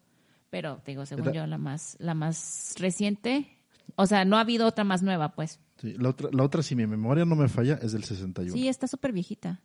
Pero, 0.51 0.79
te 0.85 0.93
digo, 0.93 1.05
según 1.07 1.33
yo, 1.33 1.47
la 1.47 1.59
más, 1.59 1.97
la 1.99 2.15
más 2.15 2.75
reciente. 2.79 3.49
O 3.97 4.07
sea, 4.07 4.25
no 4.25 4.37
ha 4.37 4.41
habido 4.41 4.67
otra 4.67 4.85
más 4.85 5.03
nueva, 5.03 5.35
pues. 5.35 5.61
Sí, 5.81 5.95
la, 5.99 6.11
otra, 6.11 6.29
la 6.33 6.43
otra, 6.45 6.63
si 6.63 6.77
mi 6.77 6.87
memoria 6.87 7.25
no 7.25 7.35
me 7.35 7.49
falla, 7.49 7.79
es 7.83 7.93
del 7.93 8.05
61. 8.05 8.53
Sí, 8.53 8.69
está 8.69 8.87
súper 8.87 9.13
viejita. 9.13 9.61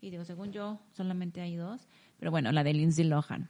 Y 0.00 0.10
digo, 0.10 0.24
según 0.24 0.52
yo, 0.52 0.80
solamente 0.92 1.40
hay 1.40 1.56
dos. 1.56 1.86
Pero 2.18 2.30
bueno, 2.30 2.52
la 2.52 2.64
de 2.64 2.74
Lindsay 2.74 3.04
Lohan. 3.04 3.48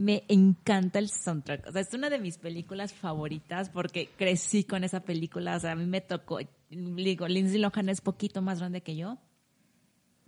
Me 0.00 0.22
encanta 0.28 1.00
el 1.00 1.10
soundtrack. 1.10 1.66
O 1.66 1.72
sea, 1.72 1.80
es 1.82 1.92
una 1.92 2.08
de 2.08 2.20
mis 2.20 2.38
películas 2.38 2.92
favoritas 2.92 3.68
porque 3.68 4.08
crecí 4.16 4.62
con 4.62 4.84
esa 4.84 5.00
película. 5.00 5.56
O 5.56 5.60
sea, 5.60 5.72
a 5.72 5.74
mí 5.74 5.86
me 5.86 6.00
tocó. 6.00 6.38
Digo, 6.70 7.26
Lindsay 7.26 7.58
Lohan 7.58 7.88
es 7.88 8.00
poquito 8.00 8.40
más 8.40 8.60
grande 8.60 8.80
que 8.80 8.94
yo. 8.94 9.18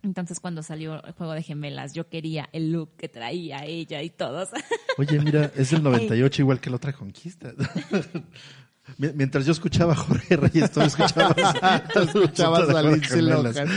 Entonces, 0.02 0.40
cuando 0.40 0.64
salió 0.64 1.04
el 1.04 1.12
juego 1.12 1.34
de 1.34 1.42
gemelas, 1.44 1.92
yo 1.94 2.08
quería 2.08 2.48
el 2.52 2.72
look 2.72 2.96
que 2.96 3.08
traía 3.08 3.64
ella 3.64 4.02
y 4.02 4.10
todos. 4.10 4.48
Oye, 4.98 5.20
mira, 5.20 5.52
es 5.54 5.70
del 5.70 5.84
98 5.84 6.42
igual 6.42 6.60
que 6.60 6.70
la 6.70 6.76
otra 6.76 6.92
conquista. 6.92 7.52
Mi- 8.98 9.12
Mientras 9.14 9.46
yo 9.46 9.52
escuchaba 9.52 9.92
a 9.92 9.96
Jorge 9.96 10.36
Reyes, 10.36 10.72
tú 10.72 10.80
escuchabas, 10.80 11.36
Escuchabas 11.94 12.68
a 12.70 12.82
Lindsay. 12.82 13.22
Lohan. 13.22 13.68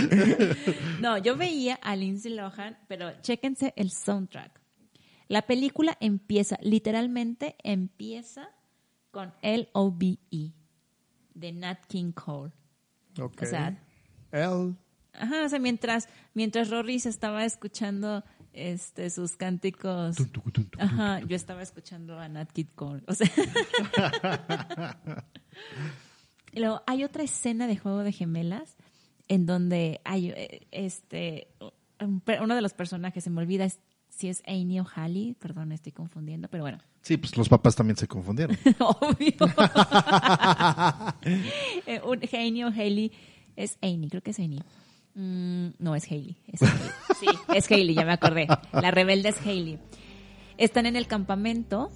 No, 1.01 1.19
yo 1.19 1.35
veía 1.37 1.75
a 1.75 1.95
Lindsay 1.95 2.33
Lohan, 2.33 2.77
pero 2.87 3.11
chéquense 3.21 3.73
el 3.75 3.91
soundtrack. 3.91 4.62
La 5.27 5.41
película 5.43 5.97
empieza, 5.99 6.57
literalmente 6.61 7.55
empieza 7.63 8.49
con 9.11 9.33
L.O.B.E. 9.41 10.51
de 11.33 11.51
Nat 11.53 11.85
King 11.87 12.11
Cole. 12.11 12.51
Ok. 13.19 13.41
O 13.41 13.45
sea, 13.45 13.77
El. 14.31 14.75
Ajá, 15.13 15.45
o 15.45 15.49
sea, 15.49 15.59
mientras, 15.59 16.09
mientras 16.33 16.69
Rory 16.69 16.99
se 16.99 17.09
estaba 17.09 17.45
escuchando 17.45 18.23
este 18.53 19.09
sus 19.09 19.35
cánticos. 19.35 20.15
Ajá, 20.79 21.19
yo 21.21 21.35
estaba 21.35 21.61
escuchando 21.61 22.19
a 22.19 22.27
Nat 22.27 22.51
King 22.51 22.65
Cole. 22.75 23.03
O 23.07 23.13
sea. 23.13 23.29
Y 26.51 26.59
luego 26.59 26.83
hay 26.85 27.03
otra 27.03 27.23
escena 27.23 27.65
de 27.67 27.77
juego 27.77 28.03
de 28.03 28.11
gemelas 28.11 28.75
en 29.27 29.45
donde 29.47 30.01
hay 30.03 30.29
eh, 30.29 30.67
este 30.71 31.47
uno 31.99 32.53
de 32.55 32.61
los 32.61 32.73
personajes 32.73 33.23
se 33.23 33.29
me 33.31 33.41
olvida 33.41 33.65
es- 33.65 33.79
si 34.15 34.29
es 34.29 34.43
Amy 34.47 34.79
o 34.79 34.85
Hallie, 34.95 35.35
perdón, 35.35 35.71
estoy 35.71 35.91
confundiendo, 35.91 36.47
pero 36.47 36.63
bueno, 36.63 36.79
Sí, 37.03 37.17
pues 37.17 37.35
los 37.35 37.49
papás 37.49 37.75
también 37.75 37.97
se 37.97 38.07
confundieron. 38.07 38.57
obvio. 38.79 39.33
Eh, 41.85 42.01
un, 42.03 42.21
Amy 42.33 42.63
o 42.63 42.67
Haley 42.67 43.11
es 43.57 43.77
Amy, 43.81 44.07
creo 44.09 44.21
que 44.21 44.31
es 44.31 44.39
Amy. 44.39 44.61
Mm, 45.15 45.69
no, 45.79 45.95
es 45.95 46.05
Haley. 46.05 46.37
Es 46.47 46.61
Hailey. 46.61 46.89
Sí, 47.19 47.27
es 47.53 47.69
Haley, 47.69 47.93
ya 47.93 48.05
me 48.05 48.13
acordé. 48.13 48.47
La 48.71 48.91
rebelde 48.91 49.29
es 49.29 49.39
Haley. 49.41 49.79
Están 50.57 50.85
en 50.85 50.95
el 50.95 51.07
campamento 51.07 51.91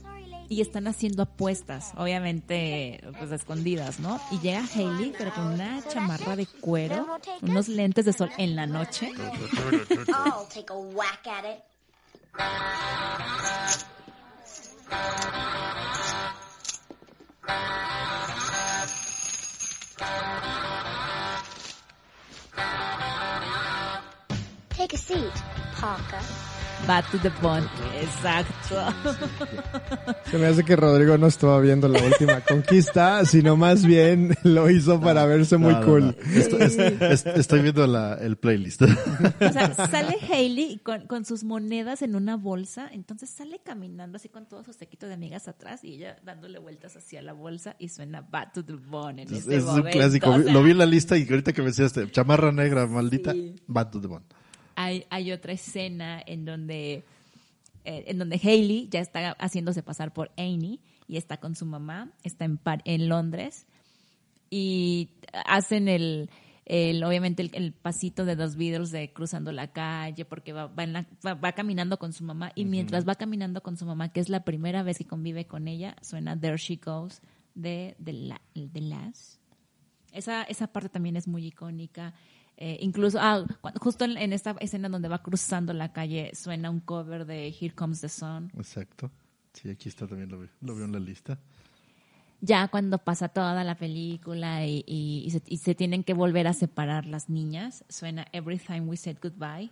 y 0.50 0.62
están 0.62 0.88
haciendo 0.88 1.24
apuestas, 1.24 1.94
obviamente, 1.98 3.02
pues 3.18 3.32
escondidas, 3.32 4.00
¿no? 4.00 4.20
Y 4.32 4.40
llega 4.40 4.64
Haley, 4.66 5.14
pero 5.18 5.34
con 5.34 5.48
una 5.48 5.82
chamarra 5.88 6.36
de 6.36 6.46
cuero, 6.46 7.06
unos 7.42 7.70
lentes 7.70 8.06
de 8.06 8.14
sol 8.14 8.30
en 8.38 8.56
la 8.56 8.66
noche. 8.66 9.12
Take 24.70 24.94
a 24.94 24.98
seat, 24.98 25.44
Parker. 25.76 26.57
Bad 26.86 27.06
to 27.12 27.18
the 27.20 27.30
Bone. 27.42 27.66
Exacto. 28.02 28.76
Se 30.30 30.38
me 30.38 30.48
hace 30.48 30.64
que 30.64 30.76
Rodrigo 30.76 31.18
no 31.18 31.28
estaba 31.28 31.60
viendo 31.60 31.88
la 31.88 32.02
última 32.04 32.42
conquista, 32.48 33.26
sino 33.26 33.56
más 33.58 33.86
bien 33.86 34.36
lo 34.44 34.70
hizo 34.70 35.00
para 35.02 35.26
verse 35.26 35.58
muy 35.58 35.74
No, 35.74 35.80
no, 35.80 35.86
cool. 35.86 36.02
no. 36.26 36.34
Esto- 36.40 36.58
es- 36.60 36.78
es- 36.78 37.26
estoy 37.26 37.62
viendo 37.62 37.86
la- 37.88 38.16
el 38.16 38.38
playlist. 38.38 38.82
O 38.84 38.88
sea, 39.52 39.74
sale 39.74 40.18
Hailey 40.32 40.78
con, 40.80 41.08
con 41.08 41.26
sus 41.26 41.44
monedas 41.44 42.02
en 42.02 42.16
una 42.16 42.38
bolsa, 42.38 42.90
entonces 42.92 43.30
sale 43.30 43.60
caminando 43.64 44.18
así 44.18 44.30
con 44.30 44.46
todo 44.48 44.64
su 44.64 44.74
sequito 44.74 45.08
de 45.08 45.14
amigas 45.16 45.48
atrás 45.48 45.84
y 45.84 45.94
ella 45.96 46.18
dándole 46.24 46.60
vueltas 46.60 46.96
hacia 46.96 47.22
la 47.22 47.34
bolsa 47.34 47.76
y 47.80 47.90
suena 47.90 48.22
Bad 48.22 48.54
to 48.54 48.64
the 48.66 48.74
Bone 48.74 49.24
en 49.24 49.28
Es, 49.34 49.40
este 49.40 49.58
es 49.58 49.64
un 49.64 49.70
momento. 49.78 49.98
clásico. 49.98 50.30
O 50.30 50.42
sea, 50.42 50.54
Lo 50.54 50.64
vi 50.64 50.72
en 50.72 50.78
la 50.78 50.86
lista 50.86 51.18
y 51.18 51.28
ahorita 51.30 51.54
que 51.54 51.62
me 51.62 51.68
decías, 51.70 51.88
este, 51.98 52.10
chamarra 52.12 52.52
negra, 52.52 52.86
maldita, 52.88 53.32
Sí. 53.34 53.56
Bad 53.68 53.90
to 53.92 54.02
the 54.02 54.08
Bone. 54.08 54.26
Hay, 54.78 55.06
hay 55.10 55.32
otra 55.32 55.54
escena 55.54 56.22
en 56.26 56.46
donde, 56.46 57.04
eh, 57.84 58.04
en 58.08 58.18
donde 58.20 58.40
Hailey 58.42 58.88
ya 58.90 59.00
está 59.00 59.32
haciéndose 59.40 59.82
pasar 59.82 60.14
por 60.14 60.32
Annie 60.38 60.80
y 61.08 61.18
está 61.18 61.38
con 61.38 61.56
su 61.56 61.66
mamá, 61.66 62.12
está 62.24 62.46
en, 62.46 62.58
Par- 62.58 62.84
en 62.86 63.10
Londres 63.10 63.66
y 64.50 65.10
hacen 65.46 65.88
el, 65.88 66.30
el 66.66 67.04
obviamente 67.04 67.42
el, 67.42 67.50
el 67.54 67.74
pasito 67.74 68.24
de 68.26 68.36
dos 68.36 68.56
Beatles 68.56 68.92
de 68.92 69.12
cruzando 69.12 69.52
la 69.52 69.72
calle 69.72 70.26
porque 70.26 70.54
va, 70.54 70.68
va, 70.68 70.84
en 70.84 70.94
la- 70.94 71.08
va- 71.26 71.34
va 71.34 71.52
caminando 71.54 71.98
con 71.98 72.14
su 72.14 72.24
mamá 72.24 72.52
y 72.56 72.66
mientras 72.66 73.08
va 73.08 73.16
caminando 73.16 73.62
con 73.62 73.78
su 73.78 73.86
mamá, 73.86 74.10
que 74.14 74.20
es 74.20 74.30
la 74.30 74.44
primera 74.44 74.84
vez 74.84 74.98
que 75.00 75.06
convive 75.06 75.46
con 75.48 75.68
ella, 75.68 75.96
suena 76.02 76.40
There 76.40 76.58
She 76.58 76.78
Goes 76.84 77.22
de 77.56 77.96
The, 78.04 78.14
La- 78.14 78.42
The 78.54 78.82
Last. 78.82 79.40
Esa, 80.14 80.44
esa 80.44 80.68
parte 80.68 80.90
también 80.90 81.16
es 81.16 81.28
muy 81.28 81.46
icónica. 81.46 82.14
Eh, 82.60 82.78
incluso, 82.82 83.20
ah, 83.22 83.46
cuando- 83.62 83.80
justo 83.80 84.04
en, 84.06 84.18
en 84.18 84.34
esta 84.34 84.56
escena 84.60 84.90
donde 84.90 85.08
va 85.08 85.22
cruzando 85.22 85.74
la 85.74 85.94
calle, 85.94 86.32
suena 86.34 86.70
un 86.72 86.80
cover 86.80 87.26
de 87.26 87.48
Here 87.50 87.74
Comes 87.76 88.02
the 88.02 88.10
Sun. 88.10 88.52
Exacto. 88.58 89.12
Sí, 89.54 89.70
aquí 89.70 89.90
está 89.90 90.08
también, 90.08 90.30
lo, 90.30 90.48
lo 90.62 90.76
veo 90.76 90.86
en 90.86 90.92
la 90.92 91.00
lista. 91.00 91.40
Ya 92.42 92.68
cuando 92.68 93.00
pasa 93.00 93.30
toda 93.30 93.64
la 93.64 93.76
película 93.76 94.66
y, 94.66 94.84
y- 94.86 95.24
y 95.26 95.32
se, 95.32 95.42
y 95.48 95.58
se 95.58 95.74
tienen 95.76 96.04
que 96.04 96.14
volver 96.14 96.48
a 96.48 96.54
separar 96.54 97.06
las 97.08 97.30
niñas, 97.30 97.84
suena 97.90 98.28
Every 98.32 98.60
Time 98.60 98.82
We 98.82 98.98
Said 98.98 99.18
Goodbye 99.22 99.72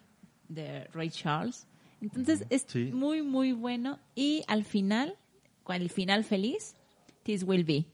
de 0.49 0.86
Ray 0.93 1.09
Charles. 1.09 1.67
Entonces 2.01 2.45
es 2.49 2.65
Sí. 2.67 2.91
muy, 2.93 3.21
muy 3.21 3.51
bueno. 3.51 3.99
Y 4.15 4.43
al 4.47 4.63
final, 4.63 5.15
con 5.63 5.75
el 5.75 5.89
final 5.89 6.23
feliz, 6.23 6.75
This 7.23 7.43
Will 7.43 7.63
Be, 7.63 7.86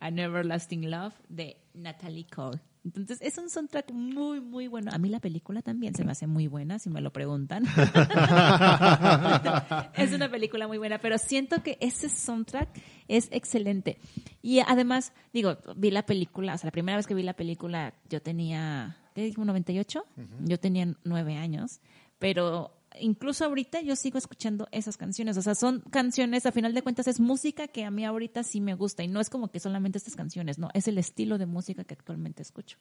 An 0.00 0.18
Everlasting 0.18 0.90
Love 0.90 1.14
de 1.28 1.56
Natalie 1.74 2.26
Cole. 2.26 2.60
Entonces 2.84 3.18
es 3.22 3.38
un 3.38 3.48
soundtrack 3.48 3.92
muy, 3.92 4.40
muy 4.40 4.66
bueno. 4.66 4.90
A 4.92 4.98
mí 4.98 5.08
la 5.08 5.20
película 5.20 5.62
también 5.62 5.94
se 5.94 6.04
me 6.04 6.12
hace 6.12 6.26
muy 6.26 6.48
buena, 6.48 6.78
si 6.78 6.90
me 6.90 7.00
lo 7.00 7.12
preguntan. 7.12 7.64
es 9.96 10.12
una 10.12 10.30
película 10.30 10.66
muy 10.66 10.78
buena, 10.78 10.98
pero 10.98 11.16
siento 11.18 11.62
que 11.62 11.78
ese 11.80 12.08
soundtrack 12.08 12.68
es 13.08 13.28
excelente. 13.30 13.98
Y 14.42 14.60
además, 14.60 15.12
digo, 15.32 15.58
vi 15.76 15.92
la 15.92 16.04
película, 16.04 16.54
o 16.54 16.58
sea, 16.58 16.68
la 16.68 16.72
primera 16.72 16.96
vez 16.96 17.06
que 17.06 17.14
vi 17.14 17.22
la 17.22 17.34
película 17.34 17.94
yo 18.10 18.20
tenía, 18.20 18.96
¿te 19.14 19.22
dije 19.22 19.40
un 19.40 19.46
98? 19.46 20.04
Yo 20.40 20.58
tenía 20.58 20.92
nueve 21.04 21.36
años, 21.36 21.80
pero 22.18 22.81
incluso 23.00 23.44
ahorita 23.44 23.80
yo 23.82 23.96
sigo 23.96 24.18
escuchando 24.18 24.68
esas 24.72 24.96
canciones. 24.96 25.36
O 25.36 25.42
sea, 25.42 25.54
son 25.54 25.80
canciones, 25.90 26.46
a 26.46 26.52
final 26.52 26.74
de 26.74 26.82
cuentas 26.82 27.06
es 27.08 27.20
música 27.20 27.68
que 27.68 27.84
a 27.84 27.90
mí 27.90 28.04
ahorita 28.04 28.42
sí 28.42 28.60
me 28.60 28.74
gusta 28.74 29.02
y 29.02 29.08
no 29.08 29.20
es 29.20 29.30
como 29.30 29.50
que 29.50 29.60
solamente 29.60 29.98
estas 29.98 30.16
canciones, 30.16 30.58
no, 30.58 30.68
es 30.74 30.88
el 30.88 30.98
estilo 30.98 31.38
de 31.38 31.46
música 31.46 31.84
que 31.84 31.94
actualmente 31.94 32.42
escucho. 32.42 32.78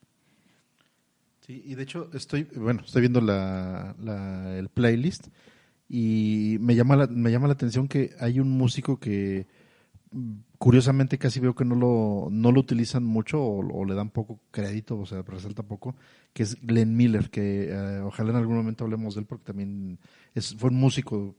Sí, 1.42 1.64
y 1.66 1.76
de 1.76 1.84
hecho 1.84 2.10
estoy, 2.14 2.44
bueno, 2.56 2.84
estoy 2.86 3.02
viendo 3.02 3.20
la, 3.20 3.96
el 4.58 4.70
playlist 4.70 5.28
y 5.90 6.58
me 6.60 6.76
llama 6.76 6.96
la, 6.96 7.08
me 7.08 7.32
llama 7.32 7.48
la 7.48 7.54
atención 7.54 7.88
que 7.88 8.12
hay 8.20 8.40
un 8.40 8.52
músico 8.52 9.00
que 9.00 9.48
curiosamente 10.58 11.18
casi 11.18 11.40
veo 11.40 11.56
que 11.56 11.66
no 11.66 11.76
lo, 11.76 12.28
no 12.30 12.52
lo 12.52 12.60
utilizan 12.60 13.04
mucho 13.04 13.42
o, 13.42 13.86
le 13.86 13.96
dan 13.96 14.10
poco 14.10 14.40
crédito, 14.52 14.98
o 15.00 15.06
sea, 15.06 15.22
resalta 15.22 15.64
poco, 15.64 15.96
que 16.34 16.44
es 16.44 16.58
Glenn 16.62 16.96
Miller, 16.96 17.30
que 17.30 17.70
eh, 17.70 18.02
ojalá 18.02 18.32
en 18.32 18.36
algún 18.36 18.58
momento 18.58 18.84
hablemos 18.84 19.16
de 19.16 19.22
él 19.22 19.28
porque 19.28 19.46
también 19.46 20.00
es, 20.36 20.56
fue 20.56 20.70
un 20.70 20.78
músico 20.78 21.36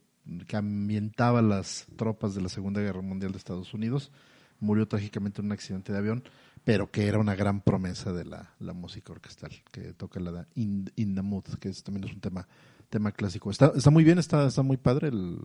que 0.46 0.56
ambientaba 0.56 1.42
las 1.42 1.86
tropas 1.96 2.34
de 2.34 2.42
la 2.42 2.48
Segunda 2.48 2.80
Guerra 2.80 3.02
Mundial 3.02 3.32
de 3.32 3.38
Estados 3.38 3.74
Unidos, 3.74 4.12
murió 4.60 4.86
trágicamente 4.86 5.40
en 5.40 5.46
un 5.46 5.52
accidente 5.52 5.92
de 5.92 5.98
avión, 5.98 6.22
pero 6.64 6.90
que 6.90 7.08
era 7.08 7.18
una 7.18 7.34
gran 7.34 7.60
promesa 7.60 8.12
de 8.12 8.24
la, 8.24 8.54
la 8.60 8.72
música 8.72 9.12
orquestal, 9.12 9.50
que 9.70 9.92
toca 9.92 10.20
la 10.20 10.46
In, 10.54 10.90
In 10.96 11.14
the 11.14 11.22
Mood, 11.22 11.44
que 11.60 11.68
es, 11.68 11.82
también 11.82 12.04
es 12.04 12.14
un 12.14 12.20
tema, 12.20 12.46
tema 12.88 13.12
clásico. 13.12 13.50
Está, 13.50 13.72
está 13.74 13.90
muy 13.90 14.04
bien, 14.04 14.18
está, 14.18 14.46
está 14.46 14.62
muy 14.62 14.76
padre 14.76 15.08
el, 15.08 15.38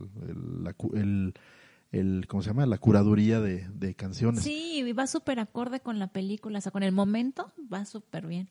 el, 0.94 1.34
el- 1.92 2.26
¿cómo 2.28 2.42
se 2.44 2.50
llama? 2.50 2.66
La 2.66 2.78
curaduría 2.78 3.40
de, 3.40 3.68
de 3.70 3.96
canciones. 3.96 4.44
Sí, 4.44 4.84
y 4.86 4.92
va 4.94 5.08
súper 5.08 5.40
acorde 5.40 5.80
con 5.80 6.00
la 6.00 6.08
película, 6.08 6.60
o 6.60 6.62
sea, 6.62 6.72
con 6.72 6.84
el 6.84 6.92
momento 6.92 7.52
va 7.72 7.86
súper 7.86 8.28
bien. 8.28 8.48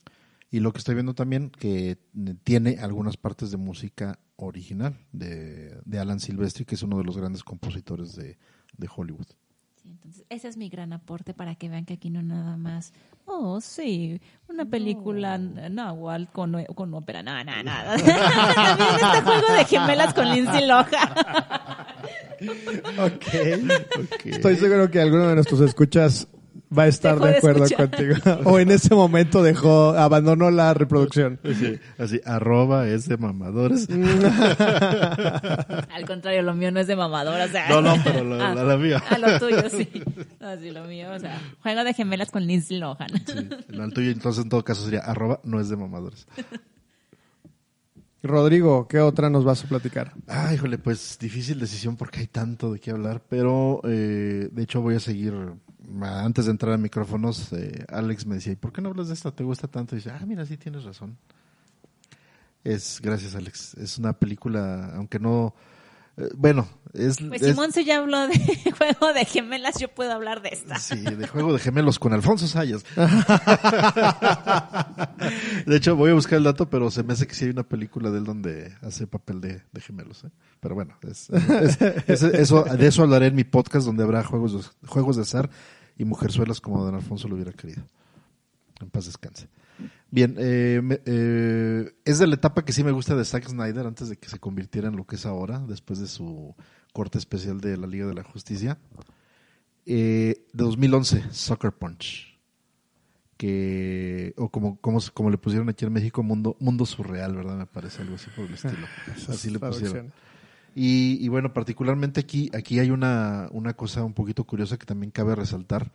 Y 0.49 0.61
lo 0.61 0.71
que 0.71 0.77
estoy 0.79 0.95
viendo 0.95 1.13
también, 1.13 1.49
que 1.49 1.97
tiene 2.43 2.77
algunas 2.79 3.17
partes 3.17 3.51
de 3.51 3.57
música 3.57 4.17
original 4.37 4.95
de, 5.11 5.77
de 5.83 5.99
Alan 5.99 6.19
Silvestri, 6.21 6.63
que 6.63 6.75
es 6.75 6.83
uno 6.83 6.97
de 6.97 7.03
los 7.03 7.17
grandes 7.17 7.43
compositores 7.43 8.15
de, 8.15 8.37
de 8.77 8.89
Hollywood. 8.95 9.27
Sí, 9.81 9.89
entonces, 9.89 10.25
ese 10.29 10.47
es 10.47 10.55
mi 10.55 10.69
gran 10.69 10.93
aporte 10.93 11.33
para 11.33 11.55
que 11.55 11.67
vean 11.67 11.83
que 11.85 11.95
aquí 11.95 12.09
no 12.09 12.21
nada 12.23 12.55
más, 12.55 12.93
oh, 13.25 13.59
sí, 13.59 14.21
una 14.47 14.65
película 14.65 15.37
náhuatl 15.37 16.25
con, 16.31 16.63
con 16.75 16.93
ópera, 16.93 17.21
nada, 17.23 17.43
nada, 17.43 17.63
nada. 17.63 17.97
También 17.97 18.89
este 18.95 19.21
juego 19.23 19.53
de 19.57 19.65
gemelas 19.65 20.13
con 20.13 20.29
Lindsay 20.29 20.65
Lohan. 22.41 22.81
Ok. 22.99 23.23
Estoy 24.25 24.55
seguro 24.57 24.91
que 24.91 24.99
alguno 25.01 25.27
de 25.29 25.35
nuestros 25.35 25.61
escuchas 25.61 26.27
va 26.77 26.83
a 26.83 26.87
estar 26.87 27.13
Dejó 27.15 27.25
de 27.27 27.31
de 27.31 27.37
acuerdo 27.37 27.63
escuchar. 27.65 27.89
contigo. 27.89 28.15
O 28.49 28.59
en 28.59 28.71
ese 28.71 28.93
momento 28.93 29.41
dejó, 29.41 29.91
abandonó 29.91 30.51
la 30.51 30.73
reproducción. 30.73 31.39
Así, 31.43 31.79
así, 31.97 32.21
arroba 32.25 32.87
es 32.89 33.07
de 33.07 33.17
mamadores. 33.17 33.87
Al 33.89 34.05
contrario, 36.05 36.41
lo 36.41 36.53
mío 36.53 36.71
no 36.71 36.79
es 36.79 36.87
de 36.87 36.95
mamador, 36.95 37.39
o 37.39 37.47
sea. 37.47 37.69
No, 37.69 37.81
no, 37.81 37.95
pero 38.03 38.23
lo- 38.23 38.37
la- 38.37 38.53
la 38.55 38.77
mía. 38.77 39.01
Ah, 39.09 39.17
lo 39.17 39.39
tuyo, 39.39 39.69
sí. 39.69 39.87
No, 40.39 40.57
sí, 40.59 40.71
lo 40.71 40.83
mío, 40.85 41.07
o 41.13 41.19
sea, 41.19 41.39
juego 41.61 41.83
de 41.83 41.93
gemelas 41.93 42.31
con 42.31 42.45
Lindsay 42.45 42.79
Lohan. 42.79 43.09
Sí, 43.25 43.49
el 43.69 43.93
tuyo 43.93 44.11
entonces 44.11 44.43
en 44.43 44.49
todo 44.49 44.63
caso 44.63 44.83
sería 44.83 44.99
arroba 45.01 45.39
no 45.43 45.59
es 45.59 45.69
de 45.69 45.77
mamadores. 45.77 46.27
Rodrigo, 48.27 48.87
¿qué 48.87 48.99
otra 48.99 49.29
nos 49.29 49.43
vas 49.43 49.63
a 49.63 49.67
platicar? 49.67 50.13
Ah, 50.27 50.53
híjole, 50.53 50.77
pues 50.77 51.17
difícil 51.19 51.59
decisión 51.59 51.95
porque 51.95 52.19
hay 52.19 52.27
tanto 52.27 52.73
de 52.73 52.79
qué 52.79 52.91
hablar, 52.91 53.23
pero 53.27 53.81
eh, 53.83 54.49
de 54.51 54.63
hecho 54.63 54.81
voy 54.81 54.95
a 54.95 54.99
seguir, 54.99 55.33
ah, 56.01 56.23
antes 56.23 56.45
de 56.45 56.51
entrar 56.51 56.73
a 56.73 56.77
micrófonos, 56.77 57.51
eh, 57.53 57.85
Alex 57.89 58.25
me 58.25 58.35
decía, 58.35 58.53
¿y 58.53 58.55
por 58.55 58.71
qué 58.71 58.81
no 58.81 58.89
hablas 58.89 59.07
de 59.07 59.13
esta? 59.13 59.31
¿Te 59.31 59.43
gusta 59.43 59.67
tanto? 59.67 59.95
Y 59.95 59.99
dice, 59.99 60.11
ah, 60.11 60.23
mira, 60.25 60.45
sí 60.45 60.57
tienes 60.57 60.83
razón. 60.83 61.17
Es, 62.63 62.99
gracias 63.01 63.35
Alex, 63.35 63.75
es 63.75 63.97
una 63.97 64.13
película, 64.13 64.93
aunque 64.95 65.19
no, 65.19 65.55
bueno, 66.35 66.67
es... 66.93 67.17
Pues 67.21 67.41
es- 67.43 67.49
Simón 67.49 67.71
se 67.71 67.85
ya 67.85 67.99
habló 67.99 68.27
de 68.27 68.37
juego 68.77 69.13
de 69.13 69.25
gemelas, 69.25 69.79
yo 69.79 69.87
puedo 69.89 70.11
hablar 70.11 70.41
de 70.41 70.49
esta. 70.49 70.79
Sí, 70.79 70.95
de 70.99 71.27
juego 71.27 71.53
de 71.53 71.59
gemelos 71.59 71.99
con 71.99 72.11
Alfonso 72.13 72.47
Sayas. 72.47 72.83
De 75.65 75.75
hecho, 75.75 75.95
voy 75.95 76.11
a 76.11 76.13
buscar 76.13 76.37
el 76.37 76.43
dato, 76.43 76.69
pero 76.69 76.89
se 76.91 77.03
me 77.03 77.13
hace 77.13 77.27
que 77.27 77.35
sí 77.35 77.45
hay 77.45 77.51
una 77.51 77.63
película 77.63 78.09
de 78.09 78.19
él 78.19 78.23
donde 78.23 78.73
hace 78.81 79.07
papel 79.07 79.41
de, 79.41 79.61
de 79.71 79.81
gemelos. 79.81 80.23
¿eh? 80.23 80.29
Pero 80.59 80.75
bueno, 80.75 80.95
es- 81.03 81.29
es- 81.29 81.81
es- 82.07 82.23
eso, 82.23 82.63
de 82.63 82.87
eso 82.87 83.03
hablaré 83.03 83.27
en 83.27 83.35
mi 83.35 83.43
podcast 83.43 83.85
donde 83.85 84.03
habrá 84.03 84.23
juegos 84.23 84.71
juegos 84.85 85.15
de 85.17 85.23
azar 85.23 85.49
y 85.97 86.05
mujerzuelas 86.05 86.61
como 86.61 86.83
don 86.83 86.95
Alfonso 86.95 87.27
lo 87.27 87.35
hubiera 87.35 87.51
querido. 87.53 87.83
En 88.79 88.89
paz 88.89 89.05
descanse. 89.05 89.47
Bien, 90.09 90.35
eh, 90.37 90.81
eh, 91.05 91.91
es 92.05 92.19
de 92.19 92.27
la 92.27 92.35
etapa 92.35 92.63
que 92.63 92.71
sí 92.71 92.83
me 92.83 92.91
gusta 92.91 93.15
de 93.15 93.25
Zack 93.25 93.47
Snyder 93.47 93.85
antes 93.85 94.07
de 94.07 94.17
que 94.17 94.29
se 94.29 94.39
convirtiera 94.39 94.87
en 94.87 94.95
lo 94.95 95.05
que 95.05 95.17
es 95.17 95.25
ahora, 95.25 95.59
después 95.59 95.99
de 95.99 96.07
su 96.07 96.55
corte 96.93 97.17
especial 97.17 97.59
de 97.59 97.75
la 97.77 97.87
Liga 97.87 98.07
de 98.07 98.13
la 98.13 98.23
Justicia. 98.23 98.77
Eh, 99.85 100.45
de 100.53 100.63
2011, 100.63 101.25
Sucker 101.31 101.71
Punch. 101.73 102.37
Que, 103.35 104.33
o 104.37 104.49
como, 104.49 104.79
como, 104.81 104.99
como 105.13 105.29
le 105.29 105.37
pusieron 105.37 105.69
aquí 105.69 105.85
en 105.85 105.93
México, 105.93 106.23
Mundo, 106.23 106.55
mundo 106.59 106.85
Surreal, 106.85 107.35
¿verdad? 107.35 107.57
Me 107.57 107.67
parece 107.67 108.01
algo 108.01 108.15
así 108.15 108.29
por 108.35 108.45
el 108.45 108.53
estilo. 108.53 108.87
Así 109.29 109.51
le 109.51 109.59
pusieron. 109.59 110.11
Y, 110.73 111.23
y 111.23 111.27
bueno, 111.27 111.53
particularmente 111.53 112.19
aquí, 112.19 112.49
aquí 112.53 112.79
hay 112.79 112.91
una, 112.91 113.47
una 113.51 113.73
cosa 113.73 114.03
un 114.03 114.13
poquito 114.13 114.43
curiosa 114.43 114.77
que 114.77 114.85
también 114.85 115.11
cabe 115.11 115.35
resaltar, 115.35 115.91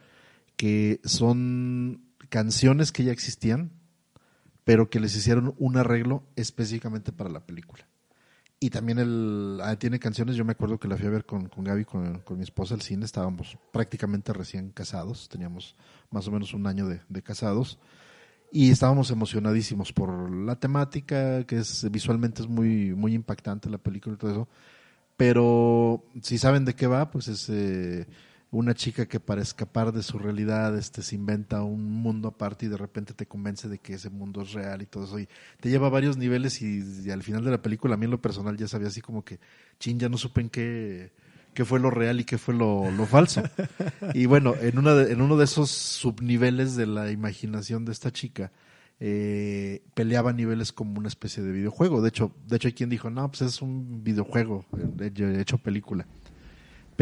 que 0.57 1.01
son 1.05 2.03
canciones 2.29 2.93
que 2.93 3.05
ya 3.05 3.13
existían, 3.13 3.73
pero 4.65 4.91
que 4.91 5.01
les 5.01 5.17
hicieron 5.17 5.55
un 5.59 5.77
arreglo 5.77 6.25
específicamente 6.37 7.13
para 7.13 7.31
la 7.31 7.45
película. 7.47 7.87
Y 8.61 8.71
también 8.71 9.01
el, 9.01 9.59
ah, 9.63 9.75
tiene 9.77 9.99
canciones, 9.99 10.37
yo 10.37 10.45
me 10.45 10.53
acuerdo 10.53 10.79
que 10.79 10.87
la 10.87 10.97
fui 10.97 11.07
a 11.07 11.11
ver 11.11 11.25
con, 11.25 11.49
con 11.49 11.65
Gaby, 11.65 11.85
con, 11.85 12.21
con 12.21 12.37
mi 12.37 12.45
esposa 12.45 12.75
al 12.75 12.81
cine, 12.81 13.05
estábamos 13.05 13.59
prácticamente 13.73 14.33
recién 14.33 14.71
casados, 14.71 15.29
teníamos 15.29 15.75
más 16.13 16.29
o 16.29 16.31
menos 16.31 16.55
un 16.55 16.69
año 16.69 16.87
de, 16.87 17.01
de 17.09 17.23
casados. 17.23 17.81
y 18.53 18.71
estábamos 18.71 19.11
emocionadísimos 19.11 19.93
por 19.93 20.31
la 20.31 20.57
temática, 20.57 21.45
que 21.45 21.57
es 21.59 21.91
visualmente 21.91 22.43
es 22.43 22.49
muy, 22.49 22.95
muy 22.95 23.15
impactante 23.15 23.69
la 23.71 23.79
película 23.79 24.15
y 24.15 24.19
todo 24.19 24.31
eso. 24.31 24.49
Pero 25.17 26.05
si 26.23 26.39
saben 26.39 26.65
de 26.65 26.75
qué 26.75 26.87
va, 26.87 27.11
pues 27.11 27.29
es 27.29 27.49
eh, 27.49 28.07
una 28.53 28.75
chica 28.75 29.07
que 29.07 29.19
para 29.19 29.43
escapar 29.43 29.93
de 29.93 30.03
su 30.03 30.19
realidad 30.19 30.77
este, 30.79 31.03
se 31.03 31.15
inventa 31.17 31.63
un 31.63 31.91
mundo 31.91 32.29
aparte 32.29 32.67
y 32.67 32.69
de 32.69 32.77
repente 32.77 33.15
te 33.15 33.27
convence 33.27 33.69
de 33.69 33.79
que 33.79 33.95
ese 33.95 34.11
mundo 34.11 34.43
es 34.43 34.53
real 34.53 34.83
y 34.83 34.87
todo 34.87 35.05
eso. 35.05 35.19
Y 35.19 35.29
te 35.59 35.71
lleva 35.71 35.89
a 35.89 35.91
varios 35.91 36.17
niveles 36.19 36.63
y, 36.63 36.85
y 37.05 37.11
al 37.11 37.23
final 37.23 37.45
de 37.45 37.51
la 37.51 37.63
película, 37.63 37.95
a 37.95 37.97
mí 37.97 38.05
en 38.05 38.11
lo 38.11 38.21
personal 38.23 38.57
ya 38.57 38.69
sabía 38.69 38.89
así 38.89 39.01
como 39.01 39.25
que, 39.25 39.41
chin, 39.81 39.99
ya 39.99 40.09
no 40.11 40.19
supe 40.19 40.43
en 40.43 40.51
qué, 40.51 41.13
qué 41.55 41.65
fue 41.65 41.81
lo 41.81 41.91
real 41.91 42.21
y 42.21 42.25
qué 42.25 42.37
fue 42.39 42.55
lo, 42.55 42.91
lo 42.91 43.07
falso. 43.07 43.43
y 44.15 44.27
bueno, 44.27 44.55
en, 44.61 44.79
una 44.79 44.95
de- 44.95 45.13
en 45.13 45.23
uno 45.23 45.37
de 45.39 45.45
esos 45.45 45.71
subniveles 45.71 46.77
de 46.77 46.87
la 46.87 47.11
imaginación 47.11 47.85
de 47.87 47.93
esta 47.93 48.13
chica, 48.13 48.53
eh, 49.01 49.83
peleaba 49.95 50.33
niveles 50.33 50.73
como 50.73 50.99
una 50.99 51.09
especie 51.09 51.43
de 51.43 51.51
videojuego. 51.53 52.03
De 52.03 52.11
hecho, 52.11 52.33
de 52.47 52.57
hecho 52.57 52.69
hay 52.69 52.75
quien 52.75 52.91
dijo, 52.91 53.11
no, 53.11 53.29
pues 53.31 53.43
es 53.43 53.61
un 53.63 54.05
videojuego 54.05 54.65
eh, 55.01 55.39
hecho 55.41 55.59
película. 55.59 56.07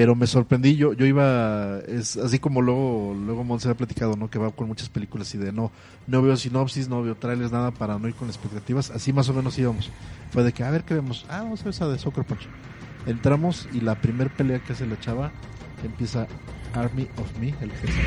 Pero 0.00 0.14
me 0.14 0.26
sorprendí, 0.26 0.76
yo, 0.76 0.94
yo 0.94 1.04
iba, 1.04 1.78
es 1.80 2.16
así 2.16 2.38
como 2.38 2.62
luego, 2.62 3.14
luego 3.14 3.44
ha 3.54 3.74
platicado, 3.74 4.16
¿no? 4.16 4.30
Que 4.30 4.38
va 4.38 4.50
con 4.50 4.66
muchas 4.66 4.88
películas 4.88 5.34
y 5.34 5.36
de 5.36 5.52
no, 5.52 5.70
no 6.06 6.22
veo 6.22 6.38
sinopsis, 6.38 6.88
no 6.88 7.02
veo 7.02 7.16
trailers, 7.16 7.52
nada 7.52 7.70
para 7.70 7.98
no 7.98 8.08
ir 8.08 8.14
con 8.14 8.28
expectativas. 8.28 8.90
Así 8.90 9.12
más 9.12 9.28
o 9.28 9.34
menos 9.34 9.58
íbamos. 9.58 9.90
Fue 10.30 10.42
de 10.42 10.54
que, 10.54 10.64
a 10.64 10.70
ver 10.70 10.84
qué 10.84 10.94
vemos. 10.94 11.26
Ah, 11.28 11.42
vamos 11.42 11.60
a 11.60 11.64
ver 11.64 11.74
esa 11.74 11.86
de 11.86 11.98
Soccer 11.98 12.24
Punch. 12.24 12.48
Entramos 13.04 13.68
y 13.74 13.82
la 13.82 14.00
primer 14.00 14.30
pelea 14.30 14.60
que 14.60 14.72
hace 14.72 14.86
la 14.86 14.98
chava 15.00 15.32
empieza 15.84 16.26
Army 16.72 17.06
of 17.18 17.38
Me, 17.38 17.54
el 17.60 17.70
ejército. 17.70 18.00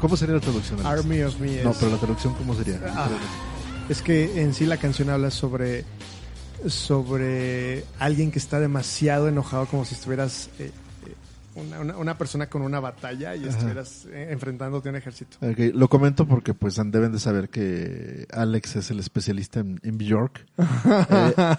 ¿Cómo 0.00 0.16
sería 0.16 0.34
la 0.36 0.40
traducción? 0.40 0.80
Alex? 0.86 1.00
Army 1.04 1.22
of 1.22 1.38
Me 1.40 1.62
No, 1.62 1.70
es- 1.70 1.76
pero 1.78 1.90
la 1.90 1.98
traducción, 1.98 2.34
¿cómo 2.34 2.54
sería? 2.54 2.80
Ah. 2.94 3.08
Es 3.88 4.00
que 4.02 4.40
en 4.42 4.54
sí 4.54 4.64
la 4.66 4.76
canción 4.78 5.10
habla 5.10 5.30
sobre 5.30 5.84
sobre 6.66 7.84
alguien 7.98 8.30
que 8.30 8.38
está 8.38 8.58
demasiado 8.58 9.28
enojado 9.28 9.66
como 9.66 9.84
si 9.84 9.94
estuvieras 9.94 10.48
eh, 10.58 10.66
eh, 10.66 10.70
una, 11.54 11.80
una- 11.80 11.96
una 11.96 12.18
persona 12.18 12.48
con 12.48 12.62
una 12.62 12.80
batalla 12.80 13.34
y 13.36 13.40
Ajá. 13.40 13.48
estuvieras 13.50 14.06
eh, 14.12 14.28
enfrentándote 14.30 14.88
a 14.88 14.92
un 14.92 14.96
ejército. 14.96 15.36
Lo 15.74 15.88
comento 15.88 16.26
porque 16.26 16.54
pues 16.54 16.80
deben 16.86 17.12
de 17.12 17.18
saber 17.18 17.48
que 17.48 18.26
Alex 18.32 18.76
es 18.76 18.90
el 18.90 18.98
especialista 19.00 19.60
en, 19.60 19.80
en 19.82 19.98
Bjork. 19.98 20.44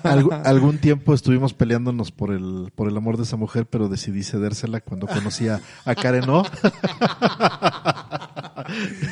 Eh, 0.06 0.26
algún 0.44 0.78
tiempo 0.78 1.14
estuvimos 1.14 1.54
peleándonos 1.54 2.12
por 2.12 2.32
el, 2.32 2.72
por 2.76 2.88
el 2.88 2.96
amor 2.98 3.18
de 3.18 3.24
esa 3.24 3.36
mujer, 3.38 3.66
pero 3.66 3.90
decidí 3.90 4.24
cedérsela 4.24 4.82
cuando 4.82 5.08
conocí 5.08 5.48
a, 5.48 5.60
a 5.86 5.96
Karen 5.96 6.30
O. 6.30 6.44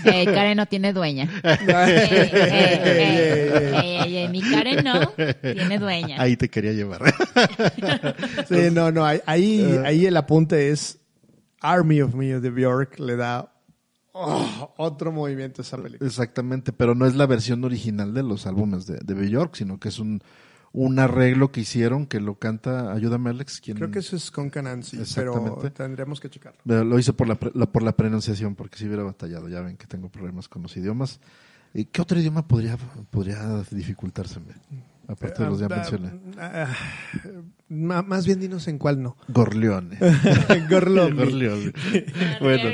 Eh, 0.05 0.25
Karen 0.25 0.57
no 0.57 0.65
tiene 0.65 0.93
dueña. 0.93 1.29
Eh, 1.43 1.57
eh, 1.67 2.29
eh, 2.33 3.51
eh, 4.03 4.23
eh, 4.25 4.29
mi 4.29 4.41
Karen 4.41 4.83
no 4.83 5.07
tiene 5.41 5.77
dueña. 5.79 6.21
Ahí 6.21 6.35
te 6.35 6.49
quería 6.49 6.71
llevar. 6.73 7.01
Sí, 8.47 8.69
no, 8.71 8.91
no, 8.91 9.05
ahí, 9.05 9.19
ahí, 9.25 9.79
ahí 9.85 10.05
el 10.05 10.17
apunte 10.17 10.69
es 10.71 10.72
Army 11.61 12.01
of 12.01 12.13
Me 12.15 12.39
de 12.39 12.49
Bjork 12.49 12.99
le 12.99 13.15
da 13.15 13.53
oh, 14.11 14.73
otro 14.77 15.11
movimiento 15.11 15.61
a 15.61 15.63
esa 15.63 15.77
película. 15.77 16.07
Exactamente, 16.07 16.73
pero 16.73 16.95
no 16.95 17.05
es 17.05 17.15
la 17.15 17.25
versión 17.25 17.63
original 17.63 18.13
de 18.13 18.23
los 18.23 18.45
álbumes 18.47 18.85
de, 18.85 18.99
de 19.03 19.13
Bjork, 19.13 19.55
sino 19.55 19.79
que 19.79 19.87
es 19.89 19.99
un, 19.99 20.21
un 20.73 20.99
arreglo 20.99 21.51
que 21.51 21.61
hicieron 21.61 22.05
que 22.05 22.19
lo 22.19 22.35
canta, 22.35 22.91
ayúdame 22.91 23.29
Alex, 23.29 23.61
Creo 23.63 23.91
que 23.91 23.99
eso 23.99 24.15
es 24.15 24.29
con 24.31 24.51
Nancy, 24.53 24.97
pero 25.15 25.57
tendremos 25.73 26.19
que 26.19 26.29
checarlo. 26.29 26.59
Lo 26.83 26.99
hice 26.99 27.13
por 27.13 27.27
la, 27.27 27.37
la- 27.53 27.71
por 27.71 27.83
la 27.83 27.95
pronunciación, 27.95 28.55
porque 28.55 28.77
si 28.77 28.85
hubiera 28.87 29.03
batallado. 29.03 29.47
Ya 29.49 29.61
ven 29.61 29.77
que 29.77 29.87
tengo 29.87 30.09
problemas 30.09 30.47
con 30.49 30.63
los 30.63 30.75
idiomas. 30.77 31.19
¿Y 31.73 31.85
¿Qué 31.85 32.01
otro 32.01 32.19
idioma 32.19 32.47
podría, 32.47 32.77
podría 33.09 33.63
dificultárseme? 33.71 34.53
Aparte 35.07 35.43
de 35.43 35.49
los 35.49 35.59
ya 35.59 35.67
Ah, 35.69 35.75
mencioné. 35.75 36.11
ah, 36.39 36.67
ah, 36.67 38.01
más 38.03 38.25
bien 38.25 38.39
dinos 38.39 38.67
en 38.67 38.77
cuál 38.77 39.01
no. 39.01 39.17
Gorleone. 39.27 39.97
Gorlombi. 40.69 41.17
Gorleone. 41.17 41.73
bueno, 42.39 42.69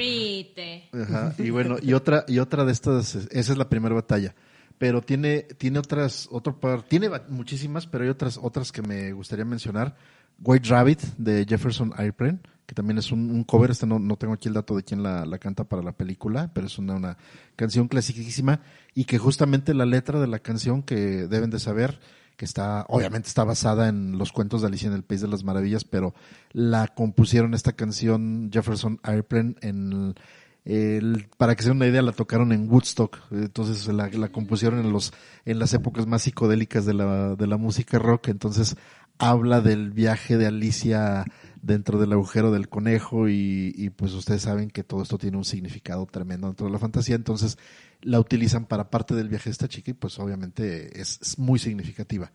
ajá, 1.03 1.35
y 1.37 1.49
bueno, 1.49 1.77
y 1.81 1.93
otra, 1.93 2.25
y 2.27 2.39
otra 2.39 2.65
de 2.65 2.71
estas, 2.71 3.15
esa 3.15 3.51
es 3.51 3.57
la 3.57 3.69
primera 3.69 3.95
batalla. 3.95 4.35
Pero 4.77 5.01
tiene, 5.01 5.41
tiene 5.57 5.79
otras, 5.79 6.27
otro 6.31 6.59
par, 6.59 6.83
tiene 6.83 7.09
muchísimas, 7.29 7.85
pero 7.85 8.03
hay 8.05 8.09
otras, 8.09 8.39
otras 8.41 8.71
que 8.71 8.81
me 8.81 9.11
gustaría 9.11 9.43
mencionar. 9.45 9.95
White 10.41 10.69
Rabbit 10.69 11.01
de 11.17 11.45
Jefferson 11.45 11.91
Airplane, 11.97 12.39
que 12.65 12.73
también 12.73 12.97
es 12.97 13.11
un, 13.11 13.29
un 13.29 13.43
cover, 13.43 13.71
este 13.71 13.85
no, 13.85 13.99
no 13.99 14.15
tengo 14.15 14.33
aquí 14.33 14.47
el 14.47 14.53
dato 14.53 14.73
de 14.77 14.83
quién 14.83 15.03
la, 15.03 15.25
la 15.25 15.37
canta 15.37 15.65
para 15.65 15.81
la 15.83 15.91
película, 15.91 16.49
pero 16.53 16.67
es 16.67 16.77
una, 16.77 16.95
una 16.95 17.17
canción 17.57 17.89
clasiquísima 17.89 18.61
y 18.95 19.03
que 19.03 19.17
justamente 19.17 19.73
la 19.73 19.85
letra 19.85 20.21
de 20.21 20.27
la 20.27 20.39
canción 20.39 20.81
que 20.81 20.95
deben 21.27 21.49
de 21.49 21.59
saber, 21.59 21.99
que 22.39 22.45
está, 22.45 22.85
obviamente 22.87 23.27
está 23.27 23.43
basada 23.43 23.89
en 23.89 24.17
los 24.17 24.31
cuentos 24.31 24.61
de 24.61 24.67
Alicia 24.67 24.87
en 24.87 24.93
el 24.93 25.03
País 25.03 25.19
de 25.19 25.27
las 25.27 25.43
Maravillas, 25.43 25.83
pero 25.83 26.15
la 26.53 26.87
compusieron 26.87 27.53
esta 27.53 27.73
canción 27.73 28.49
Jefferson 28.49 28.97
Airplane 29.03 29.55
en 29.59 30.15
el- 30.63 31.27
para 31.37 31.55
que 31.55 31.63
se 31.63 31.67
den 31.69 31.75
una 31.79 31.87
idea, 31.87 32.01
la 32.01 32.13
tocaron 32.13 32.53
en 32.53 32.71
Woodstock, 32.71 33.17
entonces 33.31 33.85
la, 33.93 34.07
la 34.07 34.29
compusieron 34.31 34.79
en 34.79 34.93
los 34.93 35.11
en 35.43 35.59
las 35.59 35.73
épocas 35.73 36.07
más 36.07 36.21
psicodélicas 36.21 36.85
de 36.85 36.93
la, 36.93 37.35
de 37.35 37.45
la 37.45 37.57
música 37.57 37.99
rock, 37.99 38.29
entonces 38.29 38.77
habla 39.17 39.59
del 39.59 39.91
viaje 39.91 40.37
de 40.37 40.47
Alicia 40.47 41.25
dentro 41.61 41.99
del 41.99 42.13
agujero 42.13 42.51
del 42.51 42.69
conejo 42.69 43.27
y, 43.29 43.73
y 43.75 43.89
pues 43.89 44.13
ustedes 44.13 44.43
saben 44.43 44.69
que 44.69 44.83
todo 44.83 45.01
esto 45.01 45.17
tiene 45.17 45.37
un 45.37 45.45
significado 45.45 46.05
tremendo 46.05 46.47
dentro 46.47 46.67
de 46.67 46.71
la 46.71 46.79
fantasía, 46.79 47.15
entonces 47.15 47.57
la 48.01 48.19
utilizan 48.19 48.65
para 48.65 48.89
parte 48.89 49.15
del 49.15 49.29
viaje 49.29 49.45
de 49.49 49.51
esta 49.51 49.67
chica 49.67 49.91
y 49.91 49.93
pues 49.93 50.19
obviamente 50.19 50.99
es, 50.99 51.37
muy 51.37 51.59
significativa. 51.59 52.31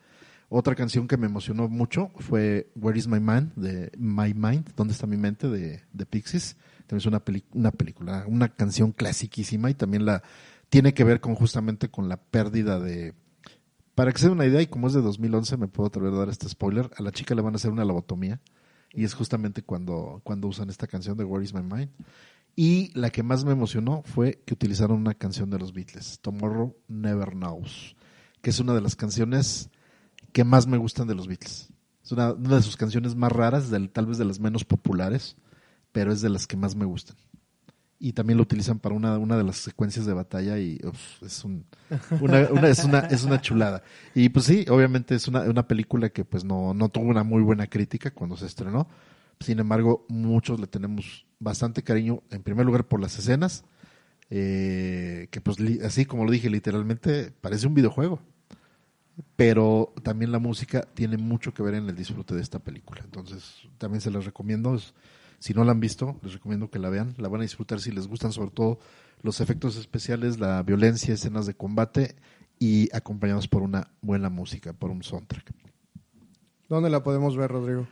Otra 0.49 0.75
canción 0.75 1.09
que 1.09 1.16
me 1.16 1.27
emocionó 1.27 1.68
mucho 1.68 2.11
fue 2.16 2.70
Where 2.77 2.99
is 2.99 3.09
My 3.09 3.18
Mind 3.18 3.55
de 3.55 3.91
My 3.99 4.35
Mind, 4.35 4.70
¿Dónde 4.77 4.93
está 4.93 5.07
mi 5.07 5.16
mente? 5.16 5.49
de, 5.49 5.83
de 5.93 6.07
Pixies. 6.07 6.57
También 6.87 6.99
es 6.99 7.07
una, 7.07 7.25
peli- 7.25 7.45
una 7.53 7.70
película, 7.72 8.25
una 8.29 8.49
canción 8.49 8.93
clasiquísima 8.93 9.70
y 9.70 9.75
también 9.75 10.05
la 10.05 10.22
tiene 10.68 10.93
que 10.93 11.03
ver 11.05 11.20
con 11.20 11.35
justamente 11.35 11.89
con 11.89 12.09
la 12.09 12.18
pérdida 12.18 12.79
de... 12.79 13.14
Para 13.95 14.12
que 14.12 14.18
se 14.18 14.27
den 14.27 14.35
una 14.35 14.45
idea, 14.47 14.61
y 14.61 14.66
como 14.66 14.89
es 14.89 14.93
de 14.93 15.01
2011, 15.01 15.57
me 15.57 15.68
puedo 15.68 15.87
atrever 15.87 16.12
a 16.12 16.16
dar 16.16 16.29
este 16.29 16.49
spoiler, 16.49 16.91
a 16.97 17.03
la 17.03 17.12
chica 17.12 17.35
le 17.35 17.43
van 17.43 17.55
a 17.55 17.57
hacer 17.57 17.70
una 17.70 17.85
lobotomía 17.85 18.41
y 18.95 19.05
es 19.05 19.14
justamente 19.14 19.62
cuando, 19.62 20.20
cuando 20.24 20.49
usan 20.49 20.70
esta 20.70 20.86
canción 20.86 21.16
de 21.16 21.24
Where 21.24 21.45
is 21.45 21.53
My 21.53 21.62
Mind. 21.62 21.90
Y 22.57 22.92
la 22.99 23.11
que 23.11 23.22
más 23.22 23.45
me 23.45 23.53
emocionó 23.53 24.03
fue 24.05 24.40
que 24.47 24.55
utilizaron 24.55 24.99
una 24.99 25.14
canción 25.14 25.51
de 25.51 25.59
los 25.59 25.72
Beatles, 25.72 26.20
Tomorrow 26.20 26.76
Never 26.86 27.32
Knows, 27.32 27.97
que 28.40 28.51
es 28.51 28.61
una 28.61 28.74
de 28.74 28.80
las 28.80 28.95
canciones 28.95 29.70
que 30.32 30.45
más 30.45 30.66
me 30.66 30.76
gustan 30.76 31.09
de 31.09 31.16
los 31.16 31.26
Beatles. 31.26 31.72
Es 32.05 32.12
una, 32.12 32.32
de 32.32 32.62
sus 32.62 32.76
canciones 32.76 33.16
más 33.16 33.32
raras, 33.32 33.70
tal 33.92 34.07
vez 34.07 34.18
de 34.18 34.24
las 34.24 34.38
menos 34.38 34.64
populares, 34.64 35.36
pero 35.90 36.12
es 36.12 36.20
de 36.20 36.28
las 36.28 36.47
que 36.47 36.57
más 36.57 36.76
me 36.76 36.84
gustan. 36.84 37.16
Y 38.07 38.13
también 38.13 38.37
lo 38.37 38.43
utilizan 38.43 38.79
para 38.81 38.95
una, 38.95 39.17
una 39.19 39.37
de 39.39 39.45
las 39.45 39.57
secuencias 39.57 40.05
de 40.05 40.13
batalla 40.13 40.59
y 40.59 40.79
uf, 40.85 41.23
es, 41.23 41.43
un, 41.45 41.65
una, 42.21 42.49
una- 42.53 42.69
es, 42.69 42.85
una, 42.85 42.99
es 43.01 43.25
una 43.25 43.41
chulada. 43.41 43.83
Y 44.15 44.29
pues 44.29 44.45
sí, 44.45 44.67
obviamente 44.69 45.15
es 45.15 45.27
una, 45.27 45.41
una 45.43 45.67
película 45.67 46.11
que 46.11 46.23
pues 46.25 46.45
no, 46.45 46.75
no 46.75 46.91
tuvo 46.91 47.07
una 47.07 47.23
muy 47.25 47.43
buena 47.43 47.67
crítica 47.67 48.11
cuando 48.13 48.37
se 48.37 48.45
estrenó. 48.45 48.89
Sin 49.41 49.59
embargo, 49.59 50.05
muchos 50.09 50.61
le 50.61 50.67
tenemos 50.67 51.25
bastante 51.41 51.83
cariño, 51.83 52.23
en 52.31 52.43
primer 52.43 52.67
lugar 52.67 52.85
por 52.87 53.01
las 53.01 53.19
escenas, 53.19 53.65
eh, 54.29 55.29
que 55.31 55.41
pues 55.41 55.59
li- 55.59 55.81
así 55.83 56.05
como 56.05 56.27
lo 56.27 56.31
dije, 56.31 56.51
literalmente 56.51 57.33
parece 57.41 57.67
un 57.67 57.75
videojuego 57.75 58.21
pero 59.37 59.93
también 60.03 60.33
la 60.33 60.39
música 60.39 60.83
tiene 60.95 61.17
mucho 61.17 61.55
que 61.55 61.63
ver 61.63 61.75
en 61.75 61.89
el 61.89 61.95
disfrute 61.97 62.35
de 62.35 62.43
esta 62.43 62.59
película. 62.59 63.01
Entonces, 63.05 63.63
también 63.79 64.01
se 64.01 64.11
las 64.11 64.25
recomiendo. 64.25 64.75
Es- 64.75 64.93
Si 65.45 65.53
no 65.53 65.62
la 65.62 65.72
han 65.72 65.80
visto, 65.80 66.18
les 66.22 66.32
recomiendo 66.32 66.70
que 66.70 66.78
la 66.78 66.88
vean. 66.88 67.12
La 67.18 67.28
van 67.28 67.42
a 67.42 67.45
disfrutar 67.45 67.78
si 67.78 67.92
les 67.92 68.07
gustan 68.07 68.32
sobre 68.32 68.51
todo 68.51 68.78
los 69.20 69.42
efectos 69.42 69.76
especiales, 69.76 70.40
la 70.40 70.62
violencia, 70.62 71.12
escenas 71.12 71.45
de 71.45 71.53
combate 71.53 72.16
y 72.59 72.88
acompañados 72.97 73.47
por 73.47 73.61
una 73.61 73.90
buena 74.01 74.30
música, 74.30 74.72
por 74.72 74.90
un 74.90 75.03
soundtrack. 75.03 75.53
¿Dónde 76.70 76.88
la 76.88 77.03
podemos 77.03 77.36
ver, 77.36 77.51
Rodrigo? 77.51 77.86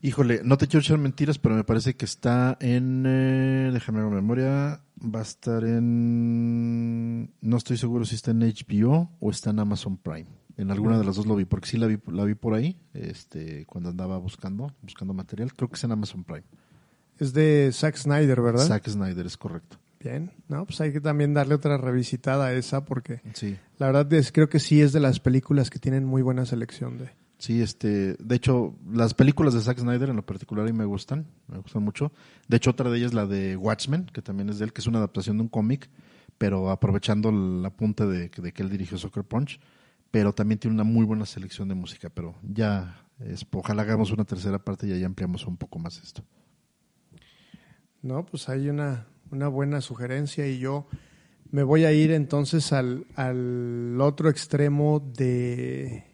Híjole, 0.00 0.40
no 0.42 0.58
te 0.58 0.66
quiero 0.66 0.80
echar 0.80 0.98
mentiras, 0.98 1.38
pero 1.38 1.54
me 1.54 1.62
parece 1.62 1.94
que 1.94 2.04
está 2.04 2.58
en. 2.58 3.04
eh, 3.06 3.70
déjame 3.72 4.02
ver 4.02 4.08
la 4.08 4.16
memoria. 4.16 4.80
Va 5.00 5.20
a 5.20 5.22
estar 5.22 5.62
en. 5.62 7.32
No 7.40 7.58
estoy 7.58 7.76
seguro 7.76 8.04
si 8.04 8.16
está 8.16 8.32
en 8.32 8.40
HBO 8.40 9.08
o 9.20 9.30
está 9.30 9.50
en 9.50 9.60
Amazon 9.60 9.98
Prime. 9.98 10.26
En 10.56 10.72
alguna 10.72 10.98
de 10.98 11.04
las 11.04 11.14
dos 11.14 11.26
lo 11.26 11.36
vi, 11.36 11.44
porque 11.44 11.68
sí 11.68 11.76
la 11.76 11.86
vi, 11.86 12.00
la 12.08 12.24
vi 12.24 12.34
por 12.34 12.54
ahí, 12.54 12.76
este, 12.92 13.66
cuando 13.66 13.90
andaba 13.90 14.18
buscando, 14.18 14.74
buscando 14.82 15.14
material. 15.14 15.54
Creo 15.54 15.68
que 15.68 15.76
es 15.76 15.84
en 15.84 15.92
Amazon 15.92 16.24
Prime. 16.24 16.42
Es 17.22 17.32
de 17.32 17.70
Zack 17.72 17.96
Snyder, 17.96 18.40
¿verdad? 18.40 18.66
Zack 18.66 18.88
Snyder, 18.88 19.24
es 19.26 19.36
correcto. 19.36 19.78
Bien, 20.00 20.32
no, 20.48 20.66
pues 20.66 20.80
hay 20.80 20.92
que 20.92 21.00
también 21.00 21.32
darle 21.32 21.54
otra 21.54 21.76
revisitada 21.76 22.46
a 22.46 22.52
esa 22.52 22.84
porque 22.84 23.20
Sí. 23.34 23.56
la 23.78 23.86
verdad 23.86 24.12
es 24.14 24.32
creo 24.32 24.48
que 24.48 24.58
sí 24.58 24.82
es 24.82 24.92
de 24.92 24.98
las 24.98 25.20
películas 25.20 25.70
que 25.70 25.78
tienen 25.78 26.04
muy 26.04 26.22
buena 26.22 26.44
selección 26.44 26.98
de. 26.98 27.10
Sí, 27.38 27.60
este, 27.62 28.14
de 28.14 28.34
hecho, 28.34 28.74
las 28.92 29.14
películas 29.14 29.54
de 29.54 29.60
Zack 29.60 29.78
Snyder 29.78 30.10
en 30.10 30.16
lo 30.16 30.26
particular 30.26 30.68
y 30.68 30.72
me 30.72 30.84
gustan, 30.84 31.26
me 31.48 31.58
gustan 31.58 31.82
mucho. 31.82 32.12
De 32.48 32.56
hecho, 32.56 32.70
otra 32.70 32.90
de 32.90 32.98
ellas 32.98 33.08
es 33.10 33.14
la 33.14 33.26
de 33.26 33.56
Watchmen, 33.56 34.06
que 34.12 34.22
también 34.22 34.48
es 34.48 34.58
de 34.58 34.64
él, 34.66 34.72
que 34.72 34.80
es 34.80 34.86
una 34.86 34.98
adaptación 34.98 35.36
de 35.38 35.42
un 35.44 35.48
cómic, 35.48 35.88
pero 36.38 36.70
aprovechando 36.70 37.30
la 37.32 37.70
punta 37.70 38.06
de, 38.06 38.28
de 38.28 38.52
que 38.52 38.62
él 38.62 38.70
dirigió 38.70 38.96
Soccer 38.98 39.24
Punch, 39.24 39.60
pero 40.10 40.32
también 40.32 40.58
tiene 40.58 40.74
una 40.74 40.84
muy 40.84 41.04
buena 41.04 41.26
selección 41.26 41.68
de 41.68 41.74
música, 41.74 42.10
pero 42.10 42.34
ya, 42.42 43.06
es, 43.20 43.44
ojalá 43.52 43.82
hagamos 43.82 44.10
una 44.12 44.24
tercera 44.24 44.58
parte 44.58 44.86
y 44.88 44.92
ahí 44.92 45.02
ampliamos 45.04 45.46
un 45.46 45.56
poco 45.56 45.78
más 45.80 46.00
esto. 46.02 46.22
No, 48.02 48.26
pues 48.26 48.48
hay 48.48 48.68
una, 48.68 49.06
una 49.30 49.46
buena 49.46 49.80
sugerencia 49.80 50.48
y 50.48 50.58
yo 50.58 50.86
me 51.52 51.62
voy 51.62 51.84
a 51.84 51.92
ir 51.92 52.10
entonces 52.10 52.72
al, 52.72 53.06
al 53.14 54.00
otro 54.00 54.28
extremo 54.28 55.00
de, 55.16 56.04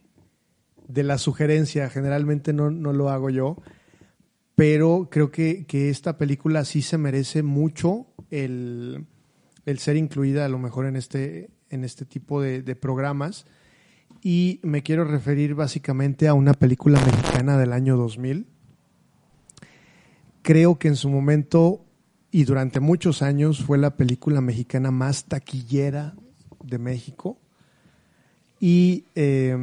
de 0.86 1.02
la 1.02 1.16
sugerencia. 1.16 1.88
Generalmente 1.88 2.52
no, 2.52 2.70
no 2.70 2.92
lo 2.92 3.08
hago 3.08 3.30
yo, 3.30 3.56
pero 4.54 5.08
creo 5.10 5.30
que, 5.30 5.64
que 5.64 5.88
esta 5.88 6.18
película 6.18 6.66
sí 6.66 6.82
se 6.82 6.98
merece 6.98 7.42
mucho 7.42 8.06
el, 8.30 9.06
el 9.64 9.78
ser 9.78 9.96
incluida 9.96 10.44
a 10.44 10.48
lo 10.48 10.58
mejor 10.58 10.84
en 10.84 10.96
este, 10.96 11.50
en 11.70 11.84
este 11.84 12.04
tipo 12.04 12.42
de, 12.42 12.62
de 12.62 12.76
programas. 12.76 13.46
Y 14.20 14.60
me 14.62 14.82
quiero 14.82 15.04
referir 15.04 15.54
básicamente 15.54 16.28
a 16.28 16.34
una 16.34 16.52
película 16.52 17.00
mexicana 17.00 17.56
del 17.56 17.72
año 17.72 17.96
2000 17.96 18.57
creo 20.42 20.78
que 20.78 20.88
en 20.88 20.96
su 20.96 21.08
momento 21.08 21.84
y 22.30 22.44
durante 22.44 22.80
muchos 22.80 23.22
años 23.22 23.62
fue 23.62 23.78
la 23.78 23.96
película 23.96 24.40
mexicana 24.40 24.90
más 24.90 25.24
taquillera 25.24 26.14
de 26.62 26.78
México. 26.78 27.38
Y 28.60 29.04
eh, 29.14 29.56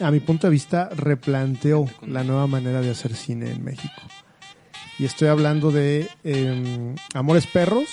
a 0.00 0.10
mi 0.10 0.20
punto 0.20 0.46
de 0.46 0.52
vista 0.52 0.90
replanteó 0.90 1.86
la 2.06 2.24
nueva 2.24 2.46
manera 2.46 2.80
de 2.80 2.90
hacer 2.90 3.14
cine 3.14 3.50
en 3.50 3.64
México. 3.64 4.02
Y 4.98 5.04
estoy 5.04 5.28
hablando 5.28 5.70
de 5.70 6.08
eh, 6.24 6.94
Amores 7.14 7.46
Perros. 7.46 7.88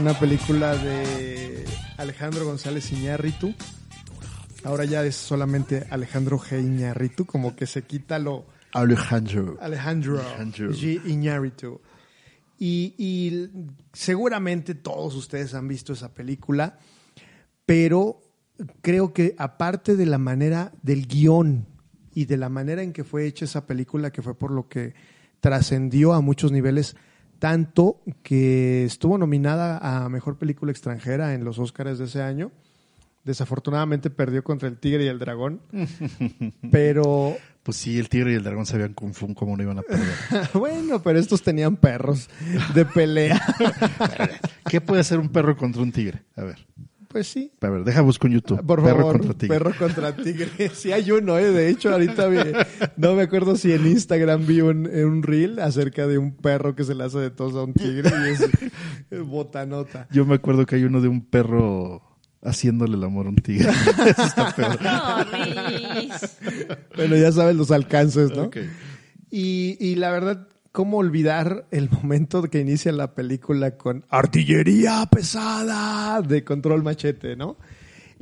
Una 0.00 0.18
película 0.18 0.74
de 0.76 1.62
Alejandro 1.98 2.46
González 2.46 2.90
Iñárritu. 2.90 3.54
Ahora 4.64 4.86
ya 4.86 5.04
es 5.04 5.14
solamente 5.14 5.86
Alejandro 5.90 6.38
G. 6.38 6.58
Iñárritu, 6.58 7.26
como 7.26 7.54
que 7.54 7.66
se 7.66 7.82
quita 7.82 8.18
lo 8.18 8.46
Alejandro. 8.72 9.58
Alejandro, 9.60 10.18
Alejandro. 10.18 10.70
G. 10.72 11.04
Iñárritu. 11.04 11.82
Y, 12.58 12.94
y 12.96 13.50
seguramente 13.92 14.74
todos 14.74 15.14
ustedes 15.16 15.52
han 15.52 15.68
visto 15.68 15.92
esa 15.92 16.14
película, 16.14 16.78
pero 17.66 18.22
creo 18.80 19.12
que 19.12 19.34
aparte 19.36 19.96
de 19.96 20.06
la 20.06 20.16
manera 20.18 20.72
del 20.80 21.06
guion 21.06 21.66
y 22.14 22.24
de 22.24 22.38
la 22.38 22.48
manera 22.48 22.82
en 22.82 22.94
que 22.94 23.04
fue 23.04 23.26
hecha 23.26 23.44
esa 23.44 23.66
película, 23.66 24.10
que 24.10 24.22
fue 24.22 24.34
por 24.34 24.50
lo 24.50 24.66
que 24.66 24.94
trascendió 25.40 26.14
a 26.14 26.22
muchos 26.22 26.52
niveles, 26.52 26.96
tanto 27.40 28.00
que 28.22 28.84
estuvo 28.84 29.18
nominada 29.18 29.78
a 29.78 30.08
Mejor 30.08 30.36
Película 30.36 30.70
Extranjera 30.70 31.34
en 31.34 31.42
los 31.42 31.58
Oscars 31.58 31.98
de 31.98 32.04
ese 32.04 32.22
año. 32.22 32.52
Desafortunadamente 33.24 34.08
perdió 34.10 34.44
contra 34.44 34.68
el 34.68 34.78
Tigre 34.78 35.04
y 35.04 35.08
el 35.08 35.18
Dragón, 35.18 35.60
pero 36.70 37.36
Pues 37.62 37.76
sí, 37.76 37.98
el 37.98 38.08
tigre 38.08 38.32
y 38.32 38.36
el 38.36 38.42
dragón 38.42 38.64
sabían 38.64 38.94
kung 38.94 39.12
fu 39.12 39.34
cómo 39.34 39.56
no 39.56 39.62
iban 39.62 39.78
a 39.78 39.82
perder. 39.82 40.14
bueno, 40.54 41.02
pero 41.02 41.18
estos 41.18 41.42
tenían 41.42 41.76
perros 41.76 42.30
de 42.74 42.84
pelea. 42.86 43.40
¿Qué 44.70 44.80
puede 44.80 45.02
hacer 45.02 45.18
un 45.18 45.28
perro 45.28 45.56
contra 45.56 45.82
un 45.82 45.92
tigre? 45.92 46.22
A 46.36 46.44
ver, 46.44 46.66
Pues 47.12 47.26
sí. 47.26 47.50
a 47.60 47.68
ver, 47.68 47.82
deja 47.82 48.02
busco 48.02 48.28
en 48.28 48.34
YouTube. 48.34 48.64
Por 48.64 48.84
perro 48.84 48.98
favor, 48.98 49.12
contra 49.18 49.34
tigre. 49.34 49.58
perro 49.58 49.72
contra 49.76 50.14
tigre. 50.14 50.70
Sí 50.74 50.92
hay 50.92 51.10
uno, 51.10 51.38
¿eh? 51.38 51.50
De 51.50 51.68
hecho, 51.68 51.90
ahorita 51.90 52.28
vi, 52.28 52.38
no 52.96 53.14
me 53.16 53.22
acuerdo 53.22 53.56
si 53.56 53.72
en 53.72 53.84
Instagram 53.86 54.46
vi 54.46 54.60
un, 54.60 54.86
un 54.86 55.22
reel 55.24 55.58
acerca 55.58 56.06
de 56.06 56.18
un 56.18 56.36
perro 56.36 56.76
que 56.76 56.84
se 56.84 56.94
le 56.94 57.02
hace 57.02 57.18
de 57.18 57.30
tos 57.30 57.54
a 57.54 57.64
un 57.64 57.74
tigre 57.74 58.08
y 58.08 58.30
es, 58.32 58.40
es 59.10 59.22
botanota. 59.26 60.06
Yo 60.12 60.24
me 60.24 60.36
acuerdo 60.36 60.66
que 60.66 60.76
hay 60.76 60.84
uno 60.84 61.00
de 61.00 61.08
un 61.08 61.24
perro 61.26 62.00
haciéndole 62.42 62.96
el 62.96 63.02
amor 63.02 63.26
a 63.26 63.30
un 63.30 63.36
tigre. 63.36 63.70
Eso 64.06 64.22
está 64.22 64.54
peor. 64.54 64.80
No. 64.80 65.26
Bueno, 66.96 67.16
ya 67.16 67.32
sabes 67.32 67.56
los 67.56 67.70
alcances, 67.72 68.30
¿no? 68.30 68.50
Y, 69.30 69.76
y 69.80 69.96
la 69.96 70.10
verdad, 70.10 70.48
¿cómo 70.72 70.98
olvidar 70.98 71.66
el 71.70 71.90
momento 71.90 72.42
que 72.42 72.60
inicia 72.60 72.92
la 72.92 73.14
película 73.14 73.76
con 73.76 74.04
artillería 74.08 75.06
pesada 75.10 76.22
de 76.22 76.44
control 76.44 76.82
machete, 76.82 77.36
¿no? 77.36 77.56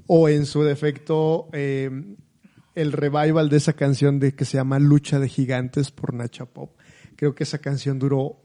O 0.06 0.28
en 0.28 0.46
su 0.46 0.62
defecto, 0.62 1.48
eh, 1.52 1.90
el 2.74 2.92
revival 2.92 3.48
de 3.48 3.56
esa 3.56 3.74
canción 3.74 4.20
de 4.20 4.34
que 4.34 4.44
se 4.44 4.56
llama 4.56 4.78
Lucha 4.78 5.18
de 5.18 5.28
Gigantes 5.28 5.90
por 5.90 6.14
Nacha 6.14 6.46
Pop. 6.46 6.76
Creo 7.16 7.34
que 7.34 7.44
esa 7.44 7.58
canción 7.58 7.98
duró 7.98 8.40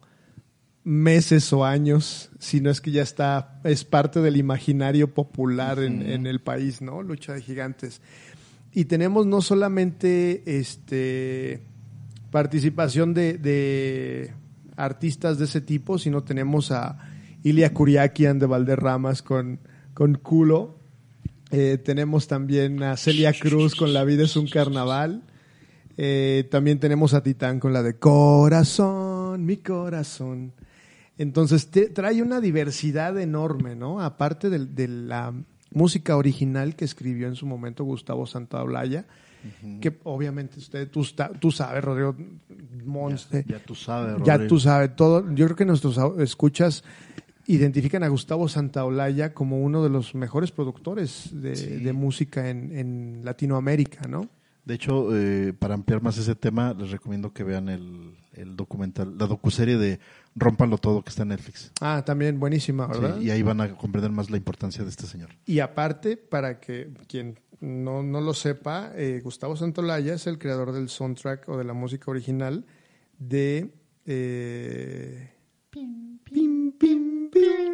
meses 0.83 1.53
o 1.53 1.63
años, 1.63 2.29
si 2.39 2.59
no 2.59 2.69
es 2.69 2.81
que 2.81 2.91
ya 2.91 3.03
está, 3.03 3.61
es 3.63 3.85
parte 3.85 4.19
del 4.19 4.35
imaginario 4.35 5.13
popular 5.13 5.79
en, 5.79 6.01
en 6.01 6.27
el 6.27 6.41
país, 6.41 6.81
¿no? 6.81 7.01
Lucha 7.03 7.33
de 7.33 7.41
Gigantes. 7.41 8.01
Y 8.73 8.85
tenemos 8.85 9.25
no 9.27 9.41
solamente 9.41 10.43
este 10.45 11.63
participación 12.33 13.13
de, 13.13 13.37
de 13.37 14.33
artistas 14.75 15.37
de 15.37 15.45
ese 15.45 15.61
tipo, 15.61 15.99
sino 15.99 16.23
tenemos 16.23 16.71
a 16.71 16.97
Ilia 17.43 17.71
Kuriakian 17.75 18.39
de 18.39 18.47
Valderramas 18.47 19.21
con, 19.21 19.59
con 19.93 20.15
Culo. 20.15 20.79
Eh, 21.51 21.77
tenemos 21.77 22.27
también 22.27 22.81
a 22.81 22.97
Celia 22.97 23.33
Cruz 23.39 23.75
con 23.75 23.93
La 23.93 24.03
vida 24.03 24.23
es 24.23 24.35
un 24.35 24.47
carnaval. 24.47 25.21
Eh, 25.97 26.47
también 26.49 26.79
tenemos 26.79 27.13
a 27.13 27.21
Titán 27.21 27.59
con 27.59 27.71
la 27.71 27.83
de 27.83 27.99
Corazón, 27.99 29.45
mi 29.45 29.57
corazón. 29.57 30.53
Entonces 31.19 31.69
trae 31.93 32.23
una 32.23 32.41
diversidad 32.41 33.19
enorme, 33.19 33.75
¿no? 33.75 34.01
Aparte 34.01 34.49
del- 34.49 34.73
de, 34.73 34.87
la 34.87 35.31
música 35.71 36.17
original 36.17 36.75
que 36.75 36.85
escribió 36.85 37.27
en 37.27 37.35
su 37.35 37.45
momento 37.45 37.83
Gustavo 37.83 38.25
Santaolalla, 38.25 39.05
que 39.81 39.99
obviamente 40.03 40.59
usted, 40.59 40.89
tú, 40.89 41.03
sabes, 41.51 41.83
Rodrigo 41.83 42.15
Monste, 42.85 43.45
Ya 43.47 43.59
tú 43.59 43.75
sabes, 43.75 44.15
ya 44.23 44.33
Rodrigo. 44.33 44.49
tú 44.49 44.59
sabes 44.59 44.95
todo. 44.95 45.25
Yo 45.33 45.45
creo 45.45 45.55
que 45.55 45.65
nuestros 45.65 45.97
escuchas 46.19 46.83
identifican 47.45 48.03
a 48.03 48.07
Gustavo 48.07 48.47
Santaolalla 48.47 49.33
como 49.33 49.61
uno 49.61 49.83
de 49.83 49.89
los 49.89 50.15
mejores 50.15 50.51
productores 50.51 51.29
de, 51.33 51.53
de 51.79 51.93
música 51.93 52.49
en, 52.49 52.77
en 52.77 53.21
Latinoamérica, 53.25 54.07
¿no? 54.07 54.29
De 54.65 54.75
hecho, 54.75 55.09
eh, 55.13 55.51
para 55.51 55.73
ampliar 55.73 56.01
más 56.01 56.17
ese 56.17 56.35
tema, 56.35 56.73
les 56.73 56.89
recomiendo 56.91 57.33
que 57.33 57.43
vean 57.43 57.67
el, 57.67 58.15
el 58.31 58.55
documental, 58.55 59.17
la 59.17 59.27
docuserie 59.27 59.77
de 59.77 59.99
Rómpanlo 60.35 60.77
Todo 60.77 61.03
que 61.03 61.09
está 61.09 61.23
en 61.23 61.29
Netflix. 61.29 61.73
Ah, 61.81 62.01
también 62.05 62.39
buenísima, 62.39 62.87
Sí, 62.93 62.99
¿verdad? 63.01 63.19
y 63.19 63.29
ahí 63.29 63.41
van 63.41 63.59
a 63.59 63.75
comprender 63.75 64.11
más 64.11 64.29
la 64.29 64.37
importancia 64.37 64.81
de 64.85 64.89
este 64.89 65.05
señor. 65.05 65.31
Y 65.45 65.59
aparte, 65.59 66.15
para 66.15 66.61
que 66.61 66.89
quien 67.09 67.37
no, 67.63 68.03
no 68.03 68.21
lo 68.21 68.33
sepa, 68.33 68.91
eh, 68.95 69.21
Gustavo 69.23 69.55
Santolaya 69.55 70.13
es 70.15 70.27
el 70.27 70.37
creador 70.37 70.71
del 70.73 70.89
soundtrack 70.89 71.47
o 71.49 71.57
de 71.57 71.63
la 71.63 71.73
música 71.73 72.11
original 72.11 72.65
de... 73.17 73.73
eh, 74.05 75.31
pim, 75.69 76.19
pim, 76.19 76.71
pim, 76.73 77.29
pim. 77.29 77.73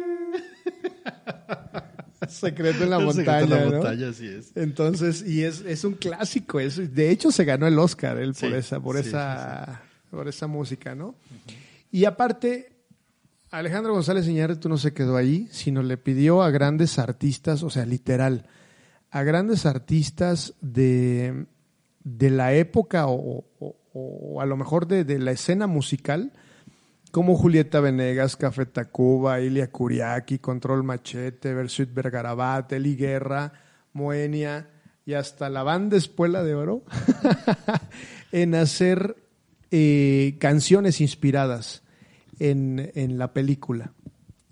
Secreto 2.28 2.84
en 2.84 2.90
la 2.90 2.98
montaña, 2.98 3.46
La 3.46 3.64
¿no? 3.64 3.70
montaña, 3.72 4.10
así 4.10 4.26
es. 4.26 4.52
Entonces, 4.54 5.22
y 5.26 5.42
es, 5.42 5.60
es 5.62 5.84
un 5.84 5.94
clásico. 5.94 6.60
Es, 6.60 6.94
de 6.94 7.10
hecho, 7.10 7.32
se 7.32 7.44
ganó 7.44 7.66
el 7.66 7.78
Oscar 7.78 8.18
él 8.18 8.34
por 8.34 8.50
Sí, 8.50 8.54
esa, 8.54 8.80
por 8.80 8.96
sí, 9.02 9.08
esa, 9.08 9.82
por 10.10 10.28
esa 10.28 10.46
música, 10.46 10.94
¿no? 10.94 11.14
Y 11.90 12.04
aparte, 12.04 12.72
Alejandro 13.50 13.92
González 13.94 14.28
Iñárritu 14.28 14.68
no 14.68 14.78
se 14.78 14.92
quedó 14.92 15.16
ahí, 15.16 15.48
sino 15.50 15.82
le 15.82 15.96
pidió 15.96 16.42
a 16.42 16.50
grandes 16.50 16.98
artistas, 16.98 17.62
o 17.62 17.70
sea, 17.70 17.84
literal, 17.86 18.46
a 19.10 19.22
grandes 19.22 19.66
artistas 19.66 20.54
de, 20.60 21.46
de 22.04 22.30
la 22.30 22.54
época 22.54 23.06
o, 23.08 23.44
o- 23.58 24.40
a 24.40 24.46
lo 24.46 24.56
mejor 24.56 24.86
de, 24.86 25.04
de 25.04 25.18
la 25.18 25.32
escena 25.32 25.66
musical, 25.66 26.32
como 27.10 27.36
Julieta 27.36 27.80
Venegas, 27.80 28.36
Café 28.36 28.66
Tacuba, 28.66 29.40
Ilia 29.40 29.72
Kuriaki, 29.72 30.38
Control 30.38 30.84
Machete, 30.84 31.52
Versuit 31.54 31.92
Vergarabat, 31.92 32.72
Eli 32.72 32.94
Guerra, 32.94 33.52
Moenia 33.92 34.70
y 35.04 35.14
hasta 35.14 35.50
la 35.50 35.64
banda 35.64 35.96
Espuela 35.96 36.44
de 36.44 36.54
Oro, 36.54 36.84
en 38.32 38.54
hacer 38.54 39.16
eh, 39.72 40.36
canciones 40.38 41.00
inspiradas 41.00 41.82
en, 42.38 42.92
en 42.94 43.18
la 43.18 43.32
película. 43.32 43.92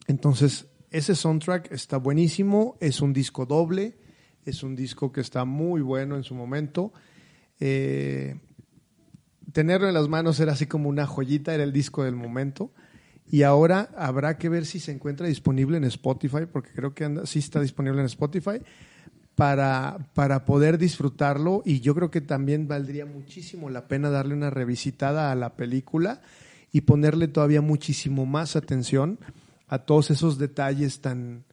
Entonces, 0.08 0.66
ese 0.90 1.14
soundtrack 1.14 1.70
está 1.70 1.96
buenísimo, 1.98 2.76
es 2.80 3.00
un 3.00 3.12
disco 3.12 3.46
doble, 3.46 3.97
es 4.48 4.62
un 4.62 4.74
disco 4.76 5.12
que 5.12 5.20
está 5.20 5.44
muy 5.44 5.80
bueno 5.80 6.16
en 6.16 6.24
su 6.24 6.34
momento. 6.34 6.92
Eh, 7.60 8.36
tenerlo 9.52 9.88
en 9.88 9.94
las 9.94 10.08
manos 10.08 10.40
era 10.40 10.52
así 10.52 10.66
como 10.66 10.88
una 10.88 11.06
joyita, 11.06 11.54
era 11.54 11.64
el 11.64 11.72
disco 11.72 12.04
del 12.04 12.16
momento. 12.16 12.72
Y 13.30 13.42
ahora 13.42 13.90
habrá 13.96 14.38
que 14.38 14.48
ver 14.48 14.64
si 14.64 14.80
se 14.80 14.92
encuentra 14.92 15.26
disponible 15.26 15.76
en 15.76 15.84
Spotify, 15.84 16.46
porque 16.50 16.70
creo 16.70 16.94
que 16.94 17.04
anda, 17.04 17.26
sí 17.26 17.40
está 17.40 17.60
disponible 17.60 18.00
en 18.00 18.06
Spotify, 18.06 18.60
para, 19.34 19.98
para 20.14 20.44
poder 20.44 20.78
disfrutarlo. 20.78 21.62
Y 21.64 21.80
yo 21.80 21.94
creo 21.94 22.10
que 22.10 22.20
también 22.20 22.68
valdría 22.68 23.04
muchísimo 23.06 23.68
la 23.70 23.86
pena 23.86 24.10
darle 24.10 24.34
una 24.34 24.50
revisitada 24.50 25.30
a 25.30 25.34
la 25.34 25.56
película 25.56 26.22
y 26.72 26.82
ponerle 26.82 27.28
todavía 27.28 27.60
muchísimo 27.60 28.26
más 28.26 28.56
atención 28.56 29.18
a 29.68 29.80
todos 29.80 30.10
esos 30.10 30.38
detalles 30.38 31.00
tan 31.00 31.44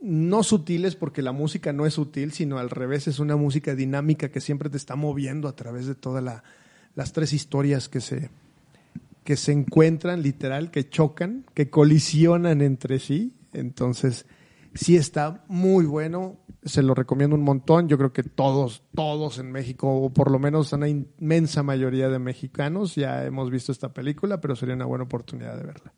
no 0.00 0.42
sutiles, 0.42 0.96
porque 0.96 1.22
la 1.22 1.32
música 1.32 1.72
no 1.72 1.86
es 1.86 1.94
sutil, 1.94 2.32
sino 2.32 2.58
al 2.58 2.70
revés, 2.70 3.08
es 3.08 3.18
una 3.18 3.36
música 3.36 3.74
dinámica 3.74 4.30
que 4.30 4.40
siempre 4.40 4.70
te 4.70 4.76
está 4.76 4.96
moviendo 4.96 5.48
a 5.48 5.56
través 5.56 5.86
de 5.86 5.94
todas 5.94 6.22
la, 6.22 6.44
las 6.94 7.12
tres 7.12 7.32
historias 7.32 7.88
que 7.88 8.00
se, 8.00 8.30
que 9.24 9.36
se 9.36 9.52
encuentran, 9.52 10.22
literal, 10.22 10.70
que 10.70 10.88
chocan, 10.88 11.44
que 11.54 11.70
colisionan 11.70 12.62
entre 12.62 12.98
sí. 12.98 13.34
Entonces, 13.52 14.26
sí 14.74 14.96
está 14.96 15.44
muy 15.48 15.86
bueno, 15.86 16.38
se 16.62 16.82
lo 16.82 16.94
recomiendo 16.94 17.34
un 17.34 17.42
montón. 17.42 17.88
Yo 17.88 17.98
creo 17.98 18.12
que 18.12 18.22
todos, 18.22 18.82
todos 18.94 19.38
en 19.38 19.50
México, 19.50 19.88
o 19.88 20.10
por 20.10 20.30
lo 20.30 20.38
menos 20.38 20.72
una 20.72 20.88
inmensa 20.88 21.62
mayoría 21.62 22.08
de 22.08 22.18
mexicanos, 22.18 22.94
ya 22.94 23.24
hemos 23.24 23.50
visto 23.50 23.72
esta 23.72 23.92
película, 23.92 24.40
pero 24.40 24.56
sería 24.56 24.74
una 24.74 24.84
buena 24.84 25.04
oportunidad 25.04 25.56
de 25.56 25.64
verla. 25.64 25.92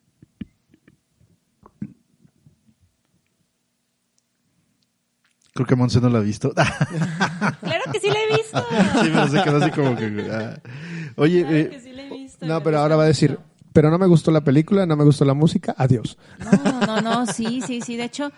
Creo 5.59 5.67
que 5.67 5.75
Monse 5.75 6.01
no 6.01 6.09
la 6.09 6.19
ha 6.19 6.23
visto. 6.23 6.53
Claro 7.61 7.85
que 7.93 7.99
sí 7.99 8.07
la 8.09 8.21
he 8.23 8.37
visto. 8.37 8.59
sí, 8.71 9.11
pero 9.13 9.27
se 9.29 9.43
quedó 9.43 9.57
así 9.57 9.71
como 9.73 9.97
que... 9.97 10.29
ah. 10.31 10.57
Oye, 11.17 11.41
Claro 11.43 11.57
eh, 11.57 11.69
que 11.71 11.81
sí 11.81 11.93
la 11.93 12.03
he 12.05 12.11
visto. 12.11 12.47
No, 12.47 12.55
me 12.55 12.61
pero 12.61 12.77
gusta 12.77 12.83
ahora 12.83 12.97
va 12.97 13.03
a 13.03 13.07
decir, 13.07 13.39
pero 13.73 13.91
no 13.91 13.99
me 13.99 14.07
gustó 14.07 14.31
la 14.31 14.43
película, 14.43 14.87
no 14.87 14.97
me 14.97 15.03
gustó 15.03 15.25
la 15.25 15.35
música, 15.35 15.75
adiós. 15.77 16.17
No, 16.39 16.87
no, 16.87 17.01
no, 17.01 17.27
sí, 17.27 17.61
sí, 17.67 17.81
sí. 17.81 17.97
De 17.97 18.05
hecho, 18.05 18.31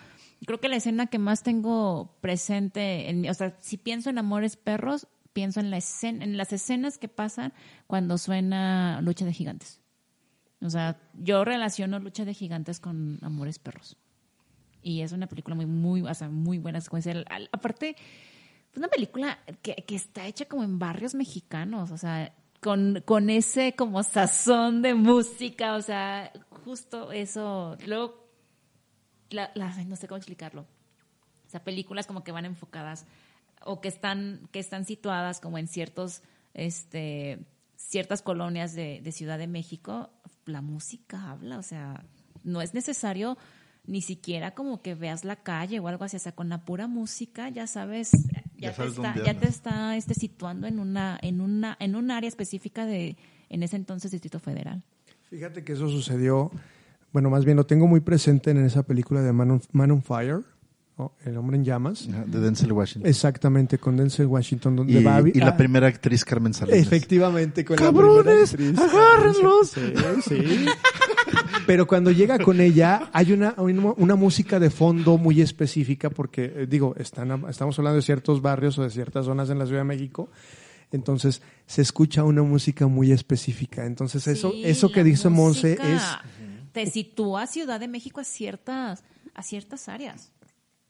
creo 0.47 0.59
que 0.59 0.67
la 0.67 0.77
escena 0.77 1.05
que 1.05 1.19
más 1.19 1.43
tengo 1.43 2.17
presente, 2.21 3.09
en, 3.11 3.21
mi- 3.21 3.29
o 3.29 3.33
sea, 3.35 3.55
si 3.61 3.77
pienso 3.77 4.09
en 4.09 4.17
Amores 4.17 4.57
Perros, 4.57 5.07
pienso 5.31 5.59
en, 5.59 5.69
la 5.69 5.77
escena, 5.77 6.23
en 6.23 6.37
las 6.37 6.51
escenas 6.53 6.97
que 6.97 7.07
pasan 7.07 7.53
cuando 7.85 8.17
suena 8.17 8.99
Lucha 9.01 9.25
de 9.25 9.33
Gigantes. 9.33 9.79
O 10.59 10.71
sea, 10.71 10.99
yo 11.13 11.45
relaciono 11.45 11.99
Lucha 11.99 12.25
de 12.25 12.33
Gigantes 12.33 12.79
con 12.79 13.19
Amores 13.21 13.59
Perros. 13.59 13.97
Y 14.81 15.01
es 15.01 15.11
una 15.11 15.27
película 15.27 15.55
muy, 15.55 15.65
muy, 15.65 16.01
o 16.01 16.13
sea, 16.13 16.29
muy 16.29 16.57
buena 16.57 16.81
secuencia. 16.81 17.23
Aparte, 17.51 17.95
es 18.71 18.77
una 18.77 18.87
película 18.87 19.39
que, 19.61 19.75
que 19.75 19.95
está 19.95 20.25
hecha 20.27 20.45
como 20.45 20.63
en 20.63 20.79
barrios 20.79 21.13
mexicanos, 21.13 21.91
o 21.91 21.97
sea, 21.97 22.33
con, 22.61 23.01
con 23.05 23.29
ese 23.29 23.75
como 23.75 24.03
sazón 24.03 24.81
de 24.81 24.93
música, 24.93 25.75
o 25.75 25.81
sea, 25.81 26.31
justo 26.63 27.11
eso. 27.11 27.77
Luego, 27.85 28.29
no 29.55 29.95
sé 29.95 30.07
cómo 30.07 30.17
explicarlo. 30.17 30.61
O 30.61 31.49
sea, 31.49 31.63
películas 31.63 32.07
como 32.07 32.23
que 32.23 32.31
van 32.31 32.45
enfocadas 32.45 33.05
o 33.65 33.81
que 33.81 33.87
están, 33.87 34.47
que 34.51 34.59
están 34.59 34.85
situadas 34.85 35.39
como 35.39 35.57
en 35.57 35.67
ciertos, 35.67 36.21
este, 36.53 37.39
ciertas 37.75 38.21
colonias 38.21 38.73
de, 38.73 39.01
de 39.01 39.11
Ciudad 39.11 39.37
de 39.37 39.47
México, 39.47 40.09
la 40.45 40.61
música 40.61 41.29
habla, 41.29 41.59
o 41.59 41.63
sea, 41.63 42.05
no 42.43 42.61
es 42.61 42.73
necesario 42.73 43.37
ni 43.87 44.01
siquiera 44.01 44.51
como 44.53 44.81
que 44.81 44.93
veas 44.95 45.25
la 45.25 45.35
calle 45.37 45.79
o 45.79 45.87
algo 45.87 46.03
así, 46.03 46.15
o 46.15 46.19
sea, 46.19 46.31
con 46.33 46.49
la 46.49 46.63
pura 46.65 46.87
música 46.87 47.49
ya 47.49 47.65
sabes, 47.67 48.11
ya, 48.11 48.43
Ya 48.69 48.73
sabes 48.73 48.93
te 48.95 49.01
está, 49.01 49.23
ya 49.23 49.39
te 49.39 49.47
está 49.47 49.97
este, 49.97 50.13
situando 50.13 50.67
en 50.67 50.79
una, 50.79 51.17
en 51.21 51.41
una, 51.41 51.75
en 51.79 51.95
un 51.95 52.11
área 52.11 52.27
específica 52.27 52.85
de, 52.85 53.17
en 53.49 53.63
ese 53.63 53.75
entonces 53.77 54.11
Distrito 54.11 54.39
Federal. 54.39 54.83
Fíjate 55.29 55.63
que 55.63 55.73
eso 55.73 55.89
sucedió, 55.89 56.51
bueno, 57.11 57.29
más 57.29 57.43
bien 57.43 57.57
lo 57.57 57.65
tengo 57.65 57.87
muy 57.87 58.01
presente 58.01 58.51
en 58.51 58.63
esa 58.63 58.83
película 58.83 59.21
de 59.21 59.33
Man 59.33 59.51
on, 59.51 59.61
Man 59.71 59.91
on 59.91 60.03
Fire, 60.03 60.41
¿no? 60.97 61.13
El 61.25 61.37
hombre 61.37 61.57
en 61.57 61.63
llamas. 61.63 62.07
de 62.27 62.39
Denzel 62.39 62.73
Washington. 62.73 63.09
Exactamente, 63.09 63.79
con 63.79 63.97
Denzel 63.97 64.27
Washington, 64.27 64.75
donde 64.75 64.99
y, 64.99 65.03
va 65.03 65.17
a- 65.17 65.21
y 65.27 65.33
la 65.39 65.47
ah, 65.47 65.57
primera 65.57 65.87
actriz 65.87 66.23
Carmen 66.23 66.53
Salinas. 66.53 66.79
Efectivamente, 66.81 67.65
con 67.65 67.77
¡Cabrones! 67.77 68.51
la 68.51 68.57
primera 68.57 68.83
actriz. 68.83 68.93
¡Agárrenlos! 68.93 69.69
Sí, 69.71 69.93
sí. 70.27 70.65
Pero 71.65 71.87
cuando 71.87 72.11
llega 72.11 72.39
con 72.39 72.59
ella, 72.59 73.09
hay 73.13 73.31
una, 73.33 73.55
una, 73.57 74.15
música 74.15 74.59
de 74.59 74.69
fondo 74.69 75.17
muy 75.17 75.41
específica, 75.41 76.09
porque, 76.09 76.45
eh, 76.55 76.67
digo, 76.67 76.95
están, 76.97 77.45
estamos 77.49 77.77
hablando 77.79 77.97
de 77.97 78.01
ciertos 78.01 78.41
barrios 78.41 78.77
o 78.77 78.83
de 78.83 78.89
ciertas 78.89 79.25
zonas 79.25 79.49
en 79.49 79.59
la 79.59 79.65
Ciudad 79.65 79.81
de 79.81 79.85
México. 79.85 80.29
Entonces, 80.91 81.41
se 81.65 81.81
escucha 81.81 82.23
una 82.23 82.43
música 82.43 82.87
muy 82.87 83.11
específica. 83.11 83.85
Entonces, 83.85 84.27
eso, 84.27 84.51
Sí, 84.51 84.63
eso 84.65 84.91
que 84.91 85.03
dice 85.03 85.29
Monse 85.29 85.73
es. 85.81 86.01
Te 86.73 86.85
sitúa 86.87 87.47
Ciudad 87.47 87.79
de 87.79 87.87
México 87.87 88.19
a 88.21 88.23
ciertas, 88.23 89.03
a 89.33 89.43
ciertas 89.43 89.87
áreas. 89.87 90.31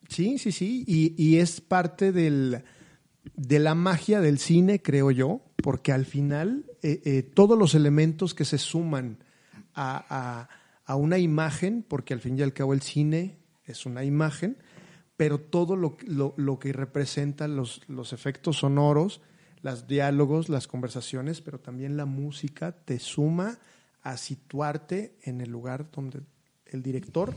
Sí, 0.10 0.38
sí, 0.40 0.52
sí. 0.52 0.84
Y, 0.88 1.14
y 1.18 1.38
es 1.38 1.62
parte 1.62 2.12
del, 2.12 2.64
de 3.36 3.60
la 3.60 3.76
magia 3.76 4.22
del 4.22 4.40
cine, 4.40 4.82
creo 4.82 5.12
yo, 5.12 5.42
porque 5.58 5.92
al 5.92 6.06
final 6.06 6.66
eh, 6.82 7.02
eh, 7.06 7.24
todos 7.24 7.58
los 7.58 7.76
elementos 7.76 8.34
que 8.34 8.46
se 8.46 8.58
suman 8.58 9.18
a, 9.74 10.06
a- 10.10 10.50
a 10.92 10.96
una 10.96 11.18
imagen, 11.18 11.84
porque 11.88 12.14
al 12.14 12.20
fin 12.20 12.38
y 12.38 12.42
al 12.42 12.54
cabo 12.54 12.74
el 12.74 12.82
cine 12.82 13.38
es 13.64 13.86
una 13.86 14.04
imagen, 14.04 14.58
pero 15.18 15.40
todo 15.40 15.76
lo, 15.76 15.96
lo- 16.06 16.34
lo 16.38 16.60
que 16.60 16.74
representa 16.74 17.48
los, 17.48 17.82
los 17.88 18.12
efectos 18.14 18.58
sonoros, 18.58 19.22
los 19.62 19.88
diálogos, 19.88 20.50
las 20.50 20.68
conversaciones, 20.68 21.42
pero 21.42 21.60
también 21.60 21.96
la 21.96 22.06
música 22.06 22.72
te 22.72 23.00
suma 23.00 23.60
a 24.02 24.18
situarte 24.18 25.16
en 25.24 25.42
el 25.42 25.50
lugar 25.52 25.90
donde 25.92 26.22
el 26.66 26.82
director 26.82 27.34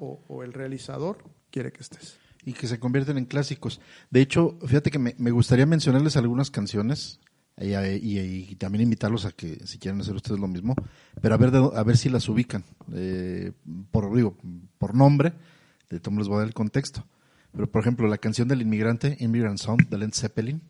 o, 0.00 0.22
o 0.28 0.42
el 0.42 0.52
realizador 0.52 1.18
quiere 1.50 1.72
que 1.72 1.82
estés. 1.82 2.18
y 2.44 2.54
que 2.54 2.66
se 2.66 2.78
convierten 2.80 3.18
en 3.18 3.26
clásicos. 3.26 3.80
De 4.10 4.20
hecho, 4.22 4.58
fíjate 4.66 4.90
que 4.90 4.98
me, 4.98 5.14
me 5.18 5.30
gustaría 5.30 5.66
mencionarles 5.66 6.16
algunas 6.16 6.50
canciones 6.50 7.20
y, 7.60 7.74
y- 7.74 8.46
y 8.50 8.54
también 8.56 8.82
invitarlos 8.82 9.24
a 9.26 9.32
que 9.32 9.66
si 9.66 9.78
quieren 9.78 10.00
hacer 10.00 10.14
ustedes 10.14 10.40
lo 10.40 10.48
mismo, 10.48 10.74
pero 11.20 11.34
a 11.34 11.38
ver 11.38 11.50
de- 11.50 11.70
a 11.74 11.82
ver 11.82 11.96
si 11.96 12.08
las 12.08 12.28
ubican 12.28 12.64
eh, 12.94 13.52
por 13.90 14.14
digo 14.14 14.36
por 14.78 14.94
nombre. 14.94 15.32
De 15.90 15.98
todos 16.00 16.16
les 16.18 16.28
voy 16.28 16.36
a 16.36 16.38
dar 16.40 16.46
el 16.48 16.54
contexto. 16.54 17.04
Pero 17.52 17.70
por 17.70 17.80
ejemplo, 17.82 18.06
la 18.06 18.18
canción 18.18 18.46
del 18.46 18.62
inmigrante 18.62 19.16
Immigrant 19.20 19.58
Song 19.58 19.80
de 19.88 19.98
Led 19.98 20.12
Zeppelin 20.14 20.62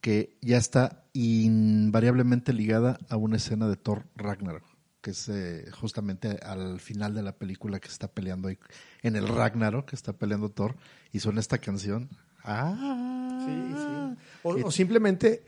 que 0.00 0.38
ya 0.40 0.56
está 0.56 1.04
invariablemente 1.12 2.52
ligada 2.54 2.98
a 3.10 3.16
una 3.16 3.36
escena 3.36 3.68
de 3.68 3.76
Thor 3.76 4.06
Ragnarok, 4.16 4.64
que 5.02 5.10
es 5.10 5.28
eh, 5.28 5.66
justamente 5.78 6.38
al 6.42 6.80
final 6.80 7.14
de 7.14 7.22
la 7.22 7.32
película 7.32 7.80
que 7.80 7.88
se 7.88 7.92
está 7.92 8.08
peleando 8.08 8.48
ahí, 8.48 8.58
en 9.02 9.16
el 9.16 9.28
Ragnarok, 9.28 9.90
que 9.90 9.96
está 9.96 10.14
peleando 10.14 10.48
Thor, 10.50 10.76
y 11.12 11.20
suena 11.20 11.40
esta 11.40 11.58
canción. 11.58 12.08
Ah, 12.44 13.38
Sí, 13.44 13.74
sí. 13.76 14.22
O, 14.42 14.66
o 14.68 14.70
simplemente, 14.70 15.42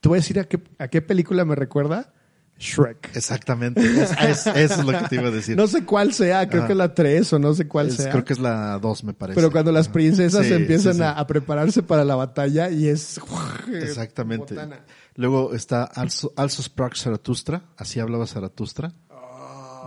te 0.00 0.08
voy 0.08 0.16
a 0.16 0.20
decir 0.20 0.38
a 0.40 0.44
qué, 0.44 0.60
a 0.78 0.88
qué 0.88 1.02
película 1.02 1.44
me 1.44 1.54
recuerda. 1.54 2.12
Shrek. 2.58 3.16
Exactamente, 3.16 3.80
es- 3.80 4.10
es- 4.20 4.46
eso 4.46 4.54
es 4.80 4.84
lo 4.84 4.92
que 4.98 5.08
te 5.08 5.14
iba 5.16 5.28
a 5.28 5.30
decir. 5.30 5.56
No 5.56 5.66
sé 5.66 5.82
cuál 5.86 6.12
sea, 6.12 6.46
creo 6.46 6.60
Ajá. 6.60 6.66
que 6.66 6.72
es 6.74 6.76
la 6.78 6.94
3 6.94 7.32
o 7.32 7.38
no 7.38 7.54
sé 7.54 7.66
cuál 7.66 7.88
Es- 7.88 7.96
sea. 7.96 8.10
creo 8.10 8.22
que 8.22 8.34
es 8.34 8.38
la 8.38 8.78
2, 8.78 9.02
me 9.04 9.14
parece. 9.14 9.34
Pero 9.36 9.50
cuando 9.50 9.72
las 9.72 9.88
princesas 9.88 10.44
Sí, 10.46 10.52
empiezan 10.52 10.92
sí, 10.92 10.98
sí. 10.98 11.04
A, 11.04 11.12
a 11.12 11.26
prepararse 11.26 11.82
para 11.82 12.04
la 12.04 12.16
batalla 12.16 12.68
y 12.68 12.86
es... 12.88 13.18
Exactamente. 13.72 14.52
botana. 14.54 14.80
Luego 15.16 15.54
está 15.54 15.84
Also, 15.84 16.34
also 16.36 16.62
Zaratustra, 16.94 17.62
así 17.78 17.98
hablaba 17.98 18.26
Zaratustra. 18.26 18.92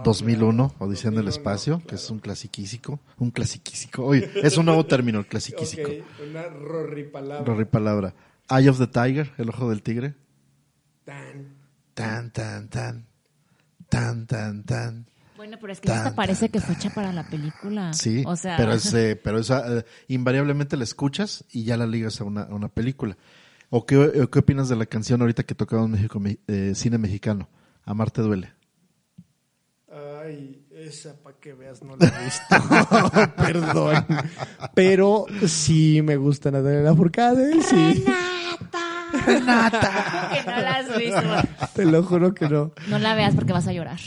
2001, 0.04 0.74
Odisea 0.80 1.12
en 1.12 1.18
el 1.20 1.28
espacio, 1.28 1.82
que 1.88 1.96
es 1.96 2.10
un 2.10 2.20
clasiquísico, 2.20 3.00
un 3.20 3.30
clasiquísico. 3.32 4.04
Oye, 4.06 4.30
es 4.42 4.58
un 4.58 4.66
nuevo 4.66 4.86
término, 4.86 5.20
el 5.20 5.28
clasiquísico. 5.28 5.90
Ok, 5.90 6.28
una 6.30 6.44
Rory 6.50 7.04
palabra. 7.66 8.14
Eye 8.50 8.70
of 8.70 8.78
the 8.78 8.88
Tiger, 8.88 9.32
el 9.38 9.50
ojo 9.50 9.70
del 9.70 9.82
tigre. 9.82 10.16
Tan. 11.06 11.56
Tan, 11.94 12.32
tan, 12.32 12.70
tan. 12.70 13.08
Tan, 13.90 14.26
tan, 14.28 14.64
tan. 14.64 15.06
Bueno, 15.36 15.58
pero 15.60 15.74
es 15.74 15.80
que 15.80 15.88
Tan, 15.88 15.98
esta 15.98 16.16
parece 16.16 16.48
tan, 16.48 16.52
que 16.52 16.62
fue 16.62 16.76
hecha 16.76 16.90
para 16.90 17.12
la 17.12 17.28
película. 17.28 17.94
Sí, 17.94 18.24
O 18.26 18.36
sea, 18.36 18.58
pero, 18.58 18.74
es, 18.74 18.94
eh, 18.94 19.20
pero 19.22 19.40
esa, 19.40 19.80
eh, 19.80 19.86
invariablemente 20.08 20.78
la 20.78 20.84
escuchas 20.84 21.46
y 21.52 21.64
ya 21.64 21.78
la 21.78 21.86
ligas 21.86 22.22
a 22.22 22.24
una, 22.24 22.44
a 22.44 22.54
una 22.54 22.70
película. 22.70 23.18
¿O 23.70 23.86
qué, 23.86 23.98
o 23.98 24.30
qué 24.30 24.40
opinas 24.40 24.70
de 24.70 24.76
la 24.76 24.86
canción 24.86 25.22
ahorita 25.22 25.44
que 25.44 25.56
tocaba 25.56 25.84
en 25.84 25.92
México, 25.92 26.22
eh, 26.48 26.74
cine 26.76 26.98
mexicano? 26.98 27.50
Amarte 27.86 28.22
duele. 28.22 28.54
Ay, 29.92 30.66
esa 30.72 31.16
para 31.22 31.38
que 31.38 31.54
veas 31.54 31.84
no 31.84 31.96
la 31.98 32.08
he 32.08 32.24
visto. 32.24 33.34
Perdón. 33.38 34.06
Pero 34.74 35.26
sí 35.48 36.02
me 36.02 36.16
gusta 36.18 36.50
Natalia 36.50 36.82
Lafourcade, 36.82 37.62
sí. 37.62 38.06
Renata. 39.26 40.30
que 40.34 40.52
no 40.52 40.58
la 40.62 40.76
has 40.76 40.98
visto. 40.98 41.68
Te 41.76 41.86
lo 41.86 42.04
juro 42.04 42.34
que 42.34 42.50
no. 42.50 42.72
No 42.88 43.00
la 43.00 43.16
veas 43.16 43.36
porque 43.36 43.54
vas 43.54 43.68
a 43.68 43.74
llorar. 43.74 44.00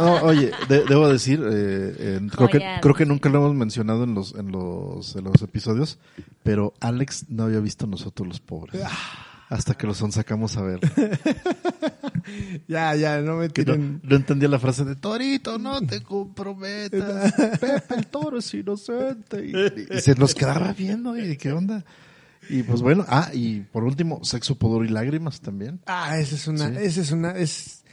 No, 0.00 0.14
oye, 0.22 0.50
de- 0.68 0.84
debo 0.84 1.08
decir, 1.08 1.40
eh, 1.50 2.20
creo 2.34 2.48
que 2.48 2.58
Joya. 2.58 2.80
creo 2.80 2.94
que 2.94 3.06
nunca 3.06 3.28
lo 3.28 3.38
hemos 3.38 3.54
mencionado 3.54 4.04
en 4.04 4.14
los 4.14 4.34
en 4.34 4.50
los 4.52 5.14
en 5.16 5.24
los 5.24 5.42
episodios, 5.42 5.98
pero 6.42 6.74
Alex 6.80 7.26
no 7.28 7.44
había 7.44 7.60
visto 7.60 7.86
nosotros 7.86 8.26
los 8.28 8.40
pobres. 8.40 8.82
Hasta 9.48 9.74
que 9.74 9.86
los 9.86 9.98
sacamos 9.98 10.56
a 10.56 10.62
ver. 10.62 10.80
Ya, 12.68 12.94
ya, 12.94 13.20
no 13.20 13.36
me 13.36 13.48
Que 13.48 13.64
no, 13.64 13.72
tiren. 13.72 14.00
no 14.04 14.16
entendía 14.16 14.48
la 14.48 14.58
frase 14.58 14.84
de 14.84 14.94
Torito, 14.94 15.58
no 15.58 15.80
te 15.80 16.02
comprometas. 16.02 17.32
Pepe 17.60 17.94
el 17.96 18.06
toro 18.06 18.38
es 18.38 18.54
inocente. 18.54 19.44
Y, 19.90 19.96
y 19.96 20.00
se 20.00 20.14
nos 20.14 20.34
quedaba 20.34 20.72
viendo, 20.72 21.18
y 21.18 21.36
qué 21.36 21.50
onda. 21.52 21.84
Y 22.48 22.62
pues 22.62 22.82
bueno, 22.82 23.04
ah, 23.08 23.30
y 23.32 23.60
por 23.60 23.84
último, 23.84 24.24
sexo, 24.24 24.56
pudor 24.56 24.84
y 24.84 24.88
lágrimas 24.88 25.40
también. 25.40 25.80
Ah, 25.86 26.18
esa 26.18 26.34
es 26.34 26.48
una, 26.48 26.68
Sí. 26.68 26.74
esa 26.80 27.00
es 27.02 27.12
una, 27.12 27.30
es 27.32 27.84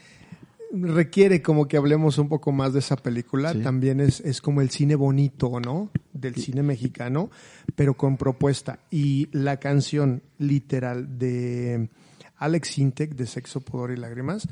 requiere 0.72 1.42
como 1.42 1.68
que 1.68 1.78
hablemos 1.78 2.18
un 2.18 2.30
poco 2.30 2.52
más 2.52 2.74
de 2.74 2.80
esa 2.80 2.96
película. 2.98 3.54
Sí. 3.54 3.60
También 3.60 4.00
es, 4.00 4.20
es 4.22 4.42
como 4.42 4.62
el 4.62 4.70
cine 4.70 4.96
bonito, 4.96 5.60
¿no? 5.60 5.92
Del 6.14 6.36
cine 6.36 6.64
mexicano, 6.64 7.30
pero 7.76 7.96
con 7.96 8.18
propuesta. 8.18 8.80
Y 8.92 9.30
la 9.32 9.58
canción 9.58 10.24
literal 10.38 11.18
de 11.18 11.90
Alex 12.38 12.70
Sintek 12.70 13.16
de 13.16 13.28
Sexo, 13.28 13.62
Pudor 13.62 13.92
y 13.92 13.98
Lágrimas, 13.98 14.48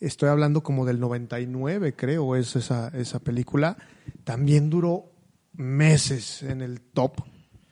estoy 0.00 0.28
hablando 0.28 0.62
como 0.62 0.84
del 0.84 1.00
99, 1.00 1.94
creo, 1.94 2.36
es 2.36 2.56
esa, 2.56 2.88
esa 2.88 3.20
película. 3.20 3.76
También 4.24 4.70
duró 4.70 5.12
meses 5.52 6.42
en 6.42 6.62
el 6.62 6.80
top 6.80 7.22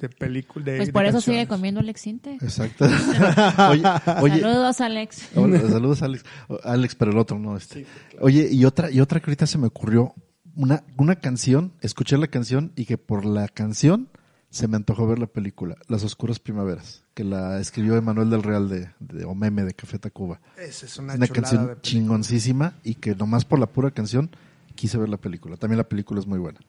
de 0.03 0.09
película. 0.11 0.73
Pues 0.77 0.91
por 0.91 1.05
eso 1.07 1.21
sigue 1.21 1.47
comiendo 1.47 1.81
Alex 1.81 2.01
Sinte. 2.01 2.35
Exacto. 2.35 2.85
oye, 3.71 3.83
oye, 4.21 4.41
Saludos, 4.41 4.81
Alex. 4.81 5.29
Hola, 5.35 5.61
saludos 5.61 6.03
Alex. 6.03 6.25
O- 6.49 6.61
Alex, 6.65 6.95
pero 6.95 7.13
el 7.13 7.19
otro 7.19 7.39
no 7.39 7.57
este. 7.57 7.87
Oye, 8.21 8.49
y 8.51 8.65
otra 8.65 8.91
y 8.91 9.01
otra 9.01 9.21
que 9.21 9.31
ahorita 9.31 9.47
se 9.47 9.59
me 9.59 9.67
ocurrió 9.67 10.15
una 10.55 10.85
una 10.99 11.17
canción, 11.17 11.73
escuché 11.81 12.19
la 12.19 12.27
canción 12.27 12.73
y 12.77 12.85
que 12.85 12.99
por 12.99 13.25
la 13.25 13.49
canción 13.49 14.09
se 14.51 14.69
me 14.69 14.77
antojó 14.77 15.07
ver 15.07 15.19
la 15.19 15.27
película 15.27 15.77
Las 15.89 16.05
oscuras 16.05 16.39
primaveras, 16.39 17.05
que 17.15 17.25
la 17.25 17.59
escribió 17.59 17.97
Emanuel 17.97 18.29
del 18.29 18.43
Real 18.43 18.69
de, 18.69 18.91
de 19.01 19.25
o 19.25 19.35
meme 19.35 19.63
de 19.65 19.73
Café 19.73 19.99
Tacuba. 19.99 20.41
Esa 20.59 20.85
es 20.85 20.99
una, 20.99 21.15
una 21.15 21.27
de 21.27 21.33
canción 21.33 21.79
chingoncísima 21.81 22.75
y 22.85 22.97
que 22.97 23.15
nomás 23.15 23.47
por 23.47 23.59
la 23.59 23.67
pura 23.67 23.91
canción 23.93 24.31
quise 24.75 24.99
ver 24.99 25.09
la 25.09 25.17
película. 25.17 25.57
También 25.57 25.79
la 25.79 25.89
película 25.89 26.21
es 26.21 26.27
muy 26.27 26.39
buena. 26.39 26.61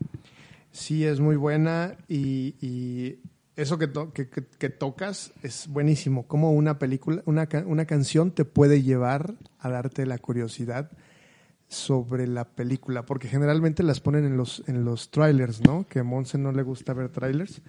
Sí, 0.74 1.05
es 1.05 1.19
muy 1.19 1.36
buena 1.38 1.95
y, 2.07 2.55
y 2.59 3.19
eso 3.55 3.78
que, 3.78 3.88
to- 3.88 4.11
que, 4.11 4.28
que- 4.28 4.43
que 4.45 4.69
tocas 4.69 5.32
es 5.43 5.67
buenísimo. 5.67 6.26
Como 6.28 6.51
una 6.51 6.80
película, 6.80 7.21
una, 7.26 7.45
ca- 7.45 7.63
una 7.65 7.86
canción 7.86 8.32
te 8.32 8.43
puede 8.43 8.82
llevar 8.82 9.36
a 9.59 9.69
darte 9.69 10.05
la 10.07 10.17
curiosidad 10.17 10.89
sobre 11.67 12.28
la 12.28 12.45
película, 12.45 13.03
porque 13.05 13.28
generalmente 13.28 13.82
las 13.84 13.99
ponen 13.99 14.26
en 14.26 14.36
los, 14.38 14.63
en 14.67 14.84
los 14.86 15.09
trailers, 15.09 15.61
¿no? 15.61 15.86
Que 15.88 15.99
a 15.99 16.03
Monse 16.03 16.38
no 16.38 16.51
le 16.51 16.61
gusta 16.63 16.93
ver 16.93 17.09
trailers. 17.09 17.61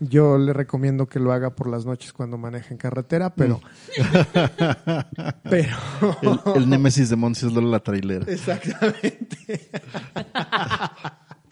Yo 0.00 0.36
le 0.38 0.52
recomiendo 0.52 1.06
que 1.08 1.18
lo 1.20 1.32
haga 1.32 1.50
por 1.54 1.68
las 1.68 1.84
noches 1.86 2.12
cuando 2.12 2.36
maneje 2.38 2.74
en 2.74 2.78
carretera, 2.78 3.34
pero... 3.34 3.60
pero... 5.48 5.76
El, 6.22 6.62
el 6.62 6.68
némesis 6.70 7.08
de 7.10 7.16
Monsi 7.16 7.46
es 7.46 7.52
Lola 7.52 7.68
la 7.68 7.80
trailera. 7.80 8.24
Exactamente. 8.32 9.70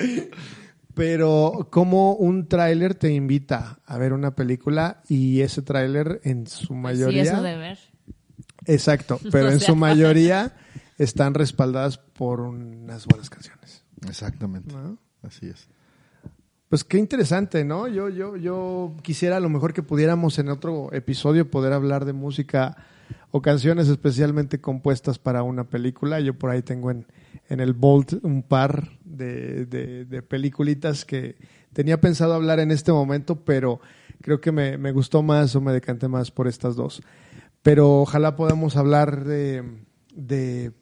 Pero 1.00 1.68
como 1.70 2.12
un 2.14 2.46
tráiler 2.46 2.94
te 2.94 3.10
invita 3.12 3.78
a 3.86 3.96
ver 3.98 4.12
una 4.12 4.34
película 4.34 5.00
y 5.08 5.40
ese 5.40 5.62
tráiler 5.62 6.20
en 6.24 6.46
su 6.46 6.66
Sí, 6.66 6.72
mayoría, 6.74 7.22
eso 7.22 7.42
de 7.42 7.56
ver. 7.56 7.78
exacto, 8.66 9.18
pero 9.32 9.48
O 9.48 9.50
en 9.50 9.60
sea. 9.60 9.68
su 9.68 9.76
mayoría 9.76 10.54
están 10.98 11.34
respaldadas 11.34 11.96
por 11.98 12.40
unas 12.40 13.06
buenas 13.06 13.30
canciones. 13.30 13.82
Exactamente. 14.06 14.74
¿no? 14.74 14.98
Así 15.22 15.46
es. 15.48 15.68
Pues 16.68 16.84
qué 16.84 16.98
interesante, 16.98 17.64
¿no? 17.64 17.88
Yo, 17.88 18.08
yo, 18.10 18.36
yo 18.36 18.94
quisiera 19.02 19.38
a 19.38 19.40
lo 19.40 19.48
mejor 19.48 19.72
que 19.72 19.82
pudiéramos 19.82 20.38
en 20.38 20.48
otro 20.50 20.92
episodio 20.92 21.50
poder 21.50 21.72
hablar 21.72 22.04
de 22.04 22.12
música 22.12 22.76
o 23.30 23.42
canciones 23.42 23.88
especialmente 23.88 24.60
compuestas 24.60 25.18
para 25.18 25.42
una 25.42 25.64
película. 25.64 26.20
Yo 26.20 26.34
por 26.38 26.50
ahí 26.50 26.62
tengo 26.62 26.90
en, 26.92 27.06
en 27.48 27.60
el 27.60 27.72
Bolt 27.72 28.14
un 28.22 28.42
par 28.42 28.98
de, 29.04 29.66
de, 29.66 30.22
peliculitas 30.22 31.04
que 31.04 31.36
tenía 31.72 32.00
pensado 32.00 32.34
hablar 32.34 32.60
en 32.60 32.70
este 32.70 32.92
momento, 32.92 33.44
pero 33.44 33.80
creo 34.20 34.40
que 34.40 34.52
me, 34.52 34.78
me 34.78 34.92
gustó 34.92 35.22
más 35.22 35.54
o 35.56 35.60
me 35.60 35.72
decanté 35.72 36.08
más 36.08 36.30
por 36.30 36.48
estas 36.48 36.76
dos. 36.76 37.02
Pero 37.62 38.00
ojalá 38.02 38.36
podamos 38.36 38.76
hablar 38.76 39.24
de, 39.24 39.64
de 40.14 40.72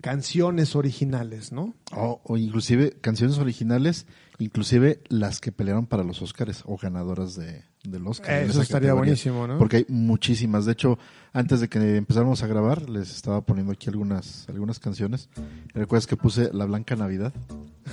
canciones 0.00 0.74
originales, 0.76 1.52
¿no? 1.52 1.74
O, 1.92 2.20
o 2.24 2.36
inclusive 2.36 2.92
canciones 3.00 3.38
originales, 3.38 4.06
inclusive 4.38 5.00
las 5.08 5.40
que 5.40 5.52
pelearon 5.52 5.86
para 5.86 6.04
los 6.04 6.22
Óscares 6.22 6.62
o 6.66 6.76
ganadoras 6.76 7.36
de, 7.36 7.64
del 7.84 8.06
Óscar. 8.06 8.42
en 8.42 8.50
Eso 8.50 8.62
estaría 8.62 8.88
categoría. 8.88 8.94
buenísimo, 8.94 9.46
¿no? 9.46 9.58
Porque 9.58 9.76
hay 9.78 9.86
muchísimas. 9.88 10.64
De 10.66 10.72
hecho, 10.72 10.98
antes 11.32 11.60
de 11.60 11.68
que 11.68 11.96
empezáramos 11.96 12.42
a 12.42 12.46
grabar, 12.46 12.88
les 12.88 13.10
estaba 13.14 13.40
poniendo 13.42 13.72
aquí 13.72 13.88
algunas, 13.90 14.48
algunas 14.48 14.78
canciones. 14.80 15.28
¿Recuerdas 15.74 16.06
que 16.06 16.16
puse 16.16 16.50
La 16.52 16.64
Blanca 16.64 16.96
Navidad? 16.96 17.32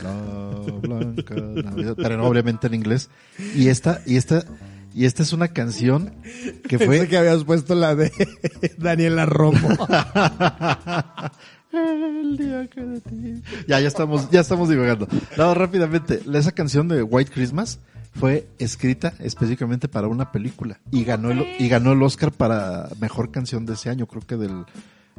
La 0.04 0.12
Blanca 0.82 1.36
Navidad. 1.36 1.96
Pero 1.98 2.18
no, 2.18 2.26
obviamente 2.26 2.68
en 2.68 2.74
inglés. 2.74 3.10
Y 3.56 3.68
esta, 3.68 4.02
y 4.06 4.16
esta, 4.18 4.46
y 4.94 5.06
esta 5.06 5.24
es 5.24 5.34
una 5.34 5.50
canción 5.50 6.14
que 6.68 6.78
Pensé 6.78 6.86
fue 6.86 7.08
que 7.08 7.18
habías 7.18 7.44
puesto 7.44 7.76
la 7.76 7.94
de 7.96 8.12
Daniela 8.78 9.26
Romo. 9.26 9.70
El 11.74 12.38
día 12.38 12.68
que 12.68 12.82
de 12.82 13.00
ti- 13.02 13.42
Ya, 13.68 13.80
ya 13.80 13.88
estamos, 13.88 14.30
ya 14.30 14.42
estamos 14.42 14.68
divagando. 14.70 15.08
No, 15.38 15.54
rápidamente. 15.54 16.22
Esa 16.34 16.52
canción 16.52 16.88
de 16.89 17.02
White 17.04 17.32
Christmas 17.34 17.80
fue 18.14 18.47
escrita 18.59 19.14
específicamente 19.20 19.88
para 19.88 20.07
una 20.07 20.32
película 20.32 20.80
y 20.91 21.03
ganó 21.03 21.32
el, 21.32 21.45
y 21.59 21.68
ganó 21.70 21.93
el 21.93 22.03
Oscar 22.03 22.32
para 22.32 22.89
mejor 22.99 23.32
canción 23.32 23.66
de 23.66 23.74
ese 23.74 23.89
año, 23.89 24.05
creo 24.05 24.22
que 24.22 24.38
del, 24.38 24.66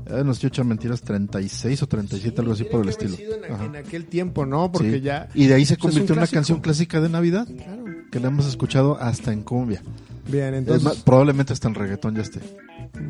eh, 0.06 0.22
no 0.24 0.32
estoy 0.32 0.48
echando 0.48 0.68
mentiras, 0.70 1.00
36 1.02 1.82
o 1.82 1.86
37, 1.86 2.40
algo 2.40 2.52
así 2.52 2.64
por 2.64 2.82
el 2.82 2.90
estilo. 2.90 3.16
En, 3.46 3.52
Ajá. 3.52 3.64
en 3.64 3.76
aquel 3.76 4.06
tiempo, 4.06 4.46
¿no? 4.46 4.70
Porque 4.70 4.92
Sí. 4.94 5.00
ya. 5.00 5.28
Y 5.34 5.46
de 5.46 5.54
ahí 5.54 5.64
se 5.64 5.74
un 5.74 5.80
convirtió 5.80 6.12
en 6.14 6.18
una 6.20 6.26
canción 6.28 6.60
clásica 6.60 7.00
de 7.00 7.08
Navidad 7.08 7.46
Claro. 7.46 7.84
que 8.10 8.20
la 8.20 8.28
hemos 8.28 8.46
escuchado 8.46 8.98
hasta 9.00 9.32
en 9.32 9.42
cumbia. 9.42 9.82
Bien, 10.28 10.54
Es 10.54 10.66
más, 10.66 10.76
entonces, 10.76 11.02
probablemente 11.02 11.52
hasta 11.52 11.68
en 11.68 11.74
reggaetón 11.74 12.14
ya 12.14 12.22
esté. 12.22 12.40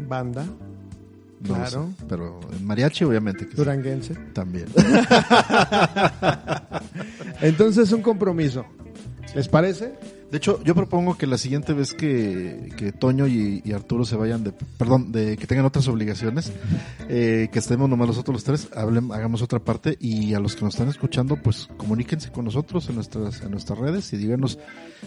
banda, 0.09 0.47
No 1.47 1.55
Claro. 1.57 1.89
sé, 1.99 2.05
pero 2.09 2.41
en 2.57 2.65
mariachi 2.65 3.03
obviamente 3.05 3.45
que 3.47 3.51
sí. 3.51 3.57
duranguense. 3.57 4.15
también. 4.33 4.67
Entonces, 7.41 7.91
un 7.93 8.03
compromiso. 8.03 8.65
¿Les 9.35 9.49
parece? 9.49 9.93
De 10.33 10.39
hecho, 10.39 10.63
yo 10.65 10.75
propongo 10.75 11.19
que 11.19 11.27
la 11.27 11.37
siguiente 11.37 11.75
vez 11.75 11.93
que, 11.93 12.73
que 12.79 12.91
Toño 12.91 13.27
y, 13.27 13.61
y 13.67 13.73
Arturo 13.73 14.07
se 14.07 14.17
vayan 14.17 14.43
de, 14.43 14.53
perdón, 14.53 15.13
de 15.13 15.37
que 15.37 15.47
tengan 15.47 15.67
otras 15.67 15.87
obligaciones, 15.89 16.51
eh, 17.11 17.51
que 17.53 17.59
estemos 17.59 17.87
nomás 17.87 18.09
nosotros 18.09 18.37
los 18.37 18.45
tres, 18.45 18.69
hablen, 18.75 19.13
hagamos 19.13 19.43
otra 19.43 19.59
parte 19.59 19.99
y 20.01 20.33
a 20.33 20.41
los 20.41 20.57
que 20.57 20.65
nos 20.65 20.73
están 20.75 20.89
escuchando, 20.89 21.37
pues 21.37 21.69
comuníquense 21.77 22.31
con 22.33 22.47
nosotros 22.47 22.89
en 22.89 22.95
nuestras, 22.95 23.43
en 23.43 23.51
nuestras 23.51 23.79
redes 23.79 24.11
y 24.15 24.17
díganos 24.17 24.59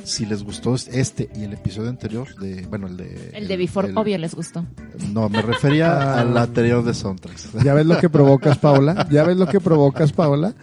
si 0.04 0.28
les 0.28 0.44
gustó 0.44 0.76
este 0.76 1.28
y 1.36 1.44
el 1.44 1.54
episodio 1.54 1.90
anterior 1.90 2.28
de, 2.36 2.68
bueno, 2.68 2.86
el 2.86 2.96
de... 2.98 3.32
El 3.34 3.48
de 3.48 3.58
Before, 3.58 3.88
el- 3.90 3.98
obvio, 3.98 4.20
les 4.20 4.36
gustó. 4.36 4.64
No, 5.12 5.28
me 5.28 5.42
refería 5.42 6.20
al 6.20 6.38
anterior 6.38 6.84
de 6.84 6.94
Soundtracks. 6.94 7.64
¿Ya 7.64 7.74
ves 7.74 7.88
lo 7.88 7.98
que 7.98 8.10
provocas, 8.12 8.60
Paula? 8.60 9.08
¿Ya 9.10 9.24
ves 9.24 9.38
lo 9.38 9.48
que 9.48 9.60
provocas, 9.60 10.14
Paula? 10.14 10.54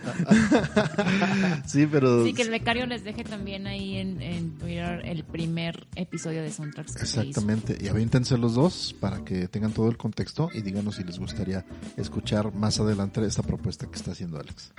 sí, 1.67 1.89
pero... 1.91 2.25
Sí, 2.25 2.33
que 2.33 2.43
el 2.43 2.51
becario 2.51 2.87
les 2.87 3.03
deje 3.03 3.25
también 3.25 3.67
ahí 3.67 3.97
en, 3.97 4.23
en 4.23 4.52
Twitter 4.53 5.03
el 5.05 5.25
primer 5.25 5.87
episodio 5.95 6.43
de 6.43 6.51
Soundtracks. 6.51 6.95
que. 6.95 7.03
Exactamente, 7.03 7.79
y 7.81 7.89
aviéntense 7.89 8.37
los 8.39 8.55
dos 8.55 8.95
para 8.99 9.25
que 9.25 9.49
tengan 9.49 9.73
todo 9.73 9.89
el 9.89 9.97
contexto 9.97 10.51
y 10.53 10.63
díganos 10.63 10.97
si 10.97 11.05
les 11.05 11.19
gustaría 11.19 11.65
escuchar 11.97 12.55
más 12.55 12.81
adelante 12.81 13.25
esta 13.27 13.43
propuesta 13.43 13.87
que 13.87 13.97
está 13.97 14.13
haciendo 14.13 14.39
Alex. 14.39 14.73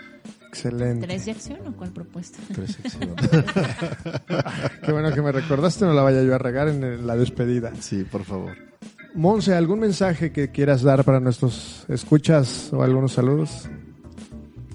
Excelente. 0.47 1.07
¿Tres 1.07 1.25
de 1.25 1.31
acción 1.31 1.67
o 1.67 1.75
cuál 1.75 1.91
propuesta? 1.91 2.37
Tres 2.53 2.71
secciones. 2.73 3.15
Qué 4.83 4.91
bueno 4.91 5.11
que 5.13 5.21
me 5.21 5.31
recordaste, 5.31 5.85
no 5.85 5.93
la 5.93 6.03
vaya 6.03 6.21
yo 6.23 6.35
a 6.35 6.37
regar 6.37 6.67
en 6.67 7.07
la 7.07 7.15
despedida. 7.15 7.73
sí, 7.79 8.03
por 8.03 8.23
favor. 8.23 8.55
Monse, 9.15 9.53
¿algún 9.53 9.79
mensaje 9.79 10.31
que 10.31 10.49
quieras 10.51 10.81
dar 10.81 11.03
para 11.03 11.19
nuestros 11.19 11.85
escuchas 11.87 12.71
o 12.73 12.83
algunos 12.83 13.13
saludos? 13.13 13.69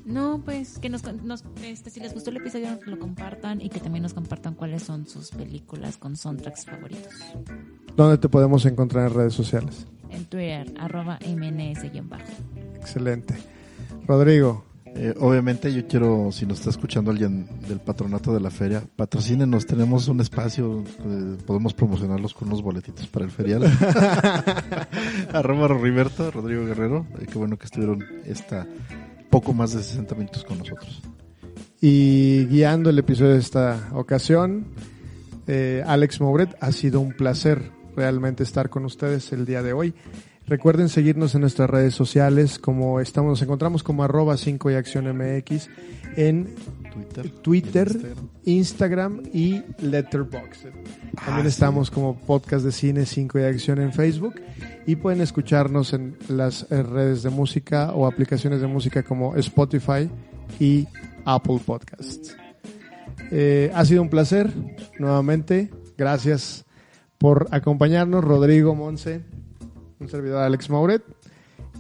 No, 0.08 0.40
pues 0.44 0.78
que 0.78 0.88
nos, 0.88 1.02
nos- 1.22 1.44
este, 1.62 1.90
si 1.90 2.00
les 2.00 2.14
gustó 2.14 2.30
el 2.30 2.38
episodio 2.38 2.78
lo 2.86 2.98
compartan 2.98 3.60
y 3.60 3.68
que 3.68 3.78
también 3.78 4.02
nos 4.02 4.14
compartan 4.14 4.54
cuáles 4.54 4.82
son 4.82 5.06
sus 5.06 5.30
películas 5.30 5.98
con 5.98 6.16
soundtracks 6.16 6.64
favoritos. 6.64 7.12
¿Dónde 7.96 8.16
te 8.18 8.28
podemos 8.28 8.64
encontrar 8.66 9.08
en 9.10 9.14
redes 9.14 9.34
sociales? 9.34 9.86
En 10.10 10.24
Twitter, 10.24 10.72
arroba 10.80 11.18
MNS-bajo. 11.26 12.24
Excelente. 12.76 13.34
Rodrigo, 14.06 14.64
Eh, 14.94 15.14
obviamente 15.20 15.72
yo 15.72 15.86
quiero, 15.86 16.32
si 16.32 16.46
nos 16.46 16.58
está 16.60 16.70
escuchando 16.70 17.10
alguien 17.10 17.46
del 17.68 17.78
patronato 17.78 18.32
de 18.32 18.40
la 18.40 18.50
feria, 18.50 18.82
patrocínenos, 18.96 19.66
tenemos 19.66 20.08
un 20.08 20.20
espacio, 20.20 20.82
eh, 21.04 21.36
podemos 21.46 21.74
promocionarlos 21.74 22.32
con 22.34 22.48
unos 22.48 22.62
boletitos 22.62 23.06
para 23.06 23.26
el 23.26 23.30
ferial. 23.30 23.62
Arroba 25.32 25.68
Riberto, 25.68 26.30
Rodrigo 26.30 26.64
Guerrero, 26.64 27.06
eh, 27.20 27.26
qué 27.30 27.38
bueno 27.38 27.58
que 27.58 27.66
estuvieron 27.66 28.02
esta 28.24 28.66
poco 29.30 29.52
más 29.52 29.72
de 29.72 29.82
60 29.82 30.14
minutos 30.14 30.44
con 30.44 30.58
nosotros. 30.58 31.02
Y 31.80 32.46
guiando 32.46 32.90
el 32.90 32.98
episodio 32.98 33.32
de 33.32 33.38
esta 33.38 33.90
ocasión, 33.92 34.66
eh, 35.46 35.82
Alex 35.86 36.20
Mouret, 36.20 36.56
ha 36.60 36.72
sido 36.72 37.00
un 37.00 37.12
placer 37.12 37.70
realmente 37.94 38.42
estar 38.42 38.68
con 38.68 38.84
ustedes 38.84 39.32
el 39.32 39.46
día 39.46 39.62
de 39.62 39.72
hoy. 39.72 39.94
Recuerden 40.46 40.88
seguirnos 40.88 41.34
en 41.34 41.42
nuestras 41.42 41.68
redes 41.68 41.94
sociales, 41.94 42.58
como 42.58 43.00
estamos, 43.00 43.30
nos 43.30 43.42
encontramos 43.42 43.82
como 43.82 44.02
arroba 44.02 44.36
5 44.36 44.70
y 44.70 44.74
acción 44.74 45.04
MX 45.06 45.68
en 46.18 46.52
Twitter, 46.92 47.30
Twitter, 47.30 48.14
Instagram 48.44 49.22
y 49.32 49.62
Letterboxd. 49.80 50.64
También 51.24 51.46
Ah, 51.46 51.48
estamos 51.48 51.92
como 51.92 52.18
podcast 52.18 52.64
de 52.64 52.72
cine 52.72 53.06
5 53.06 53.38
y 53.38 53.42
acción 53.42 53.80
en 53.80 53.92
Facebook 53.92 54.34
y 54.84 54.96
pueden 54.96 55.20
escucharnos 55.20 55.92
en 55.92 56.16
las 56.28 56.66
eh, 56.72 56.82
redes 56.82 57.22
de 57.22 57.30
música 57.30 57.92
o 57.94 58.04
aplicaciones 58.04 58.60
de 58.60 58.66
música 58.66 59.04
como 59.04 59.36
Spotify 59.36 60.10
y 60.58 60.88
Apple 61.24 61.60
Podcasts. 61.64 62.36
Eh, 63.30 63.70
ha 63.72 63.84
sido 63.84 64.02
un 64.02 64.10
placer 64.10 64.50
nuevamente. 64.98 65.70
Gracias 65.96 66.64
por 67.16 67.46
acompañarnos, 67.52 68.24
Rodrigo 68.24 68.74
Monse, 68.74 69.20
un 70.00 70.08
servidor 70.08 70.42
Alex 70.42 70.68
Mauret. 70.68 71.02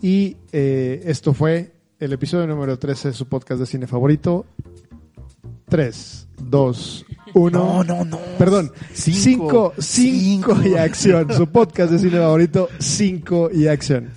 Y 0.00 0.36
eh, 0.52 1.02
esto 1.06 1.34
fue 1.34 1.72
el 2.00 2.12
episodio 2.12 2.46
número 2.46 2.78
13 2.78 3.08
de 3.08 3.14
su 3.14 3.26
podcast 3.26 3.60
de 3.60 3.66
cine 3.66 3.86
favorito. 3.86 4.46
3, 5.68 6.28
2, 6.42 7.06
1. 7.34 7.58
No, 7.58 7.84
no, 7.84 8.04
no. 8.04 8.18
Perdón, 8.38 8.72
Cinco. 8.92 9.74
5, 9.78 10.52
5 10.54 10.68
y 10.68 10.74
acción. 10.76 11.32
Su 11.32 11.46
podcast 11.48 11.92
de 11.92 11.98
cine 11.98 12.18
favorito, 12.18 12.68
5 12.78 13.50
y 13.52 13.66
acción. 13.66 14.10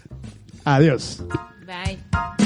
Adiós. 0.64 1.24
Bye. 1.66 2.41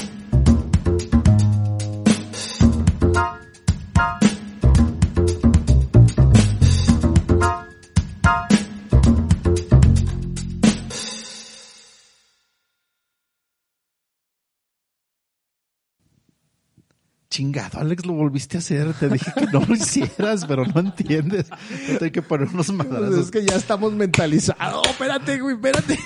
Chingado, 17.36 17.80
Alex, 17.82 18.06
lo 18.06 18.14
volviste 18.14 18.56
a 18.56 18.60
hacer. 18.62 18.94
Te 18.94 19.10
dije 19.10 19.30
que 19.38 19.48
no 19.48 19.60
lo 19.68 19.76
hicieras, 19.76 20.46
pero 20.46 20.66
no 20.66 20.80
entiendes. 20.80 21.48
Yo 21.86 21.98
tengo 21.98 22.12
que 22.14 22.22
poner 22.22 22.48
unos 22.48 22.72
madrazos. 22.72 23.10
Pues 23.10 23.20
es 23.26 23.32
que 23.32 23.46
ya 23.46 23.58
estamos 23.58 23.92
mentalizados. 23.92 24.88
espérate, 24.88 25.42
güey, 25.42 25.56
espérate. 25.56 26.00